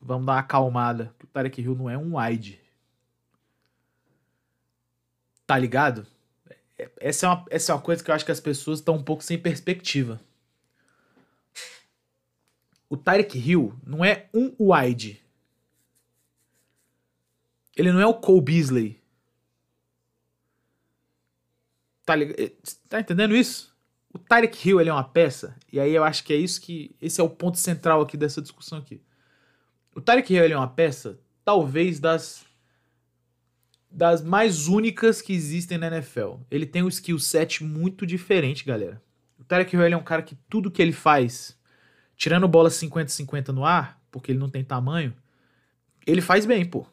vamos 0.00 0.24
dar 0.24 0.32
uma 0.32 0.38
acalmada. 0.38 1.14
O 1.22 1.26
Tarek 1.26 1.60
Hill 1.60 1.74
não 1.74 1.90
é 1.90 1.98
um 1.98 2.16
wide. 2.16 2.58
Tá 5.46 5.58
ligado? 5.58 6.06
É, 6.78 6.90
essa 6.96 7.26
é, 7.26 7.28
uma, 7.28 7.44
essa 7.50 7.72
é 7.72 7.74
uma 7.74 7.82
coisa 7.82 8.02
que 8.02 8.10
eu 8.10 8.14
acho 8.14 8.24
que 8.24 8.32
as 8.32 8.40
pessoas 8.40 8.78
estão 8.78 8.94
um 8.94 9.02
pouco 9.04 9.22
sem 9.22 9.38
perspectiva. 9.38 10.18
O 12.88 12.96
Tarek 12.96 13.36
Hill 13.38 13.78
não 13.84 14.02
é 14.02 14.30
um 14.32 14.72
wide. 14.72 15.22
Ele 17.76 17.92
não 17.92 18.00
é 18.00 18.06
o 18.06 18.14
Cole 18.14 18.40
Beasley. 18.40 19.02
Tá, 22.06 22.14
tá 22.88 23.00
entendendo 23.00 23.36
isso? 23.36 23.69
O 24.12 24.18
Tarek 24.18 24.68
Hill 24.68 24.80
ele 24.80 24.90
é 24.90 24.92
uma 24.92 25.04
peça, 25.04 25.56
e 25.72 25.78
aí 25.78 25.94
eu 25.94 26.02
acho 26.02 26.24
que 26.24 26.32
é 26.32 26.36
isso 26.36 26.60
que. 26.60 26.94
Esse 27.00 27.20
é 27.20 27.24
o 27.24 27.30
ponto 27.30 27.58
central 27.58 28.00
aqui 28.00 28.16
dessa 28.16 28.42
discussão 28.42 28.78
aqui. 28.78 29.00
O 29.94 30.00
Tarek 30.00 30.32
Hill 30.32 30.44
ele 30.44 30.54
é 30.54 30.56
uma 30.56 30.68
peça, 30.68 31.18
talvez 31.44 32.00
das. 32.00 32.44
das 33.90 34.22
mais 34.22 34.66
únicas 34.66 35.22
que 35.22 35.32
existem 35.32 35.78
na 35.78 35.86
NFL. 35.86 36.36
Ele 36.50 36.66
tem 36.66 36.82
um 36.82 36.88
skill 36.88 37.18
set 37.18 37.62
muito 37.62 38.04
diferente, 38.04 38.64
galera. 38.64 39.00
O 39.38 39.44
Tarek 39.44 39.74
Hill 39.74 39.84
ele 39.84 39.94
é 39.94 39.98
um 39.98 40.02
cara 40.02 40.22
que 40.22 40.36
tudo 40.48 40.70
que 40.70 40.82
ele 40.82 40.92
faz, 40.92 41.56
tirando 42.16 42.48
bola 42.48 42.68
50-50 42.68 43.48
no 43.48 43.64
ar, 43.64 44.00
porque 44.10 44.32
ele 44.32 44.38
não 44.38 44.50
tem 44.50 44.64
tamanho, 44.64 45.14
ele 46.06 46.20
faz 46.20 46.44
bem, 46.44 46.64
pô. 46.64 46.86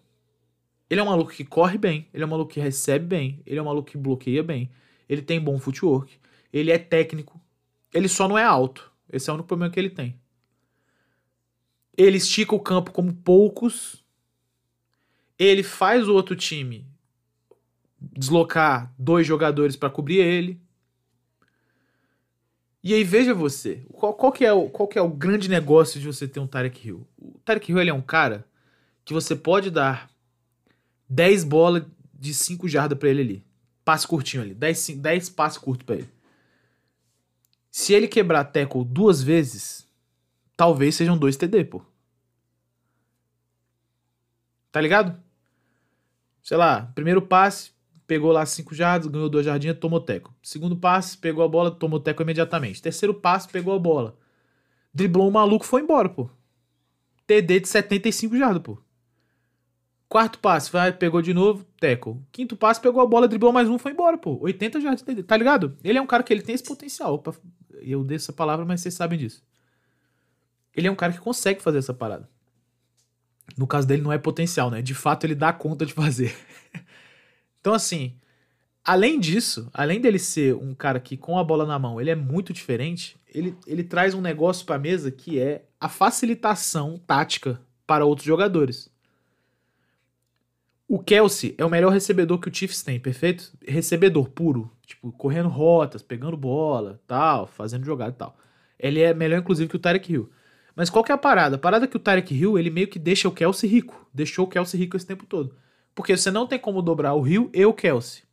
Ele 0.90 1.02
é 1.02 1.04
um 1.04 1.08
maluco 1.08 1.32
que 1.32 1.44
corre 1.44 1.78
bem, 1.78 2.08
ele 2.14 2.24
é 2.24 2.26
um 2.26 2.30
maluco 2.30 2.54
que 2.54 2.60
recebe 2.60 3.06
bem, 3.06 3.42
ele 3.46 3.60
é 3.60 3.62
um 3.62 3.66
maluco 3.66 3.90
que 3.92 3.98
bloqueia 3.98 4.42
bem, 4.42 4.70
ele 5.10 5.22
tem 5.22 5.40
bom 5.40 5.60
footwork, 5.60 6.18
ele 6.52 6.72
é 6.72 6.78
técnico. 6.78 7.42
Ele 7.94 8.08
só 8.08 8.28
não 8.28 8.38
é 8.38 8.44
alto. 8.44 8.92
Esse 9.12 9.30
é 9.30 9.34
o 9.34 9.36
único 9.36 9.48
problema 9.48 9.72
que 9.72 9.80
ele 9.80 9.90
tem. 9.90 10.20
Ele 11.98 12.18
estica 12.18 12.56
o 12.56 12.60
campo 12.60 12.92
como 12.92 13.14
poucos. 13.14 14.04
Ele 15.38 15.64
faz 15.64 16.08
o 16.08 16.14
outro 16.14 16.36
time 16.36 16.86
deslocar 18.00 18.94
dois 18.98 19.26
jogadores 19.26 19.76
para 19.76 19.90
cobrir 19.90 20.18
ele. 20.18 20.62
E 22.84 22.94
aí 22.94 23.04
veja 23.04 23.34
você, 23.34 23.86
qual, 23.92 24.14
qual, 24.14 24.32
que 24.32 24.46
é 24.46 24.54
o, 24.54 24.70
qual 24.70 24.88
que 24.88 24.98
é 24.98 25.02
o 25.02 25.10
grande 25.10 25.50
negócio 25.50 26.00
de 26.00 26.06
você 26.06 26.28
ter 26.28 26.40
um 26.40 26.48
Tarek 26.48 26.88
Hill? 26.88 27.08
O 27.18 27.40
Tarek 27.44 27.70
Hill 27.70 27.82
ele 27.82 27.90
é 27.90 27.94
um 27.94 28.02
cara 28.02 28.48
que 29.04 29.14
você 29.14 29.36
pode 29.36 29.70
dar 29.70 30.10
10 31.10 31.44
bolas 31.44 31.84
de 32.14 32.34
5 32.34 32.68
jardas 32.68 32.98
pra 32.98 33.10
ele 33.10 33.22
ali. 33.22 33.46
Passe 33.84 34.08
curtinho 34.08 34.44
ali, 34.44 34.54
10, 34.54 34.90
10 34.90 35.30
passes 35.30 35.58
curtos 35.58 35.86
pra 35.86 35.96
ele. 35.96 36.10
Se 37.78 37.94
ele 37.94 38.08
quebrar 38.08 38.44
tackle 38.44 38.84
duas 38.84 39.22
vezes, 39.22 39.88
talvez 40.56 40.96
sejam 40.96 41.16
dois 41.16 41.38
TD, 41.38 41.64
pô. 41.64 41.84
Tá 44.72 44.82
ligado? 44.82 45.22
Sei 46.42 46.58
lá, 46.58 46.92
primeiro 46.96 47.22
passe, 47.22 47.70
pegou 48.08 48.32
lá 48.32 48.44
5 48.48 48.74
jardas, 48.74 49.06
ganhou 49.06 49.30
2 49.30 49.46
jardinhas, 49.46 49.78
tomou 49.78 50.02
teco. 50.02 50.34
Segundo 50.42 50.76
passe, 50.76 51.20
pegou 51.20 51.44
a 51.44 51.48
bola, 51.48 51.70
tomou 51.70 52.00
teco 52.00 52.24
imediatamente. 52.24 52.82
Terceiro 52.82 53.14
passe, 53.14 53.48
pegou 53.48 53.76
a 53.76 53.80
bola. 53.80 54.18
Driblou 54.92 55.28
o 55.28 55.32
maluco, 55.32 55.64
foi 55.64 55.84
embora, 55.84 56.10
pô. 56.10 56.28
TD 57.28 57.60
de 57.60 57.68
75 57.68 58.36
jardas, 58.36 58.64
pô. 58.64 58.80
Quarto 60.10 60.40
passe, 60.40 60.72
vai, 60.72 60.94
pegou 60.94 61.22
de 61.22 61.34
novo, 61.34 61.66
teco. 61.80 62.26
Quinto 62.32 62.56
passe, 62.56 62.80
pegou 62.80 63.02
a 63.02 63.06
bola, 63.06 63.28
driblou 63.28 63.52
mais 63.52 63.70
um, 63.70 63.78
foi 63.78 63.92
embora, 63.92 64.18
pô. 64.18 64.38
80 64.42 64.80
jardas, 64.80 65.02
TD, 65.02 65.24
tá 65.24 65.36
ligado? 65.36 65.78
Ele 65.84 65.98
é 65.98 66.02
um 66.02 66.08
cara 66.08 66.24
que 66.24 66.32
ele 66.34 66.42
tem 66.42 66.56
esse 66.56 66.64
potencial. 66.64 67.20
Pra... 67.20 67.34
Eu 67.82 68.04
dei 68.04 68.16
essa 68.16 68.32
palavra, 68.32 68.66
mas 68.66 68.80
vocês 68.80 68.94
sabem 68.94 69.20
disso. 69.20 69.44
Ele 70.74 70.88
é 70.88 70.92
um 70.92 70.96
cara 70.96 71.12
que 71.12 71.20
consegue 71.20 71.62
fazer 71.62 71.80
essa 71.80 71.94
parada. 71.94 72.30
No 73.58 73.68
caso 73.68 73.88
dele, 73.88 74.02
não 74.02 74.14
é 74.14 74.18
potencial, 74.18 74.72
né? 74.72 74.82
De 74.82 74.94
fato, 74.94 75.26
ele 75.26 75.36
dá 75.36 75.52
conta 75.52 75.86
de 75.86 75.94
fazer. 75.94 76.36
Então, 77.60 77.76
assim, 77.76 78.16
além 78.82 79.20
disso, 79.20 79.70
além 79.74 80.00
dele 80.00 80.20
ser 80.20 80.56
um 80.56 80.74
cara 80.74 81.02
que 81.02 81.18
com 81.18 81.38
a 81.38 81.44
bola 81.44 81.66
na 81.66 81.78
mão 81.78 82.00
ele 82.00 82.10
é 82.10 82.16
muito 82.16 82.54
diferente, 82.54 83.18
ele, 83.28 83.58
ele 83.68 83.84
traz 83.84 84.14
um 84.14 84.22
negócio 84.22 84.66
para 84.66 84.78
a 84.78 84.80
mesa 84.80 85.12
que 85.12 85.38
é 85.38 85.66
a 85.78 85.90
facilitação 85.90 86.98
tática 87.06 87.60
para 87.86 88.06
outros 88.06 88.26
jogadores. 88.26 88.90
O 90.90 91.00
Kelsey 91.00 91.54
é 91.58 91.66
o 91.66 91.70
melhor 91.70 91.92
recebedor 91.92 92.40
que 92.40 92.48
o 92.48 92.54
Chiefs 92.54 92.82
tem, 92.82 92.98
perfeito? 92.98 93.52
Recebedor 93.68 94.30
puro, 94.30 94.72
tipo, 94.86 95.12
correndo 95.12 95.50
rotas, 95.50 96.02
pegando 96.02 96.38
bola, 96.38 97.02
tal, 97.06 97.46
fazendo 97.46 97.86
jogada 97.86 98.12
e 98.12 98.16
tal. 98.16 98.38
Ele 98.80 99.02
é 99.02 99.14
melhor, 99.14 99.40
inclusive, 99.40 99.70
que 99.70 99.76
o 99.76 99.80
Tarek 99.80 100.14
Hill. 100.14 100.30
Mas 100.74 100.90
qual 100.90 101.04
que 101.04 101.12
é 101.12 101.16
a 101.16 101.18
parada? 101.18 101.58
A 101.58 101.60
parada 101.60 101.86
é 101.86 101.88
que 101.88 101.98
o 101.98 102.00
Tarek 102.00 102.34
Hill, 102.34 102.58
ele 102.58 102.70
meio 102.70 102.88
que 102.88 103.00
deixa 103.00 103.28
o 103.28 103.32
Kelsey 103.32 103.70
rico. 103.70 104.08
Deixou 104.14 104.46
o 104.46 104.48
Kelsey 104.48 104.80
rico 104.80 104.96
esse 104.96 105.06
tempo 105.06 105.26
todo. 105.26 105.58
Porque 105.94 106.16
você 106.16 106.32
não 106.32 106.48
tem 106.48 106.60
como 106.60 106.82
dobrar 106.82 107.16
o 107.16 107.22
Rio 107.22 107.50
e 107.54 107.66
o 107.66 107.74
Kelsey. 107.74 108.24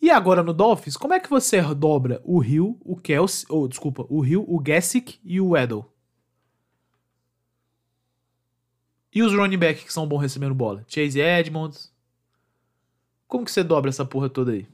E 0.00 0.10
agora 0.10 0.42
no 0.42 0.52
Dolphins, 0.52 0.96
como 0.96 1.14
é 1.14 1.18
que 1.18 1.30
você 1.30 1.60
dobra 1.74 2.20
o 2.22 2.38
Rio, 2.38 2.78
o 2.84 2.94
Kelsey, 2.94 3.46
ou 3.48 3.66
desculpa, 3.66 4.06
o 4.08 4.20
Rio, 4.20 4.44
o 4.46 4.62
Gessick 4.64 5.18
e 5.24 5.40
o 5.40 5.48
Weddle? 5.48 5.90
E 9.14 9.22
os 9.22 9.32
running 9.32 9.58
back 9.58 9.84
que 9.84 9.92
são 9.92 10.06
bons 10.06 10.20
recebendo 10.20 10.54
bola? 10.54 10.84
Chase 10.88 11.20
Edmonds. 11.20 11.92
Como 13.28 13.44
que 13.44 13.50
você 13.50 13.62
dobra 13.62 13.88
essa 13.88 14.04
porra 14.04 14.28
toda 14.28 14.52
aí? 14.52 14.66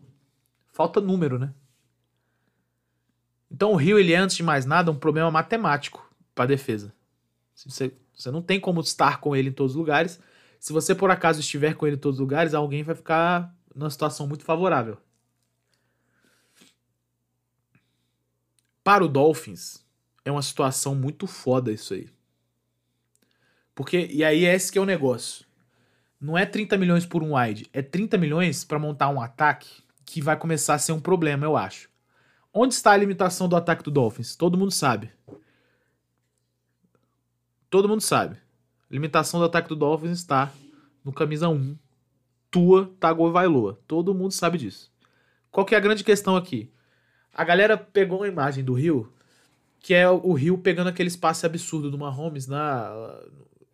Falta 0.73 1.01
número, 1.01 1.39
né? 1.39 1.53
Então 3.51 3.73
o 3.73 3.77
Rio, 3.77 3.99
ele 3.99 4.13
é, 4.13 4.17
antes 4.17 4.37
de 4.37 4.43
mais 4.43 4.65
nada, 4.65 4.91
um 4.91 4.99
problema 4.99 5.31
matemático 5.31 6.09
para 6.35 6.47
defesa. 6.47 6.93
Você, 7.55 7.93
você 8.15 8.31
não 8.31 8.41
tem 8.41 8.59
como 8.59 8.81
estar 8.81 9.21
com 9.21 9.37
ele 9.37 9.51
em 9.51 9.53
todos 9.53 9.73
os 9.73 9.79
lugares 9.79 10.21
se 10.61 10.75
você 10.75 10.95
por 10.95 11.11
acaso 11.11 11.41
estiver 11.41 11.75
com 11.75 11.87
ele 11.87 11.97
em 11.97 11.99
todos 11.99 12.17
os 12.17 12.21
lugares, 12.21 12.53
alguém 12.53 12.83
vai 12.83 12.95
ficar 12.95 13.57
numa 13.75 13.89
situação 13.89 14.27
muito 14.27 14.45
favorável. 14.45 14.99
Para 18.85 19.03
o 19.03 19.09
Dolphins, 19.09 19.83
é 20.23 20.31
uma 20.31 20.43
situação 20.43 20.95
muito 20.95 21.27
foda 21.27 21.73
isso 21.73 21.95
aí. 21.95 22.11
Porque, 23.81 24.11
e 24.13 24.23
aí 24.23 24.45
esse 24.45 24.71
que 24.71 24.77
é 24.77 24.83
o 24.83 24.85
negócio. 24.85 25.47
Não 26.21 26.37
é 26.37 26.45
30 26.45 26.77
milhões 26.77 27.07
por 27.07 27.23
um 27.23 27.35
wide, 27.35 27.67
é 27.73 27.81
30 27.81 28.19
milhões 28.19 28.63
para 28.63 28.79
montar 28.79 29.09
um 29.09 29.23
ataque 29.23 29.83
que 30.05 30.21
vai 30.21 30.37
começar 30.37 30.75
a 30.75 30.79
ser 30.79 30.93
um 30.93 31.01
problema, 31.01 31.47
eu 31.47 31.57
acho. 31.57 31.89
Onde 32.53 32.75
está 32.75 32.91
a 32.93 32.97
limitação 32.99 33.49
do 33.49 33.57
ataque 33.57 33.83
do 33.83 33.91
Dolphins? 33.91 34.37
Todo 34.37 34.59
mundo 34.59 34.71
sabe. 34.71 35.11
Todo 37.71 37.89
mundo 37.89 38.03
sabe. 38.03 38.37
Limitação 38.91 39.41
do 39.41 39.47
ataque 39.47 39.71
do 39.71 39.77
Dolphins 39.77 40.19
está 40.19 40.53
no 41.03 41.11
camisa 41.11 41.49
1. 41.49 41.75
Tua, 42.51 42.95
Tagovailoa. 43.01 43.81
Todo 43.89 44.13
mundo 44.13 44.33
sabe 44.33 44.59
disso. 44.59 44.93
Qual 45.51 45.65
que 45.65 45.75
é 45.75 45.79
a 45.79 45.81
grande 45.81 46.05
questão 46.05 46.37
aqui? 46.37 46.71
A 47.33 47.45
galera 47.45 47.79
pegou 47.79 48.19
uma 48.19 48.29
imagem 48.29 48.63
do 48.63 48.75
Rio, 48.75 49.11
que 49.79 49.95
é 49.95 50.07
o 50.07 50.35
Rio 50.35 50.59
pegando 50.59 50.89
aquele 50.89 51.09
espaço 51.09 51.47
absurdo 51.47 51.91
do 51.91 51.97
Mahomes 51.97 52.47
na, 52.47 52.93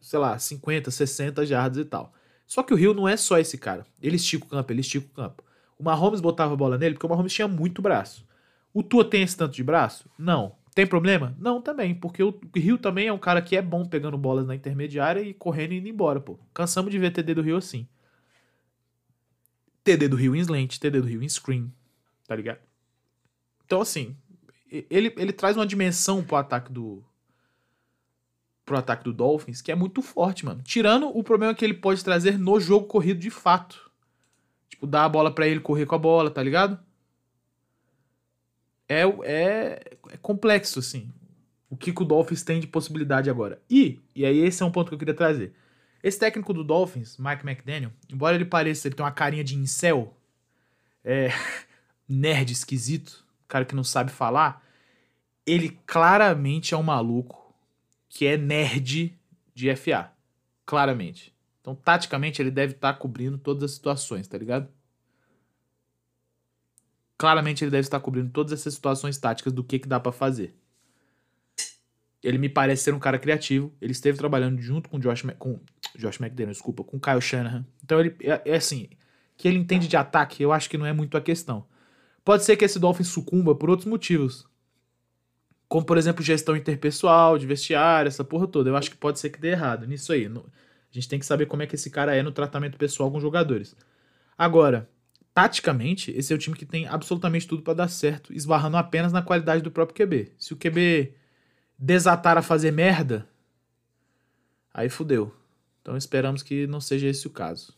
sei 0.06 0.20
lá, 0.20 0.38
50, 0.38 0.88
60 0.88 1.44
jardas 1.44 1.78
e 1.78 1.84
tal. 1.84 2.12
Só 2.46 2.62
que 2.62 2.72
o 2.72 2.76
Rio 2.76 2.94
não 2.94 3.08
é 3.08 3.16
só 3.16 3.38
esse 3.38 3.58
cara. 3.58 3.84
Ele 4.00 4.14
estica 4.14 4.44
o 4.44 4.48
campo, 4.48 4.72
ele 4.72 4.80
estica 4.80 5.04
o 5.04 5.10
campo. 5.10 5.42
O 5.76 5.82
Mahomes 5.82 6.20
botava 6.20 6.54
a 6.54 6.56
bola 6.56 6.78
nele 6.78 6.94
porque 6.94 7.06
o 7.06 7.08
Mahomes 7.08 7.32
tinha 7.32 7.48
muito 7.48 7.82
braço. 7.82 8.24
O 8.72 8.84
Tua 8.84 9.04
tem 9.04 9.22
esse 9.22 9.36
tanto 9.36 9.56
de 9.56 9.64
braço? 9.64 10.08
Não. 10.16 10.54
Tem 10.76 10.86
problema? 10.86 11.34
Não, 11.40 11.60
também, 11.60 11.92
porque 11.92 12.22
o 12.22 12.38
Rio 12.54 12.78
também 12.78 13.08
é 13.08 13.12
um 13.12 13.18
cara 13.18 13.42
que 13.42 13.56
é 13.56 13.62
bom 13.62 13.84
pegando 13.84 14.16
bolas 14.16 14.46
na 14.46 14.54
intermediária 14.54 15.20
e 15.20 15.34
correndo 15.34 15.72
e 15.72 15.78
indo 15.78 15.88
embora, 15.88 16.20
pô. 16.20 16.38
Cansamos 16.54 16.92
de 16.92 17.00
ver 17.00 17.10
TD 17.10 17.34
do 17.34 17.42
Rio 17.42 17.56
assim. 17.56 17.88
TD 19.82 20.06
do 20.06 20.16
Rio 20.16 20.36
em 20.36 20.40
slant, 20.40 20.78
TD 20.78 21.00
do 21.00 21.08
Rio 21.08 21.22
em 21.22 21.28
screen, 21.28 21.72
tá 22.28 22.36
ligado? 22.36 22.60
Então, 23.64 23.80
assim, 23.80 24.16
ele, 24.70 25.12
ele 25.16 25.32
traz 25.32 25.56
uma 25.56 25.66
dimensão 25.66 26.22
pro 26.22 26.36
ataque 26.36 26.72
do 26.72 27.02
pro 28.66 28.76
ataque 28.76 29.04
do 29.04 29.12
Dolphins 29.14 29.62
que 29.62 29.72
é 29.72 29.74
muito 29.74 30.02
forte, 30.02 30.44
mano. 30.44 30.60
Tirando 30.62 31.08
o 31.08 31.24
problema 31.24 31.54
que 31.54 31.64
ele 31.64 31.72
pode 31.72 32.04
trazer 32.04 32.38
no 32.38 32.60
jogo 32.60 32.86
corrido 32.86 33.20
de 33.20 33.30
fato. 33.30 33.90
Tipo, 34.68 34.86
dar 34.86 35.04
a 35.04 35.08
bola 35.08 35.30
para 35.30 35.46
ele 35.46 35.60
correr 35.60 35.86
com 35.86 35.94
a 35.94 35.98
bola, 35.98 36.30
tá 36.30 36.42
ligado? 36.42 36.78
é, 38.88 39.02
é, 39.24 39.80
é 40.10 40.16
complexo, 40.20 40.78
assim. 40.78 41.12
O 41.68 41.76
que, 41.76 41.92
que 41.92 42.02
o 42.02 42.04
Dolphins 42.04 42.42
tem 42.42 42.60
de 42.60 42.66
possibilidade 42.66 43.28
agora. 43.28 43.60
E, 43.68 44.00
e 44.14 44.24
aí 44.24 44.38
esse 44.38 44.62
é 44.62 44.66
um 44.66 44.70
ponto 44.70 44.88
que 44.88 44.94
eu 44.94 44.98
queria 44.98 45.14
trazer. 45.14 45.52
Esse 46.02 46.18
técnico 46.18 46.52
do 46.52 46.62
Dolphins, 46.62 47.16
Mike 47.18 47.44
McDaniel, 47.44 47.90
embora 48.08 48.36
ele 48.36 48.44
pareça, 48.44 48.86
ele 48.86 48.94
tem 48.94 49.04
uma 49.04 49.10
carinha 49.10 49.42
de 49.42 49.56
incel, 49.56 50.16
é, 51.04 51.30
nerd 52.08 52.52
esquisito, 52.52 53.24
cara 53.48 53.64
que 53.64 53.74
não 53.74 53.82
sabe 53.82 54.12
falar, 54.12 54.64
ele 55.44 55.78
claramente 55.86 56.74
é 56.74 56.76
um 56.76 56.82
maluco 56.82 57.45
que 58.08 58.26
é 58.26 58.36
nerd 58.36 59.18
de 59.54 59.76
FA. 59.76 60.12
Claramente. 60.64 61.34
Então, 61.60 61.74
taticamente, 61.74 62.40
ele 62.40 62.50
deve 62.50 62.74
estar 62.74 62.92
tá 62.92 62.98
cobrindo 62.98 63.38
todas 63.38 63.62
as 63.62 63.72
situações, 63.72 64.28
tá 64.28 64.38
ligado? 64.38 64.68
claramente 67.16 67.64
ele 67.64 67.70
deve 67.70 67.86
estar 67.86 68.00
cobrindo 68.00 68.30
todas 68.30 68.52
essas 68.52 68.74
situações 68.74 69.18
táticas 69.18 69.52
do 69.52 69.64
que, 69.64 69.78
que 69.78 69.88
dá 69.88 69.98
para 69.98 70.12
fazer. 70.12 70.54
Ele 72.22 72.38
me 72.38 72.48
parece 72.48 72.84
ser 72.84 72.94
um 72.94 72.98
cara 72.98 73.18
criativo. 73.18 73.72
Ele 73.80 73.92
esteve 73.92 74.18
trabalhando 74.18 74.60
junto 74.60 74.88
com 74.88 74.98
Josh, 74.98 75.22
com 75.38 75.60
Josh 75.96 76.20
McDaniel, 76.20 76.52
desculpa, 76.52 76.82
com 76.82 76.98
Kyle 76.98 77.20
Shanahan. 77.20 77.64
Então 77.84 78.00
ele 78.00 78.16
é, 78.20 78.42
é, 78.44 78.56
assim, 78.56 78.88
que 79.36 79.46
ele 79.46 79.58
entende 79.58 79.86
de 79.86 79.96
ataque, 79.96 80.42
eu 80.42 80.52
acho 80.52 80.68
que 80.68 80.78
não 80.78 80.86
é 80.86 80.92
muito 80.92 81.16
a 81.16 81.20
questão. 81.20 81.66
Pode 82.24 82.44
ser 82.44 82.56
que 82.56 82.64
esse 82.64 82.78
Dolphins 82.78 83.08
sucumba 83.08 83.54
por 83.54 83.70
outros 83.70 83.88
motivos. 83.88 84.48
Como, 85.68 85.84
por 85.84 85.98
exemplo, 85.98 86.22
gestão 86.22 86.56
interpessoal, 86.56 87.38
de 87.38 87.46
vestiário, 87.46 88.08
essa 88.08 88.24
porra 88.24 88.46
toda. 88.46 88.70
Eu 88.70 88.76
acho 88.76 88.90
que 88.90 88.96
pode 88.96 89.18
ser 89.18 89.30
que 89.30 89.40
dê 89.40 89.48
errado 89.48 89.86
nisso 89.86 90.12
aí. 90.12 90.26
A 90.26 90.40
gente 90.90 91.08
tem 91.08 91.18
que 91.18 91.26
saber 91.26 91.46
como 91.46 91.62
é 91.62 91.66
que 91.66 91.74
esse 91.74 91.90
cara 91.90 92.14
é 92.14 92.22
no 92.22 92.30
tratamento 92.30 92.78
pessoal 92.78 93.10
com 93.10 93.20
jogadores. 93.20 93.76
Agora, 94.38 94.88
taticamente, 95.34 96.10
esse 96.12 96.32
é 96.32 96.36
o 96.36 96.38
time 96.38 96.56
que 96.56 96.64
tem 96.64 96.86
absolutamente 96.86 97.46
tudo 97.46 97.62
para 97.62 97.74
dar 97.74 97.88
certo, 97.88 98.32
esbarrando 98.32 98.76
apenas 98.76 99.12
na 99.12 99.22
qualidade 99.22 99.62
do 99.62 99.70
próprio 99.70 100.06
QB. 100.06 100.32
Se 100.38 100.54
o 100.54 100.56
QB 100.56 101.12
desatar 101.78 102.38
a 102.38 102.42
fazer 102.42 102.70
merda, 102.70 103.28
aí 104.72 104.88
fudeu. 104.88 105.34
Então 105.82 105.96
esperamos 105.96 106.42
que 106.42 106.66
não 106.66 106.80
seja 106.80 107.06
esse 107.06 107.26
o 107.26 107.30
caso. 107.30 107.76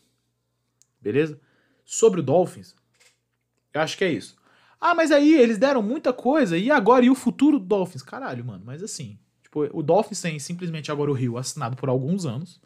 Beleza? 1.01 1.39
Sobre 1.83 2.19
o 2.19 2.23
Dolphins, 2.23 2.75
eu 3.73 3.81
acho 3.81 3.97
que 3.97 4.03
é 4.03 4.11
isso. 4.11 4.38
Ah, 4.79 4.95
mas 4.95 5.11
aí 5.11 5.33
eles 5.33 5.57
deram 5.57 5.81
muita 5.81 6.13
coisa 6.13 6.57
e 6.57 6.71
agora 6.71 7.03
e 7.03 7.09
o 7.09 7.15
futuro 7.15 7.59
do 7.59 7.65
Dolphins? 7.65 8.01
Caralho, 8.01 8.45
mano, 8.45 8.63
mas 8.65 8.81
assim, 8.81 9.19
tipo, 9.43 9.67
o 9.77 9.83
Dolphins 9.83 10.21
tem 10.21 10.39
simplesmente 10.39 10.91
agora 10.91 11.11
o 11.11 11.13
Rio 11.13 11.37
assinado 11.37 11.75
por 11.75 11.89
alguns 11.89 12.25
anos. 12.25 12.61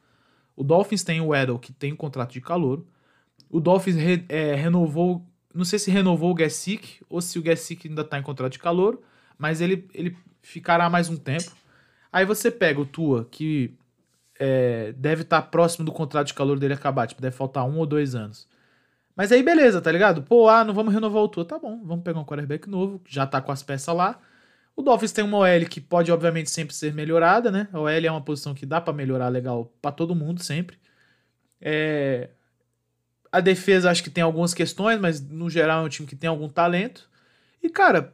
O 0.56 0.64
Dolphins 0.64 1.04
tem 1.04 1.20
o 1.20 1.34
Edel 1.34 1.58
que 1.58 1.74
tem 1.74 1.92
um 1.92 1.96
contrato 1.96 2.34
de 2.34 2.42
calor. 2.42 2.86
O 3.50 3.60
Dolphins 3.60 3.96
re, 3.96 4.24
é, 4.30 4.54
renovou, 4.54 5.26
não 5.54 5.66
sei 5.66 5.80
se 5.80 5.90
renovou 5.90 6.34
o 6.34 6.38
Gessick 6.38 7.02
ou 7.10 7.20
se 7.20 7.40
o 7.40 7.44
Gessick 7.44 7.88
ainda 7.88 8.04
tá 8.04 8.20
em 8.20 8.24
contrato 8.24 8.54
de 8.54 8.60
calor, 8.60 9.02
mas 9.38 9.60
ele, 9.60 9.88
ele 9.94 10.16
ficará 10.42 10.90
mais 10.90 11.10
um 11.10 11.18
tempo. 11.18 11.52
Aí 12.12 12.26
você 12.26 12.52
pega 12.52 12.80
o 12.80 12.86
Tua, 12.86 13.26
que 13.26 13.74
é, 14.40 14.92
deve 14.94 15.24
estar 15.24 15.42
tá 15.42 15.48
próximo 15.48 15.84
do 15.84 15.92
contrato 15.92 16.28
de 16.28 16.34
calor 16.36 16.60
dele 16.60 16.76
acabar, 16.76 17.08
tipo, 17.08 17.22
deve 17.22 17.36
faltar 17.36 17.66
um 17.66 17.78
ou 17.78 17.86
dois 17.88 18.14
anos. 18.14 18.48
Mas 19.16 19.32
aí 19.32 19.44
beleza, 19.44 19.82
tá 19.82 19.92
ligado? 19.92 20.24
Pô, 20.24 20.50
ah, 20.50 20.64
não 20.64 20.74
vamos 20.74 20.94
renovar 20.94 21.22
o 21.24 21.28
Tua, 21.28 21.46
tá 21.46 21.60
bom, 21.60 21.82
vamos 21.84 22.04
pegar 22.04 22.20
um 22.20 22.26
quarterback 22.26 22.70
novo, 22.70 23.02
já 23.08 23.28
tá 23.28 23.42
com 23.42 23.52
as 23.52 23.62
peças 23.62 23.96
lá. 23.96 24.20
O 24.76 24.82
Dolphins 24.82 25.12
tem 25.12 25.24
uma 25.24 25.38
OL 25.38 25.66
que 25.70 25.80
pode, 25.80 26.12
obviamente, 26.12 26.50
sempre 26.50 26.74
ser 26.74 26.94
melhorada, 26.94 27.52
né? 27.52 27.68
A 27.72 27.80
OL 27.80 27.90
é 27.90 28.12
uma 28.12 28.22
posição 28.22 28.56
que 28.56 28.66
dá 28.66 28.82
para 28.82 28.94
melhorar 28.94 29.28
legal 29.28 29.72
para 29.82 29.92
todo 29.92 30.16
mundo, 30.16 30.44
sempre. 30.44 30.78
É... 31.62 32.30
A 33.32 33.40
defesa 33.40 33.90
acho 33.92 34.04
que 34.04 34.10
tem 34.10 34.24
algumas 34.24 34.54
questões, 34.54 35.00
mas 35.00 35.22
no 35.22 35.50
geral 35.50 35.84
é 35.84 35.86
um 35.86 35.90
time 35.90 36.08
que 36.08 36.16
tem 36.16 36.28
algum 36.28 36.50
talento. 36.50 37.10
E, 37.62 37.70
cara, 37.70 38.14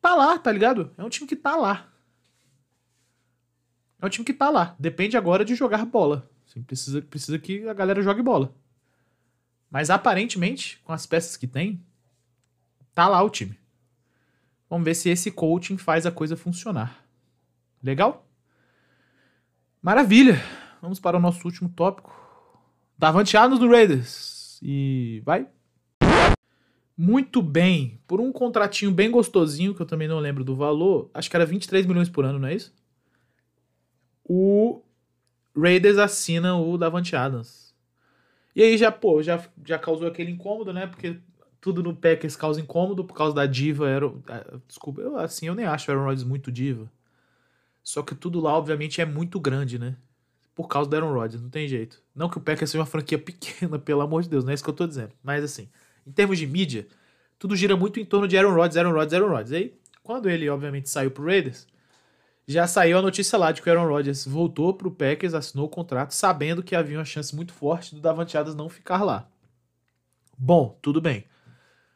tá 0.00 0.14
lá, 0.14 0.38
tá 0.38 0.50
ligado? 0.50 0.90
É 0.98 1.04
um 1.04 1.08
time 1.08 1.28
que 1.28 1.36
tá 1.36 1.56
lá. 1.56 1.88
É 4.00 4.06
um 4.06 4.08
time 4.08 4.24
que 4.24 4.34
tá 4.34 4.50
lá. 4.50 4.74
Depende 4.78 5.16
agora 5.16 5.44
de 5.44 5.54
jogar 5.54 5.84
bola. 5.86 6.28
Precisa, 6.66 7.00
precisa 7.00 7.38
que 7.38 7.68
a 7.68 7.72
galera 7.72 8.02
jogue 8.02 8.22
bola. 8.22 8.52
Mas 9.72 9.88
aparentemente, 9.88 10.78
com 10.84 10.92
as 10.92 11.06
peças 11.06 11.34
que 11.34 11.46
tem, 11.46 11.82
tá 12.94 13.08
lá 13.08 13.22
o 13.22 13.30
time. 13.30 13.58
Vamos 14.68 14.84
ver 14.84 14.94
se 14.94 15.08
esse 15.08 15.30
coaching 15.30 15.78
faz 15.78 16.04
a 16.04 16.12
coisa 16.12 16.36
funcionar. 16.36 17.02
Legal? 17.82 18.28
Maravilha! 19.80 20.38
Vamos 20.82 21.00
para 21.00 21.16
o 21.16 21.20
nosso 21.20 21.46
último 21.46 21.70
tópico. 21.70 22.14
Davante 22.98 23.34
Adams 23.34 23.58
do 23.58 23.70
Raiders. 23.70 24.60
E 24.62 25.22
vai. 25.24 25.48
Muito 26.94 27.40
bem. 27.40 27.98
Por 28.06 28.20
um 28.20 28.30
contratinho 28.30 28.92
bem 28.92 29.10
gostosinho, 29.10 29.74
que 29.74 29.80
eu 29.80 29.86
também 29.86 30.06
não 30.06 30.18
lembro 30.18 30.44
do 30.44 30.54
valor. 30.54 31.10
Acho 31.14 31.30
que 31.30 31.36
era 31.36 31.46
23 31.46 31.86
milhões 31.86 32.10
por 32.10 32.26
ano, 32.26 32.38
não 32.38 32.48
é 32.48 32.54
isso? 32.54 32.74
O 34.22 34.82
Raiders 35.56 35.96
assina 35.96 36.56
o 36.56 36.76
Davante 36.76 37.16
Adams. 37.16 37.61
E 38.54 38.62
aí 38.62 38.76
já, 38.76 38.92
pô, 38.92 39.22
já, 39.22 39.42
já 39.64 39.78
causou 39.78 40.06
aquele 40.06 40.30
incômodo, 40.30 40.72
né? 40.72 40.86
Porque 40.86 41.18
tudo 41.60 41.82
no 41.82 41.94
Packers 41.94 42.36
causa 42.36 42.60
incômodo 42.60 43.04
por 43.04 43.14
causa 43.14 43.34
da 43.34 43.46
diva. 43.46 43.88
Era, 43.88 44.12
desculpa, 44.66 45.00
eu, 45.00 45.16
assim, 45.16 45.46
eu 45.46 45.54
nem 45.54 45.64
acho 45.64 45.90
o 45.90 45.94
Aaron 45.94 46.04
Rodgers 46.04 46.24
muito 46.24 46.52
diva. 46.52 46.90
Só 47.82 48.02
que 48.02 48.14
tudo 48.14 48.40
lá, 48.40 48.56
obviamente, 48.56 49.00
é 49.00 49.04
muito 49.04 49.40
grande, 49.40 49.78
né? 49.78 49.96
Por 50.54 50.68
causa 50.68 50.90
do 50.90 50.94
Aaron 50.94 51.12
Rodgers, 51.12 51.42
não 51.42 51.50
tem 51.50 51.66
jeito. 51.66 52.02
Não 52.14 52.28
que 52.28 52.38
o 52.38 52.40
Packers 52.40 52.70
seja 52.70 52.80
uma 52.80 52.86
franquia 52.86 53.18
pequena, 53.18 53.78
pelo 53.78 54.02
amor 54.02 54.22
de 54.22 54.28
Deus, 54.28 54.44
não 54.44 54.50
é 54.50 54.54
isso 54.54 54.62
que 54.62 54.70
eu 54.70 54.74
tô 54.74 54.86
dizendo. 54.86 55.12
Mas 55.22 55.42
assim, 55.42 55.68
em 56.06 56.12
termos 56.12 56.38
de 56.38 56.46
mídia, 56.46 56.86
tudo 57.38 57.56
gira 57.56 57.76
muito 57.76 57.98
em 57.98 58.04
torno 58.04 58.28
de 58.28 58.36
Aaron 58.36 58.54
Rodgers, 58.54 58.76
Aaron 58.76 58.92
Rodgers, 58.92 59.14
Aaron 59.14 59.28
Rodgers. 59.28 59.52
Aí, 59.52 59.74
quando 60.02 60.28
ele, 60.28 60.48
obviamente, 60.48 60.90
saiu 60.90 61.10
pro 61.10 61.24
Raiders, 61.24 61.66
já 62.46 62.66
saiu 62.66 62.98
a 62.98 63.02
notícia 63.02 63.38
lá 63.38 63.52
de 63.52 63.62
que 63.62 63.68
o 63.68 63.72
Aaron 63.72 63.88
Rodgers 63.88 64.26
voltou 64.26 64.74
pro 64.74 64.90
Packers, 64.90 65.34
assinou 65.34 65.66
o 65.66 65.70
contrato, 65.70 66.12
sabendo 66.12 66.62
que 66.62 66.74
havia 66.74 66.98
uma 66.98 67.04
chance 67.04 67.34
muito 67.34 67.52
forte 67.52 67.94
do 67.94 68.00
Davante 68.00 68.36
Adams 68.36 68.56
não 68.56 68.68
ficar 68.68 69.02
lá. 69.02 69.28
Bom, 70.36 70.76
tudo 70.82 71.00
bem. 71.00 71.24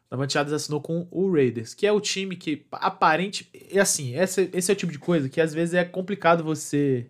Davante 0.09 0.37
Adams 0.37 0.53
assinou 0.53 0.79
com 0.79 1.05
o 1.11 1.31
Raiders, 1.31 1.73
que 1.73 1.85
é 1.85 1.91
o 1.91 1.99
time 1.99 2.35
que 2.37 2.65
aparente. 2.71 3.49
É 3.71 3.79
assim, 3.79 4.15
esse, 4.15 4.49
esse 4.53 4.71
é 4.71 4.73
o 4.73 4.77
tipo 4.77 4.91
de 4.91 4.99
coisa 4.99 5.27
que 5.27 5.41
às 5.41 5.53
vezes 5.53 5.73
é 5.73 5.83
complicado 5.83 6.43
você 6.43 7.07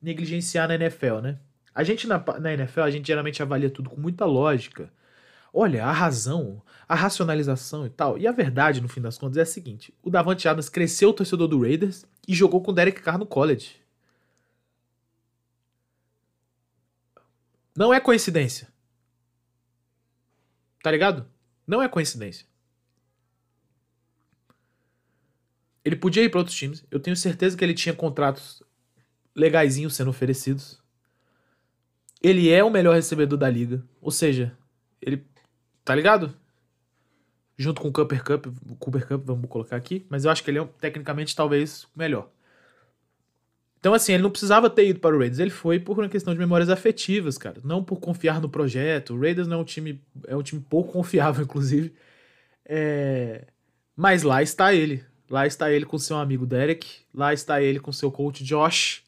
negligenciar 0.00 0.68
na 0.68 0.76
NFL, 0.76 1.18
né? 1.20 1.38
A 1.74 1.82
gente 1.82 2.06
na, 2.06 2.22
na 2.38 2.52
NFL, 2.52 2.82
a 2.82 2.90
gente 2.90 3.06
geralmente 3.06 3.42
avalia 3.42 3.68
tudo 3.68 3.90
com 3.90 4.00
muita 4.00 4.24
lógica. 4.24 4.92
Olha, 5.56 5.86
a 5.86 5.92
razão, 5.92 6.60
a 6.88 6.96
racionalização 6.96 7.86
e 7.86 7.90
tal. 7.90 8.18
E 8.18 8.26
a 8.26 8.32
verdade, 8.32 8.80
no 8.80 8.88
fim 8.88 9.00
das 9.00 9.16
contas, 9.16 9.36
é 9.36 9.42
a 9.42 9.46
seguinte: 9.46 9.94
o 10.02 10.10
Davante 10.10 10.48
Adams 10.48 10.68
cresceu 10.68 11.10
o 11.10 11.12
torcedor 11.12 11.46
do 11.46 11.60
Raiders 11.62 12.04
e 12.26 12.34
jogou 12.34 12.60
com 12.60 12.72
o 12.72 12.74
Derek 12.74 13.00
Carr 13.00 13.18
no 13.18 13.24
college. 13.24 13.76
Não 17.76 17.94
é 17.94 18.00
coincidência. 18.00 18.68
Tá 20.82 20.90
ligado? 20.90 21.24
Não 21.64 21.80
é 21.80 21.88
coincidência. 21.88 22.46
Ele 25.84 25.96
podia 25.96 26.24
ir 26.24 26.30
para 26.30 26.40
outros 26.40 26.56
times. 26.56 26.84
Eu 26.90 26.98
tenho 26.98 27.16
certeza 27.16 27.56
que 27.56 27.64
ele 27.64 27.74
tinha 27.74 27.94
contratos 27.94 28.60
legaisinhos 29.36 29.94
sendo 29.94 30.10
oferecidos. 30.10 30.82
Ele 32.20 32.50
é 32.50 32.64
o 32.64 32.70
melhor 32.70 32.94
recebedor 32.94 33.38
da 33.38 33.48
liga. 33.48 33.84
Ou 34.00 34.10
seja, 34.10 34.56
ele. 35.00 35.24
Tá 35.84 35.94
ligado? 35.94 36.34
Junto 37.56 37.80
com 37.80 37.88
o 37.88 37.92
Cooper 37.92 38.24
Cup, 38.24 38.46
Cooper 38.78 39.06
Cup, 39.06 39.24
vamos 39.24 39.48
colocar 39.48 39.76
aqui. 39.76 40.04
Mas 40.08 40.24
eu 40.24 40.30
acho 40.30 40.42
que 40.42 40.50
ele 40.50 40.58
é 40.58 40.68
tecnicamente 40.80 41.36
talvez 41.36 41.86
melhor. 41.94 42.28
Então, 43.84 43.92
assim, 43.92 44.14
ele 44.14 44.22
não 44.22 44.30
precisava 44.30 44.70
ter 44.70 44.88
ido 44.88 44.98
para 44.98 45.14
o 45.14 45.18
Raiders. 45.18 45.38
Ele 45.38 45.50
foi 45.50 45.78
por 45.78 45.98
uma 45.98 46.08
questão 46.08 46.32
de 46.32 46.40
memórias 46.40 46.70
afetivas, 46.70 47.36
cara. 47.36 47.60
Não 47.62 47.84
por 47.84 48.00
confiar 48.00 48.40
no 48.40 48.48
projeto. 48.48 49.14
O 49.14 49.20
Raiders 49.20 49.46
não 49.46 49.58
é 49.58 49.60
um 49.60 49.64
time. 49.64 50.02
É 50.26 50.34
um 50.34 50.42
time 50.42 50.62
pouco 50.62 50.90
confiável, 50.94 51.44
inclusive. 51.44 51.94
É... 52.64 53.46
Mas 53.94 54.22
lá 54.22 54.42
está 54.42 54.72
ele. 54.72 55.04
Lá 55.28 55.46
está 55.46 55.70
ele 55.70 55.84
com 55.84 55.98
seu 55.98 56.16
amigo 56.16 56.46
Derek. 56.46 57.02
Lá 57.12 57.34
está 57.34 57.60
ele 57.60 57.78
com 57.78 57.92
seu 57.92 58.10
coach 58.10 58.42
Josh. 58.42 59.02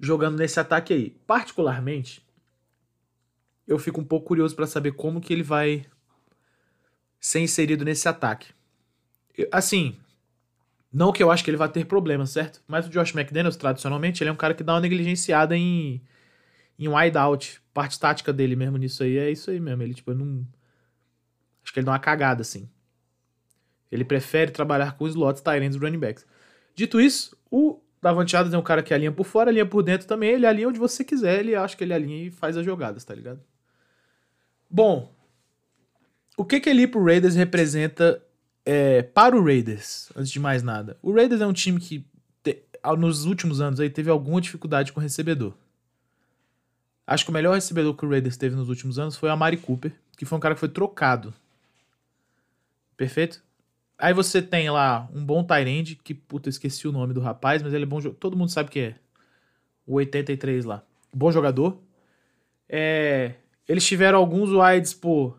Jogando 0.00 0.38
nesse 0.38 0.58
ataque 0.58 0.94
aí. 0.94 1.10
Particularmente, 1.26 2.25
eu 3.66 3.78
fico 3.78 4.00
um 4.00 4.04
pouco 4.04 4.26
curioso 4.26 4.54
para 4.54 4.66
saber 4.66 4.92
como 4.92 5.20
que 5.20 5.32
ele 5.32 5.42
vai 5.42 5.86
ser 7.20 7.40
inserido 7.40 7.84
nesse 7.84 8.08
ataque. 8.08 8.52
Assim, 9.50 9.96
não 10.92 11.12
que 11.12 11.22
eu 11.22 11.30
acho 11.30 11.44
que 11.44 11.50
ele 11.50 11.56
vai 11.56 11.68
ter 11.68 11.84
problemas, 11.84 12.30
certo? 12.30 12.62
Mas 12.66 12.86
o 12.86 12.90
Josh 12.90 13.14
McDaniels, 13.14 13.56
tradicionalmente, 13.56 14.22
ele 14.22 14.30
é 14.30 14.32
um 14.32 14.36
cara 14.36 14.54
que 14.54 14.62
dá 14.62 14.74
uma 14.74 14.80
negligenciada 14.80 15.56
em, 15.56 16.00
em 16.78 16.88
wide 16.88 17.18
out. 17.18 17.60
Parte 17.74 17.98
tática 17.98 18.32
dele 18.32 18.56
mesmo 18.56 18.78
nisso 18.78 19.02
aí 19.02 19.18
é 19.18 19.30
isso 19.30 19.50
aí 19.50 19.60
mesmo. 19.60 19.82
Ele, 19.82 19.92
tipo, 19.94 20.14
não. 20.14 20.46
Acho 21.62 21.72
que 21.72 21.80
ele 21.80 21.86
dá 21.86 21.92
uma 21.92 21.98
cagada, 21.98 22.42
assim. 22.42 22.68
Ele 23.90 24.04
prefere 24.04 24.50
trabalhar 24.50 24.96
com 24.96 25.06
slots, 25.06 25.42
tight 25.42 25.62
ends 25.62 25.76
running 25.76 25.98
backs. 25.98 26.24
Dito 26.74 27.00
isso, 27.00 27.36
o 27.50 27.80
Davante 28.00 28.36
Adams 28.36 28.54
é 28.54 28.58
um 28.58 28.62
cara 28.62 28.82
que 28.82 28.94
alinha 28.94 29.12
por 29.12 29.24
fora, 29.24 29.50
alinha 29.50 29.66
por 29.66 29.82
dentro 29.82 30.06
também. 30.06 30.30
Ele 30.30 30.46
alinha 30.46 30.68
onde 30.68 30.78
você 30.78 31.04
quiser, 31.04 31.40
ele 31.40 31.54
acha 31.54 31.76
que 31.76 31.84
ele 31.84 31.92
alinha 31.92 32.26
e 32.26 32.30
faz 32.30 32.56
as 32.56 32.64
jogadas, 32.64 33.04
tá 33.04 33.14
ligado? 33.14 33.40
Bom, 34.68 35.12
o 36.36 36.44
que 36.44 36.60
que 36.60 36.68
ele 36.68 36.86
pro 36.86 37.04
Raiders 37.04 37.34
representa 37.34 38.22
é, 38.64 39.02
para 39.02 39.36
o 39.36 39.44
Raiders, 39.44 40.10
antes 40.16 40.30
de 40.30 40.40
mais 40.40 40.62
nada, 40.62 40.98
o 41.00 41.12
Raiders 41.12 41.40
é 41.40 41.46
um 41.46 41.52
time 41.52 41.80
que 41.80 42.04
te, 42.42 42.62
nos 42.98 43.24
últimos 43.24 43.60
anos 43.60 43.80
aí 43.80 43.88
teve 43.88 44.10
alguma 44.10 44.40
dificuldade 44.40 44.92
com 44.92 45.00
o 45.00 45.02
recebedor. 45.02 45.54
Acho 47.06 47.24
que 47.24 47.30
o 47.30 47.34
melhor 47.34 47.54
recebedor 47.54 47.94
que 47.94 48.04
o 48.04 48.10
Raiders 48.10 48.36
teve 48.36 48.56
nos 48.56 48.68
últimos 48.68 48.98
anos 48.98 49.16
foi 49.16 49.30
a 49.30 49.36
Mari 49.36 49.56
Cooper, 49.56 49.92
que 50.16 50.24
foi 50.24 50.36
um 50.36 50.40
cara 50.40 50.54
que 50.54 50.60
foi 50.60 50.68
trocado. 50.68 51.32
Perfeito? 52.96 53.42
Aí 53.98 54.12
você 54.12 54.42
tem 54.42 54.68
lá 54.68 55.08
um 55.14 55.24
bom 55.24 55.44
Tyrande, 55.44 55.94
que 55.96 56.12
puta, 56.12 56.48
esqueci 56.48 56.88
o 56.88 56.92
nome 56.92 57.14
do 57.14 57.20
rapaz, 57.20 57.62
mas 57.62 57.72
ele 57.72 57.84
é 57.84 57.86
bom 57.86 58.00
Todo 58.00 58.36
mundo 58.36 58.50
sabe 58.50 58.70
que 58.70 58.80
é. 58.80 58.94
O 59.86 59.94
83 59.94 60.64
lá. 60.64 60.82
Bom 61.14 61.30
jogador. 61.30 61.80
É, 62.68 63.34
eles 63.68 63.86
tiveram 63.86 64.18
alguns 64.18 64.50
wides 64.50 64.94
por 64.94 65.38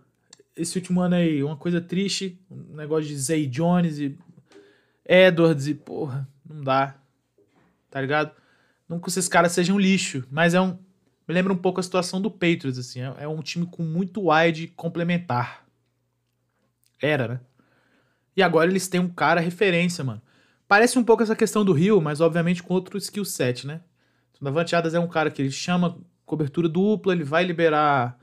esse 0.56 0.78
último 0.78 1.02
ano 1.02 1.16
aí, 1.16 1.44
uma 1.44 1.56
coisa 1.56 1.80
triste, 1.80 2.40
um 2.50 2.76
negócio 2.76 3.08
de 3.08 3.18
Zay 3.18 3.46
Jones 3.46 4.00
e 4.00 4.18
Edwards 5.06 5.68
e 5.68 5.74
porra, 5.74 6.28
não 6.48 6.64
dá. 6.64 6.96
Tá 7.90 8.02
ligado? 8.02 8.32
Não 8.90 9.00
que 9.00 9.10
esses 9.10 9.28
caras 9.28 9.52
sejam 9.52 9.80
lixo, 9.80 10.26
mas 10.32 10.54
é 10.54 10.62
um. 10.62 10.78
Me 11.28 11.34
lembra 11.34 11.52
um 11.52 11.58
pouco 11.58 11.80
a 11.80 11.84
situação 11.84 12.22
do 12.22 12.32
Patriots, 12.32 12.78
assim. 12.78 13.02
É, 13.02 13.14
é 13.20 13.28
um 13.28 13.42
time 13.42 13.66
com 13.66 13.84
muito 13.84 14.32
wide 14.32 14.68
complementar. 14.70 15.66
Era, 17.02 17.28
né? 17.28 17.40
E 18.36 18.42
agora 18.42 18.70
eles 18.70 18.88
têm 18.88 19.00
um 19.00 19.10
cara 19.10 19.42
referência, 19.42 20.04
mano. 20.04 20.22
Parece 20.68 20.98
um 20.98 21.04
pouco 21.04 21.24
essa 21.24 21.36
questão 21.36 21.64
do 21.66 21.74
Rio, 21.74 22.02
mas 22.02 22.22
obviamente 22.22 22.64
com 22.64 22.74
outro 22.74 22.98
skill 22.98 23.26
set, 23.26 23.66
né? 23.66 23.82
O 24.40 24.44
Davante 24.44 24.76
Adams 24.76 24.94
é 24.94 25.00
um 25.00 25.08
cara 25.08 25.32
que 25.32 25.42
ele 25.42 25.52
chama 25.52 25.98
cobertura 26.28 26.70
dupla, 26.70 27.14
ele 27.14 27.24
vai 27.24 27.44
liberar 27.44 28.20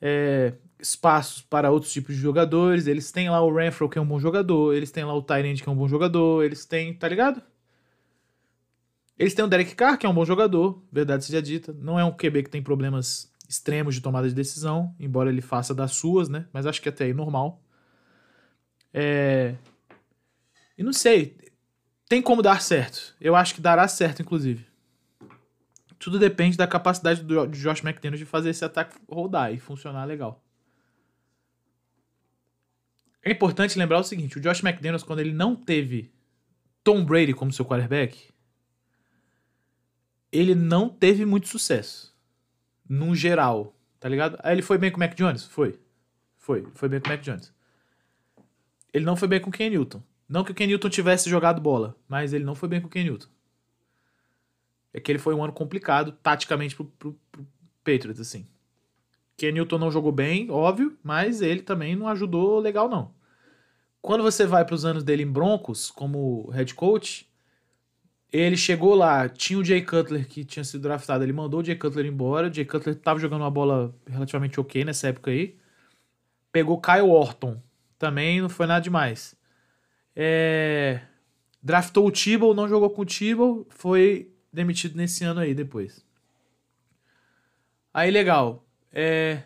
é, 0.00 0.54
espaços 0.80 1.42
para 1.42 1.70
outros 1.70 1.92
tipos 1.92 2.16
de 2.16 2.20
jogadores. 2.20 2.88
Eles 2.88 3.12
têm 3.12 3.30
lá 3.30 3.40
o 3.40 3.54
Renfro, 3.54 3.88
que 3.88 3.98
é 3.98 4.02
um 4.02 4.06
bom 4.06 4.18
jogador. 4.18 4.74
Eles 4.74 4.90
têm 4.90 5.04
lá 5.04 5.14
o 5.14 5.22
Tyrant, 5.22 5.60
que 5.62 5.68
é 5.68 5.72
um 5.72 5.76
bom 5.76 5.86
jogador. 5.86 6.42
Eles 6.42 6.64
têm, 6.64 6.92
tá 6.94 7.06
ligado? 7.06 7.40
Eles 9.18 9.34
têm 9.34 9.44
o 9.44 9.48
Derek 9.48 9.74
Carr, 9.74 9.96
que 9.98 10.06
é 10.06 10.08
um 10.08 10.14
bom 10.14 10.24
jogador, 10.24 10.82
verdade 10.90 11.24
seja 11.24 11.40
dita. 11.40 11.72
Não 11.72 11.98
é 11.98 12.04
um 12.04 12.12
QB 12.12 12.44
que 12.44 12.50
tem 12.50 12.62
problemas 12.62 13.32
extremos 13.48 13.94
de 13.94 14.00
tomada 14.00 14.28
de 14.28 14.34
decisão, 14.34 14.94
embora 14.98 15.30
ele 15.30 15.40
faça 15.40 15.74
das 15.74 15.92
suas, 15.92 16.28
né? 16.28 16.46
Mas 16.52 16.66
acho 16.66 16.82
que 16.82 16.88
até 16.88 17.04
aí 17.04 17.14
normal. 17.14 17.62
É... 18.92 19.54
E 20.76 20.82
não 20.82 20.92
sei. 20.92 21.38
Tem 22.08 22.20
como 22.20 22.42
dar 22.42 22.60
certo. 22.60 23.14
Eu 23.20 23.34
acho 23.34 23.54
que 23.54 23.60
dará 23.60 23.88
certo, 23.88 24.20
inclusive. 24.20 24.66
Tudo 25.98 26.18
depende 26.18 26.56
da 26.56 26.66
capacidade 26.66 27.22
do 27.22 27.46
Josh 27.48 27.82
McDaniels 27.82 28.18
de 28.18 28.26
fazer 28.26 28.50
esse 28.50 28.64
ataque 28.64 28.96
rodar 29.08 29.52
e 29.52 29.58
funcionar 29.58 30.04
legal. 30.04 30.42
É 33.22 33.32
importante 33.32 33.78
lembrar 33.78 33.98
o 33.98 34.04
seguinte: 34.04 34.38
o 34.38 34.40
Josh 34.40 34.62
McDaniels, 34.62 35.02
quando 35.02 35.20
ele 35.20 35.32
não 35.32 35.56
teve 35.56 36.12
Tom 36.84 37.04
Brady 37.04 37.34
como 37.34 37.52
seu 37.52 37.64
quarterback, 37.64 38.30
ele 40.30 40.54
não 40.54 40.88
teve 40.88 41.24
muito 41.24 41.48
sucesso. 41.48 42.14
Num 42.88 43.14
geral, 43.14 43.76
tá 43.98 44.08
ligado? 44.08 44.38
Aí 44.42 44.54
ele 44.54 44.62
foi 44.62 44.78
bem 44.78 44.92
com 44.92 44.96
o 44.96 45.00
Mac 45.00 45.14
Jones? 45.14 45.44
Foi. 45.44 45.80
Foi. 46.36 46.68
Foi 46.74 46.88
bem 46.88 47.00
com 47.00 47.08
o 47.08 47.10
Mac 47.10 47.20
Jones. 47.20 47.52
Ele 48.92 49.04
não 49.04 49.16
foi 49.16 49.26
bem 49.26 49.40
com 49.40 49.50
o 49.50 49.52
Ken 49.52 49.70
Newton. 49.70 50.00
Não 50.28 50.44
que 50.44 50.52
o 50.52 50.54
Ken 50.54 50.66
Newton 50.66 50.88
tivesse 50.88 51.28
jogado 51.28 51.60
bola, 51.60 51.96
mas 52.08 52.32
ele 52.32 52.44
não 52.44 52.54
foi 52.54 52.68
bem 52.68 52.80
com 52.80 52.86
o 52.86 52.90
Ken 52.90 53.02
Newton. 53.02 53.28
É 54.96 55.00
que 55.00 55.12
ele 55.12 55.18
foi 55.18 55.34
um 55.34 55.44
ano 55.44 55.52
complicado, 55.52 56.10
taticamente, 56.22 56.74
pro, 56.74 56.86
pro, 56.86 57.12
pro 57.30 57.46
Patriots, 57.84 58.18
assim. 58.18 58.46
Ken 59.36 59.52
Newton 59.52 59.76
não 59.76 59.90
jogou 59.90 60.10
bem, 60.10 60.50
óbvio, 60.50 60.96
mas 61.04 61.42
ele 61.42 61.60
também 61.60 61.94
não 61.94 62.08
ajudou 62.08 62.58
legal, 62.58 62.88
não. 62.88 63.14
Quando 64.00 64.22
você 64.22 64.46
vai 64.46 64.64
para 64.64 64.74
os 64.74 64.86
anos 64.86 65.04
dele 65.04 65.22
em 65.22 65.30
Broncos, 65.30 65.90
como 65.90 66.48
head 66.48 66.74
coach, 66.74 67.30
ele 68.32 68.56
chegou 68.56 68.94
lá, 68.94 69.28
tinha 69.28 69.58
o 69.58 69.64
Jay 69.64 69.82
Cutler 69.82 70.26
que 70.26 70.46
tinha 70.46 70.64
sido 70.64 70.80
draftado, 70.80 71.22
ele 71.22 71.32
mandou 71.34 71.60
o 71.60 71.64
Jay 71.64 71.76
Cutler 71.76 72.06
embora. 72.06 72.48
O 72.48 72.54
Jay 72.54 72.64
Cutler 72.64 72.96
estava 72.96 73.20
jogando 73.20 73.42
uma 73.42 73.50
bola 73.50 73.94
relativamente 74.06 74.58
ok 74.58 74.82
nessa 74.82 75.08
época 75.08 75.30
aí. 75.30 75.58
Pegou 76.50 76.80
Kyle 76.80 77.02
Orton, 77.02 77.60
também 77.98 78.40
não 78.40 78.48
foi 78.48 78.66
nada 78.66 78.80
demais. 78.80 79.36
É... 80.14 81.02
Draftou 81.62 82.06
o 82.06 82.10
Tebow, 82.10 82.54
não 82.54 82.66
jogou 82.66 82.88
com 82.88 83.02
o 83.02 83.06
Tebow, 83.06 83.66
foi 83.68 84.32
demitido 84.56 84.96
nesse 84.96 85.22
ano 85.22 85.40
aí 85.40 85.54
depois. 85.54 86.04
Aí 87.94 88.10
legal. 88.10 88.66
É... 88.90 89.42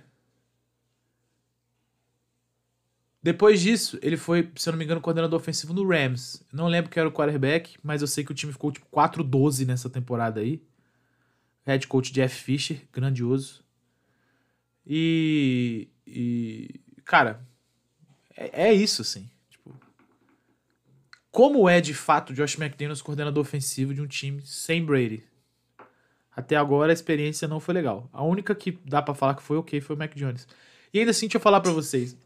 Depois 3.22 3.60
disso, 3.60 3.98
ele 4.00 4.16
foi, 4.16 4.50
se 4.56 4.66
eu 4.68 4.72
não 4.72 4.78
me 4.78 4.84
engano, 4.84 5.00
coordenador 5.00 5.38
ofensivo 5.38 5.74
no 5.74 5.86
Rams. 5.86 6.42
Não 6.50 6.68
lembro 6.68 6.90
quem 6.90 7.00
era 7.00 7.08
o 7.08 7.12
quarterback, 7.12 7.76
mas 7.82 8.00
eu 8.00 8.08
sei 8.08 8.24
que 8.24 8.32
o 8.32 8.34
time 8.34 8.52
ficou 8.52 8.72
tipo 8.72 8.86
4-12 8.86 9.66
nessa 9.66 9.90
temporada 9.90 10.40
aí. 10.40 10.62
Head 11.66 11.86
coach 11.86 12.12
Jeff 12.12 12.34
Fisher, 12.34 12.80
grandioso. 12.90 13.62
E. 14.86 15.88
e 16.06 16.80
cara, 17.04 17.46
é, 18.34 18.68
é 18.68 18.72
isso, 18.72 19.02
assim. 19.02 19.28
Como 21.30 21.68
é 21.68 21.80
de 21.80 21.94
fato 21.94 22.34
Josh 22.34 22.58
McDaniels 22.58 23.02
coordenador 23.02 23.40
ofensivo 23.40 23.94
de 23.94 24.00
um 24.00 24.06
time 24.06 24.42
sem 24.44 24.84
Brady? 24.84 25.24
Até 26.34 26.56
agora 26.56 26.92
a 26.92 26.94
experiência 26.94 27.46
não 27.46 27.60
foi 27.60 27.74
legal. 27.74 28.08
A 28.12 28.22
única 28.24 28.54
que 28.54 28.78
dá 28.84 29.00
para 29.00 29.14
falar 29.14 29.34
que 29.34 29.42
foi 29.42 29.56
ok 29.56 29.80
foi 29.80 29.94
o 29.94 29.98
Mac 29.98 30.14
Jones. 30.14 30.46
E 30.92 30.98
ainda 30.98 31.10
assim, 31.12 31.26
deixa 31.26 31.36
eu 31.36 31.40
falar 31.40 31.60
para 31.60 31.72
vocês. 31.72 32.16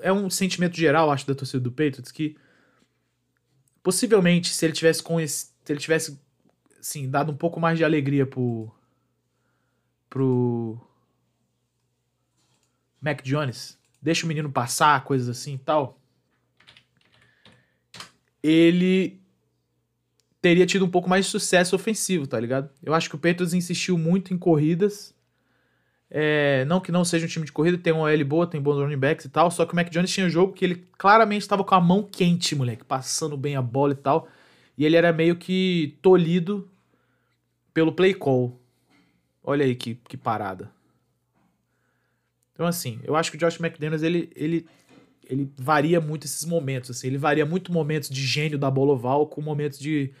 É 0.00 0.12
um 0.12 0.28
sentimento 0.28 0.76
geral, 0.76 1.10
acho, 1.10 1.26
da 1.26 1.34
torcida 1.34 1.60
do 1.60 1.70
Patriots 1.70 2.12
que 2.12 2.36
possivelmente 3.82 4.50
se 4.50 4.64
ele 4.64 4.72
tivesse 4.72 5.02
com 5.02 5.20
esse, 5.20 5.46
se 5.64 5.72
ele 5.72 5.80
tivesse 5.80 6.20
assim, 6.78 7.08
dado 7.08 7.32
um 7.32 7.36
pouco 7.36 7.58
mais 7.58 7.78
de 7.78 7.84
alegria 7.84 8.26
pro 8.26 8.70
pro 10.08 10.78
Mac 13.00 13.22
Jones, 13.22 13.78
deixa 14.00 14.26
o 14.26 14.28
menino 14.28 14.52
passar, 14.52 15.02
coisas 15.04 15.28
assim 15.28 15.54
e 15.54 15.58
tal. 15.58 15.98
Ele 18.42 19.20
teria 20.42 20.66
tido 20.66 20.84
um 20.84 20.90
pouco 20.90 21.08
mais 21.08 21.26
de 21.26 21.30
sucesso 21.30 21.76
ofensivo, 21.76 22.26
tá 22.26 22.38
ligado? 22.38 22.68
Eu 22.82 22.92
acho 22.92 23.08
que 23.08 23.14
o 23.14 23.18
Patriots 23.18 23.54
insistiu 23.54 23.96
muito 23.96 24.34
em 24.34 24.38
corridas. 24.38 25.14
É, 26.10 26.64
não 26.66 26.78
que 26.78 26.92
não 26.92 27.06
seja 27.06 27.24
um 27.24 27.28
time 27.28 27.46
de 27.46 27.52
corrida, 27.52 27.78
tem 27.78 27.92
uma 27.92 28.12
L 28.12 28.22
boa, 28.24 28.46
tem 28.46 28.60
bons 28.60 28.76
running 28.76 28.98
backs 28.98 29.24
e 29.24 29.30
tal, 29.30 29.50
só 29.50 29.64
que 29.64 29.72
o 29.72 29.76
Mac 29.76 29.88
Jones 29.88 30.12
tinha 30.12 30.26
um 30.26 30.28
jogo 30.28 30.52
que 30.52 30.62
ele 30.62 30.86
claramente 30.98 31.40
estava 31.40 31.64
com 31.64 31.74
a 31.74 31.80
mão 31.80 32.02
quente, 32.02 32.54
moleque, 32.54 32.84
passando 32.84 33.34
bem 33.34 33.56
a 33.56 33.62
bola 33.62 33.94
e 33.94 33.96
tal, 33.96 34.28
e 34.76 34.84
ele 34.84 34.94
era 34.94 35.10
meio 35.10 35.36
que 35.36 35.96
tolhido 36.02 36.68
pelo 37.72 37.92
play 37.92 38.12
call. 38.12 38.60
Olha 39.42 39.64
aí 39.64 39.74
que, 39.74 39.94
que 40.06 40.18
parada. 40.18 40.70
Então 42.52 42.66
assim, 42.66 43.00
eu 43.04 43.16
acho 43.16 43.30
que 43.30 43.38
o 43.38 43.40
Josh 43.40 43.58
McDaniels, 43.58 44.02
ele, 44.02 44.30
ele 44.36 44.66
ele 45.24 45.50
varia 45.56 46.00
muito 46.00 46.26
esses 46.26 46.44
momentos, 46.44 46.90
assim, 46.90 47.06
ele 47.06 47.18
varia 47.18 47.46
muito 47.46 47.72
momentos 47.72 48.08
de 48.08 48.24
gênio 48.24 48.58
da 48.58 48.70
bola 48.70 48.92
oval 48.92 49.26
com 49.26 49.40
momentos 49.40 49.78
de 49.78 50.12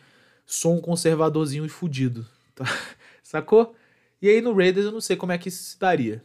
sou 0.46 0.76
um 0.76 0.80
conservadorzinho 0.80 1.64
e 1.64 1.68
fudido. 1.68 2.26
Tá? 2.54 2.64
Sacou? 3.22 3.74
E 4.20 4.28
aí 4.28 4.40
no 4.40 4.54
Raiders 4.54 4.86
eu 4.86 4.92
não 4.92 5.00
sei 5.00 5.16
como 5.16 5.32
é 5.32 5.38
que 5.38 5.48
isso 5.48 5.62
se 5.62 5.78
daria. 5.78 6.22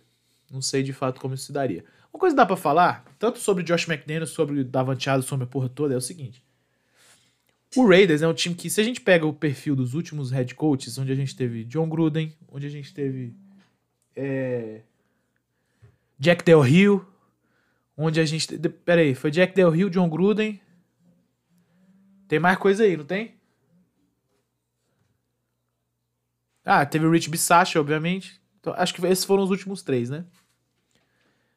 Não 0.51 0.61
sei 0.61 0.83
de 0.83 0.93
fato 0.93 1.19
como 1.19 1.33
isso 1.33 1.45
se 1.45 1.51
daria. 1.51 1.83
Uma 2.13 2.19
coisa 2.19 2.33
que 2.33 2.37
dá 2.37 2.45
pra 2.45 2.55
falar, 2.55 3.05
tanto 3.19 3.39
sobre 3.39 3.63
Josh 3.63 3.87
McDaniels, 3.87 4.29
sobre 4.29 4.63
Davante 4.63 5.09
Adams, 5.09 5.25
sobre 5.25 5.43
a 5.43 5.47
porra 5.47 5.69
toda, 5.69 5.93
é 5.93 5.97
o 5.97 6.01
seguinte. 6.01 6.43
O 7.75 7.87
Raiders 7.87 8.21
é 8.21 8.27
um 8.27 8.33
time 8.33 8.55
que, 8.55 8.69
se 8.69 8.79
a 8.79 8.83
gente 8.83 9.01
pega 9.01 9.25
o 9.25 9.33
perfil 9.33 9.75
dos 9.75 9.93
últimos 9.93 10.31
head 10.31 10.55
coaches, 10.55 10.97
onde 10.97 11.11
a 11.11 11.15
gente 11.15 11.35
teve 11.35 11.65
John 11.65 11.89
Gruden, 11.89 12.33
onde 12.47 12.65
a 12.65 12.69
gente 12.69 12.93
teve 12.93 13.35
é, 14.15 14.81
Jack 16.17 16.43
Del 16.43 16.61
Rio, 16.61 17.05
onde 17.97 18.19
a 18.19 18.25
gente... 18.25 18.57
Pera 18.85 19.01
aí, 19.01 19.15
foi 19.15 19.31
Jack 19.31 19.53
Del 19.55 19.71
Rio, 19.71 19.89
John 19.89 20.07
Gruden... 20.07 20.61
Tem 22.27 22.39
mais 22.39 22.57
coisa 22.57 22.83
aí, 22.83 22.97
não 22.97 23.05
tem? 23.05 23.35
Ah, 26.65 26.85
teve 26.85 27.05
o 27.05 27.09
Rich 27.09 27.29
Bisaccia, 27.29 27.79
obviamente. 27.79 28.41
Então, 28.59 28.73
acho 28.75 28.93
que 28.93 29.05
esses 29.05 29.23
foram 29.23 29.43
os 29.43 29.49
últimos 29.49 29.81
três, 29.81 30.09
né? 30.09 30.25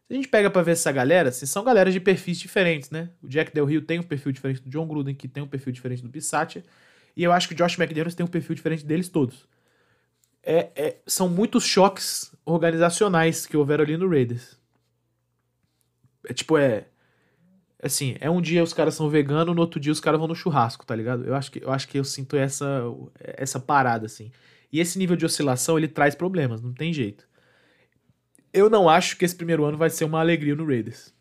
Se 0.06 0.12
a 0.12 0.14
gente 0.14 0.28
pega 0.28 0.48
pra 0.48 0.62
ver 0.62 0.72
essa 0.72 0.92
galera, 0.92 1.30
assim, 1.30 1.44
são 1.44 1.64
galera 1.64 1.90
de 1.90 1.98
perfis 1.98 2.38
diferentes, 2.38 2.88
né? 2.90 3.10
O 3.20 3.26
Jack 3.26 3.52
Del 3.52 3.64
Rio 3.64 3.82
tem 3.82 3.98
um 3.98 4.04
perfil 4.04 4.30
diferente 4.30 4.62
do 4.62 4.70
John 4.70 4.86
Gruden, 4.86 5.12
que 5.12 5.26
tem 5.26 5.42
um 5.42 5.48
perfil 5.48 5.72
diferente 5.72 6.02
do 6.02 6.08
Bisaccia. 6.08 6.62
E 7.16 7.24
eu 7.24 7.32
acho 7.32 7.48
que 7.48 7.54
o 7.54 7.56
Josh 7.56 7.76
McDaniels 7.76 8.14
tem 8.14 8.24
um 8.24 8.28
perfil 8.28 8.54
diferente 8.54 8.86
deles 8.86 9.08
todos. 9.08 9.48
É, 10.40 10.70
é, 10.76 10.96
são 11.04 11.28
muitos 11.28 11.64
choques 11.64 12.32
organizacionais 12.44 13.44
que 13.44 13.56
houveram 13.56 13.82
ali 13.82 13.96
no 13.96 14.08
Raiders. 14.08 14.59
É 16.28 16.34
tipo, 16.34 16.56
é. 16.58 16.86
Assim, 17.82 18.16
é 18.20 18.28
um 18.28 18.42
dia 18.42 18.62
os 18.62 18.74
caras 18.74 18.94
são 18.94 19.08
veganos, 19.08 19.54
no 19.54 19.60
outro 19.60 19.80
dia 19.80 19.90
os 19.90 20.00
caras 20.00 20.18
vão 20.18 20.28
no 20.28 20.34
churrasco, 20.34 20.84
tá 20.84 20.94
ligado? 20.94 21.24
Eu 21.24 21.34
acho 21.34 21.50
que 21.50 21.64
eu, 21.64 21.70
acho 21.70 21.88
que 21.88 21.98
eu 21.98 22.04
sinto 22.04 22.36
essa, 22.36 22.82
essa 23.18 23.58
parada, 23.58 24.06
assim. 24.06 24.30
E 24.72 24.80
esse 24.80 24.98
nível 24.98 25.16
de 25.16 25.24
oscilação, 25.24 25.78
ele 25.78 25.88
traz 25.88 26.14
problemas, 26.14 26.60
não 26.60 26.74
tem 26.74 26.92
jeito. 26.92 27.26
Eu 28.52 28.68
não 28.68 28.88
acho 28.88 29.16
que 29.16 29.24
esse 29.24 29.34
primeiro 29.34 29.64
ano 29.64 29.78
vai 29.78 29.88
ser 29.88 30.04
uma 30.04 30.20
alegria 30.20 30.54
no 30.54 30.66
Raiders. 30.66 31.14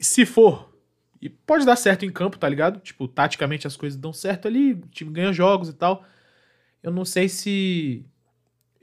Se 0.00 0.24
for, 0.24 0.72
e 1.20 1.28
pode 1.28 1.66
dar 1.66 1.76
certo 1.76 2.04
em 2.04 2.10
campo, 2.10 2.38
tá 2.38 2.48
ligado? 2.48 2.80
Tipo, 2.80 3.08
taticamente 3.08 3.66
as 3.66 3.76
coisas 3.76 3.98
dão 3.98 4.12
certo 4.12 4.48
ali, 4.48 4.72
o 4.72 4.88
time 4.88 5.10
ganha 5.10 5.32
jogos 5.32 5.68
e 5.68 5.72
tal. 5.72 6.04
Eu 6.82 6.92
não 6.92 7.04
sei 7.04 7.28
se 7.28 8.04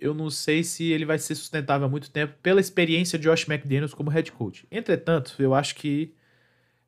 eu 0.03 0.13
não 0.13 0.29
sei 0.29 0.65
se 0.65 0.91
ele 0.91 1.05
vai 1.05 1.17
ser 1.17 1.33
sustentável 1.33 1.87
há 1.87 1.89
muito 1.89 2.11
tempo 2.11 2.33
pela 2.43 2.59
experiência 2.59 3.17
de 3.17 3.23
Josh 3.23 3.47
McDaniels 3.47 3.93
como 3.93 4.09
head 4.09 4.29
coach. 4.33 4.67
Entretanto, 4.69 5.35
eu 5.39 5.53
acho 5.53 5.75
que 5.75 6.13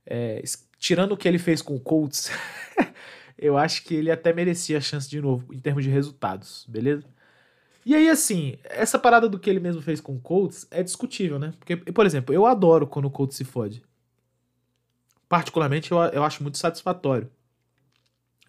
é, 0.05 0.43
tirando 0.77 1.13
o 1.13 1.17
que 1.17 1.25
ele 1.25 1.39
fez 1.39 1.61
com 1.61 1.77
o 1.77 1.79
Colts, 1.79 2.29
eu 3.39 3.57
acho 3.57 3.83
que 3.85 3.95
ele 3.95 4.11
até 4.11 4.33
merecia 4.33 4.77
a 4.77 4.81
chance 4.81 5.09
de 5.09 5.21
novo 5.21 5.53
em 5.53 5.59
termos 5.59 5.85
de 5.85 5.89
resultados, 5.89 6.65
beleza? 6.67 7.05
E 7.85 7.95
aí, 7.95 8.09
assim, 8.09 8.57
essa 8.65 8.99
parada 8.99 9.29
do 9.29 9.39
que 9.39 9.49
ele 9.49 9.61
mesmo 9.61 9.81
fez 9.81 10.01
com 10.01 10.15
o 10.15 10.19
Colts 10.19 10.67
é 10.69 10.83
discutível, 10.83 11.39
né? 11.39 11.53
Porque, 11.57 11.77
por 11.77 12.05
exemplo, 12.05 12.35
eu 12.35 12.45
adoro 12.45 12.85
quando 12.85 13.05
o 13.05 13.11
Colts 13.11 13.37
se 13.37 13.45
fode. 13.45 13.81
Particularmente, 15.29 15.89
eu, 15.89 15.99
eu 15.99 16.23
acho 16.23 16.43
muito 16.43 16.57
satisfatório. 16.57 17.31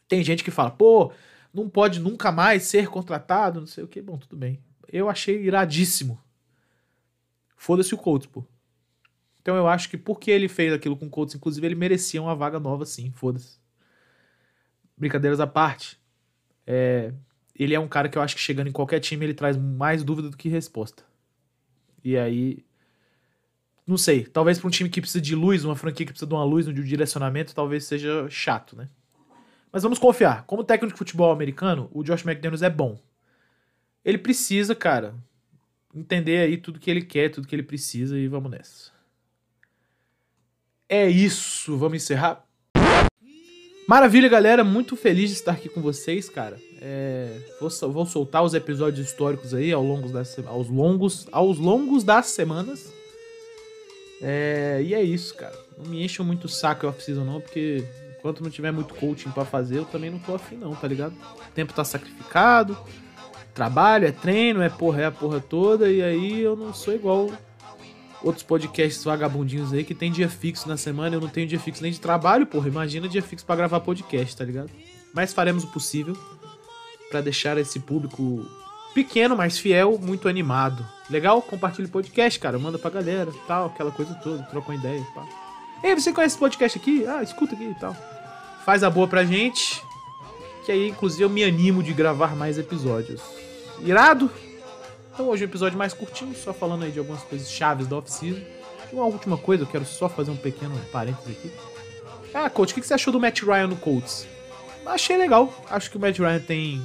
Tem 0.09 0.25
gente 0.25 0.43
que 0.43 0.51
fala, 0.51 0.71
pô, 0.71 1.13
não 1.57 1.69
pode 1.69 1.99
nunca 1.99 2.31
mais 2.31 2.65
ser 2.65 2.89
contratado, 2.89 3.61
não 3.61 3.67
sei 3.67 3.83
o 3.83 3.89
que. 3.89 4.01
Bom, 4.01 4.19
tudo 4.19 4.37
bem. 4.37 4.61
Eu 4.93 5.09
achei 5.09 5.43
iradíssimo. 5.43 6.21
Foda-se 7.57 7.95
o 7.95 7.99
Colts, 7.99 8.27
pô. 8.27 8.45
Então 9.41 9.57
eu 9.57 9.67
acho 9.67 9.89
que 9.89 9.97
porque 9.97 10.31
ele 10.31 10.49
fez 10.49 10.73
aquilo 10.73 10.97
com 10.97 11.07
o 11.07 11.11
Colts, 11.11 11.35
inclusive, 11.35 11.67
ele 11.67 11.75
merecia 11.75 12.21
uma 12.21 12.35
vaga 12.35 12.61
nova, 12.61 12.85
sim. 12.85 13.11
Foda-se 13.13 13.59
brincadeiras 14.97 15.41
à 15.41 15.47
parte, 15.47 15.99
é, 16.67 17.13
ele 17.55 17.75
é 17.75 17.81
um 17.81 17.89
cara 17.89 18.09
que 18.09 18.17
eu 18.17 18.23
acho 18.23 18.35
que 18.35 18.41
chegando 18.41 18.69
em 18.69 18.73
qualquer 18.73 19.01
time 19.01 19.27
ele 19.27 19.35
traz 19.35 19.57
mais 19.57 20.03
dúvida 20.03 20.31
do 20.31 20.37
que 20.37 20.49
resposta. 20.49 21.05
E 22.03 22.17
aí, 22.17 22.65
não 23.87 23.99
sei, 23.99 24.25
talvez 24.25 24.59
para 24.59 24.69
um 24.69 24.71
time 24.71 24.89
que 24.89 25.01
precisa 25.01 25.21
de 25.21 25.35
luz, 25.35 25.65
uma 25.65 25.77
franquia 25.77 26.07
que 26.07 26.13
precisa 26.13 26.29
de 26.29 26.35
uma 26.35 26.45
luz, 26.45 26.67
de 26.67 26.81
um 26.81 26.85
direcionamento, 26.85 27.55
talvez 27.55 27.85
seja 27.85 28.29
chato, 28.31 28.77
né? 28.77 28.89
Mas 29.77 29.83
vamos 29.83 29.99
confiar. 29.99 30.43
Como 30.47 30.65
técnico 30.65 30.95
de 30.95 30.99
futebol 30.99 31.31
americano, 31.31 31.91
o 31.93 32.03
Josh 32.03 32.25
McDaniels 32.25 32.63
é 32.63 32.71
bom. 32.71 32.99
Ele 34.03 34.17
precisa, 34.17 34.75
cara, 34.75 35.15
entender 35.95 36.39
aí 36.39 36.57
tudo 36.57 36.81
que 36.81 36.91
ele 36.91 37.03
quer, 37.03 37.29
tudo 37.29 37.47
que 37.47 37.55
ele 37.55 37.63
precisa 37.63 38.19
e 38.19 38.27
vamos 38.27 38.51
nessa. 38.51 38.91
É 40.89 41.07
isso, 41.07 41.77
vamos 41.77 42.03
encerrar. 42.03 42.43
Maravilha, 43.87 44.31
galera. 44.31 44.65
Muito 44.65 44.97
feliz 44.97 45.29
de 45.29 45.37
estar 45.37 45.53
aqui 45.53 45.69
com 45.69 45.83
vocês, 45.83 46.27
cara. 46.31 46.59
É, 46.81 47.39
vou, 47.61 47.93
vou, 47.93 48.07
soltar 48.07 48.43
os 48.43 48.55
episódios 48.55 49.07
históricos 49.07 49.53
aí 49.53 49.73
ao 49.73 49.83
longo 49.83 50.09
das, 50.09 50.39
aos, 50.47 50.71
longos, 50.71 51.29
aos 51.31 51.59
longos 51.59 52.03
das 52.03 52.29
semanas. 52.29 52.91
É, 54.23 54.81
e 54.83 54.95
é 54.95 55.03
isso, 55.03 55.35
cara. 55.35 55.55
Não 55.77 55.85
me 55.85 56.03
encham 56.03 56.25
muito 56.25 56.45
o 56.45 56.49
saco 56.49 56.87
off-season, 56.87 57.25
não, 57.27 57.43
porque 57.43 57.85
enquanto 58.27 58.43
não 58.43 58.51
tiver 58.51 58.73
muito 58.73 58.93
coaching 58.95 59.31
para 59.31 59.45
fazer, 59.45 59.79
eu 59.79 59.85
também 59.85 60.11
não 60.11 60.19
tô 60.19 60.35
afim, 60.35 60.57
não, 60.57 60.75
tá 60.75 60.89
ligado? 60.89 61.13
O 61.13 61.53
tempo 61.55 61.73
tá 61.73 61.85
sacrificado, 61.85 62.77
trabalho, 63.55 64.07
é 64.07 64.11
treino, 64.11 64.61
é 64.63 64.69
porra, 64.69 65.03
é 65.03 65.05
a 65.07 65.13
porra 65.13 65.39
toda, 65.39 65.89
e 65.89 66.03
aí 66.03 66.41
eu 66.41 66.57
não 66.57 66.75
sou 66.75 66.93
igual 66.93 67.31
outros 68.25 68.43
podcasts 68.43 69.05
vagabundinhos 69.05 69.73
aí 69.73 69.85
que 69.85 69.95
tem 69.95 70.11
dia 70.11 70.29
fixo 70.29 70.69
na 70.69 70.77
semana. 70.77 71.15
Eu 71.15 71.21
não 71.21 71.29
tenho 71.29 71.47
dia 71.47 71.61
fixo 71.61 71.83
nem 71.83 71.93
de 71.93 72.01
trabalho, 72.01 72.47
porra. 72.47 72.67
Imagina 72.67 73.09
dia 73.09 73.23
fixo 73.23 73.47
pra 73.47 73.55
gravar 73.55 73.79
podcast, 73.79 74.37
tá 74.37 74.45
ligado? 74.45 74.71
Mas 75.15 75.33
faremos 75.33 75.63
o 75.63 75.69
possível 75.69 76.17
pra 77.09 77.21
deixar 77.21 77.57
esse 77.59 77.79
público 77.79 78.45
pequeno, 78.93 79.37
mas 79.37 79.57
fiel, 79.57 79.99
muito 80.03 80.29
animado. 80.29 80.85
Legal? 81.09 81.41
Compartilha 81.41 81.87
o 81.87 81.91
podcast, 81.91 82.41
cara. 82.41 82.59
Manda 82.59 82.79
pra 82.79 82.91
galera, 82.91 83.31
tal, 83.47 83.67
aquela 83.67 83.93
coisa 83.93 84.15
toda. 84.15 84.43
Troca 84.45 84.73
uma 84.73 84.79
ideia, 84.79 85.07
pá. 85.15 85.25
Ei, 85.83 85.95
você 85.95 86.13
conhece 86.13 86.35
esse 86.35 86.41
podcast 86.41 86.79
aqui? 86.79 87.07
Ah, 87.07 87.23
escuta 87.23 87.55
aqui 87.55 87.65
e 87.65 87.75
tal. 87.75 87.95
Faz 88.67 88.83
a 88.83 88.91
boa 88.91 89.07
pra 89.07 89.25
gente. 89.25 89.81
Que 90.65 90.73
aí, 90.73 90.89
inclusive, 90.89 91.23
eu 91.23 91.31
me 91.31 91.45
animo 91.45 91.85
de 91.85 91.93
gravar 91.93 92.35
mais 92.35 92.59
episódios. 92.59 93.23
Irado? 93.79 94.29
Então 95.15 95.29
hoje 95.29 95.45
é 95.45 95.47
um 95.47 95.49
episódio 95.49 95.79
mais 95.79 95.95
curtinho, 95.95 96.35
só 96.35 96.53
falando 96.53 96.83
aí 96.83 96.91
de 96.91 96.99
algumas 96.99 97.23
coisas 97.23 97.49
chaves 97.49 97.87
da 97.87 97.97
off-season. 97.97 98.43
Uma 98.93 99.05
última 99.05 99.39
coisa, 99.39 99.63
eu 99.63 99.69
quero 99.69 99.85
só 99.85 100.09
fazer 100.09 100.33
um 100.33 100.37
pequeno 100.37 100.75
parênteses 100.91 101.31
aqui. 101.31 101.53
Ah, 102.35 102.51
coach, 102.51 102.73
o 102.73 102.75
que 102.75 102.85
você 102.85 102.95
achou 102.95 103.13
do 103.13 103.21
Matt 103.21 103.41
Ryan 103.43 103.69
no 103.69 103.77
Colts? 103.77 104.27
Achei 104.85 105.17
legal. 105.17 105.53
Acho 105.71 105.89
que 105.89 105.97
o 105.97 106.01
Matt 106.01 106.19
Ryan 106.19 106.41
tem 106.41 106.83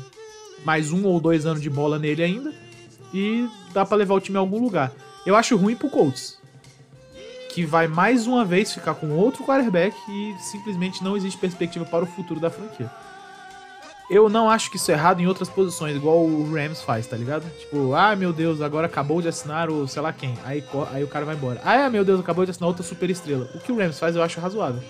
mais 0.64 0.92
um 0.92 1.04
ou 1.06 1.20
dois 1.20 1.48
anos 1.48 1.64
de 1.64 1.70
bola 1.70 1.98
nele 1.98 2.22
ainda. 2.22 2.54
E 3.12 3.50
dá 3.74 3.84
para 3.84 3.98
levar 3.98 4.14
o 4.14 4.22
time 4.22 4.38
a 4.38 4.40
algum 4.40 4.62
lugar. 4.62 4.92
Eu 5.26 5.36
acho 5.36 5.58
ruim 5.58 5.76
pro 5.76 5.90
Colts. 5.90 6.41
Que 7.54 7.66
vai 7.66 7.88
mais 7.88 8.28
uma 8.28 8.46
vez 8.46 8.74
ficar 8.74 8.96
com 8.96 9.10
outro 9.12 9.44
quarterback 9.44 9.96
e 10.08 10.36
simplesmente 10.40 11.04
não 11.04 11.18
existe 11.18 11.38
perspectiva 11.38 11.86
para 11.86 12.06
o 12.06 12.08
futuro 12.08 12.40
da 12.40 12.50
franquia. 12.50 12.90
Eu 14.10 14.30
não 14.30 14.50
acho 14.50 14.70
que 14.70 14.76
isso 14.76 14.92
é 14.92 14.94
errado 14.94 15.22
em 15.22 15.28
outras 15.28 15.48
posições, 15.48 15.96
igual 15.96 16.20
o 16.20 16.54
Rams 16.54 16.82
faz, 16.82 17.08
tá 17.08 17.16
ligado? 17.16 17.50
Tipo, 17.60 17.94
ah, 17.94 18.16
meu 18.16 18.34
Deus, 18.34 18.62
agora 18.62 18.86
acabou 18.86 19.22
de 19.22 19.30
assinar 19.30 19.70
o 19.70 19.88
sei 19.88 20.02
lá 20.02 20.12
quem. 20.12 20.38
Aí, 20.44 20.64
aí 20.92 21.04
o 21.04 21.08
cara 21.08 21.26
vai 21.26 21.36
embora. 21.36 21.62
Ah, 21.64 21.90
meu 21.90 22.04
Deus, 22.04 22.20
acabou 22.20 22.44
de 22.44 22.52
assinar 22.52 22.68
outra 22.68 22.84
super 22.84 23.10
estrela. 23.10 23.50
O 23.56 23.60
que 23.60 23.72
o 23.72 23.78
Rams 23.78 24.00
faz 24.00 24.16
eu 24.16 24.22
acho 24.22 24.40
razoável. 24.42 24.84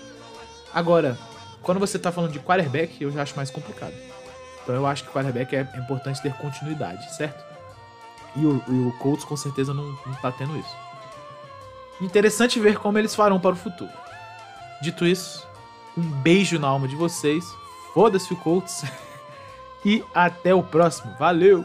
Agora, 0.74 1.16
quando 1.62 1.78
você 1.78 1.98
tá 1.98 2.10
falando 2.10 2.32
de 2.32 2.40
quarterback, 2.40 3.00
eu 3.00 3.10
já 3.10 3.22
acho 3.22 3.36
mais 3.36 3.50
complicado. 3.50 3.94
Então 4.62 4.74
eu 4.74 4.86
acho 4.86 5.04
que 5.04 5.10
quarterback 5.10 5.54
é 5.54 5.68
importante 5.76 6.22
ter 6.22 6.32
continuidade, 6.34 7.14
certo? 7.14 7.44
E 8.34 8.44
o, 8.46 8.62
e 8.68 8.88
o 8.88 8.92
Colts 8.98 9.24
com 9.24 9.36
certeza 9.36 9.74
não, 9.74 9.84
não 9.84 10.14
tá 10.20 10.32
tendo 10.32 10.56
isso. 10.56 10.91
Interessante 12.02 12.58
ver 12.58 12.78
como 12.78 12.98
eles 12.98 13.14
farão 13.14 13.38
para 13.38 13.52
o 13.52 13.56
futuro. 13.56 13.92
Dito 14.82 15.06
isso, 15.06 15.46
um 15.96 16.02
beijo 16.02 16.58
na 16.58 16.66
alma 16.66 16.88
de 16.88 16.96
vocês. 16.96 17.44
Foda-se 17.94 18.32
o 18.32 18.36
Colts. 18.36 18.84
e 19.84 20.02
até 20.12 20.52
o 20.52 20.62
próximo. 20.62 21.14
Valeu! 21.18 21.64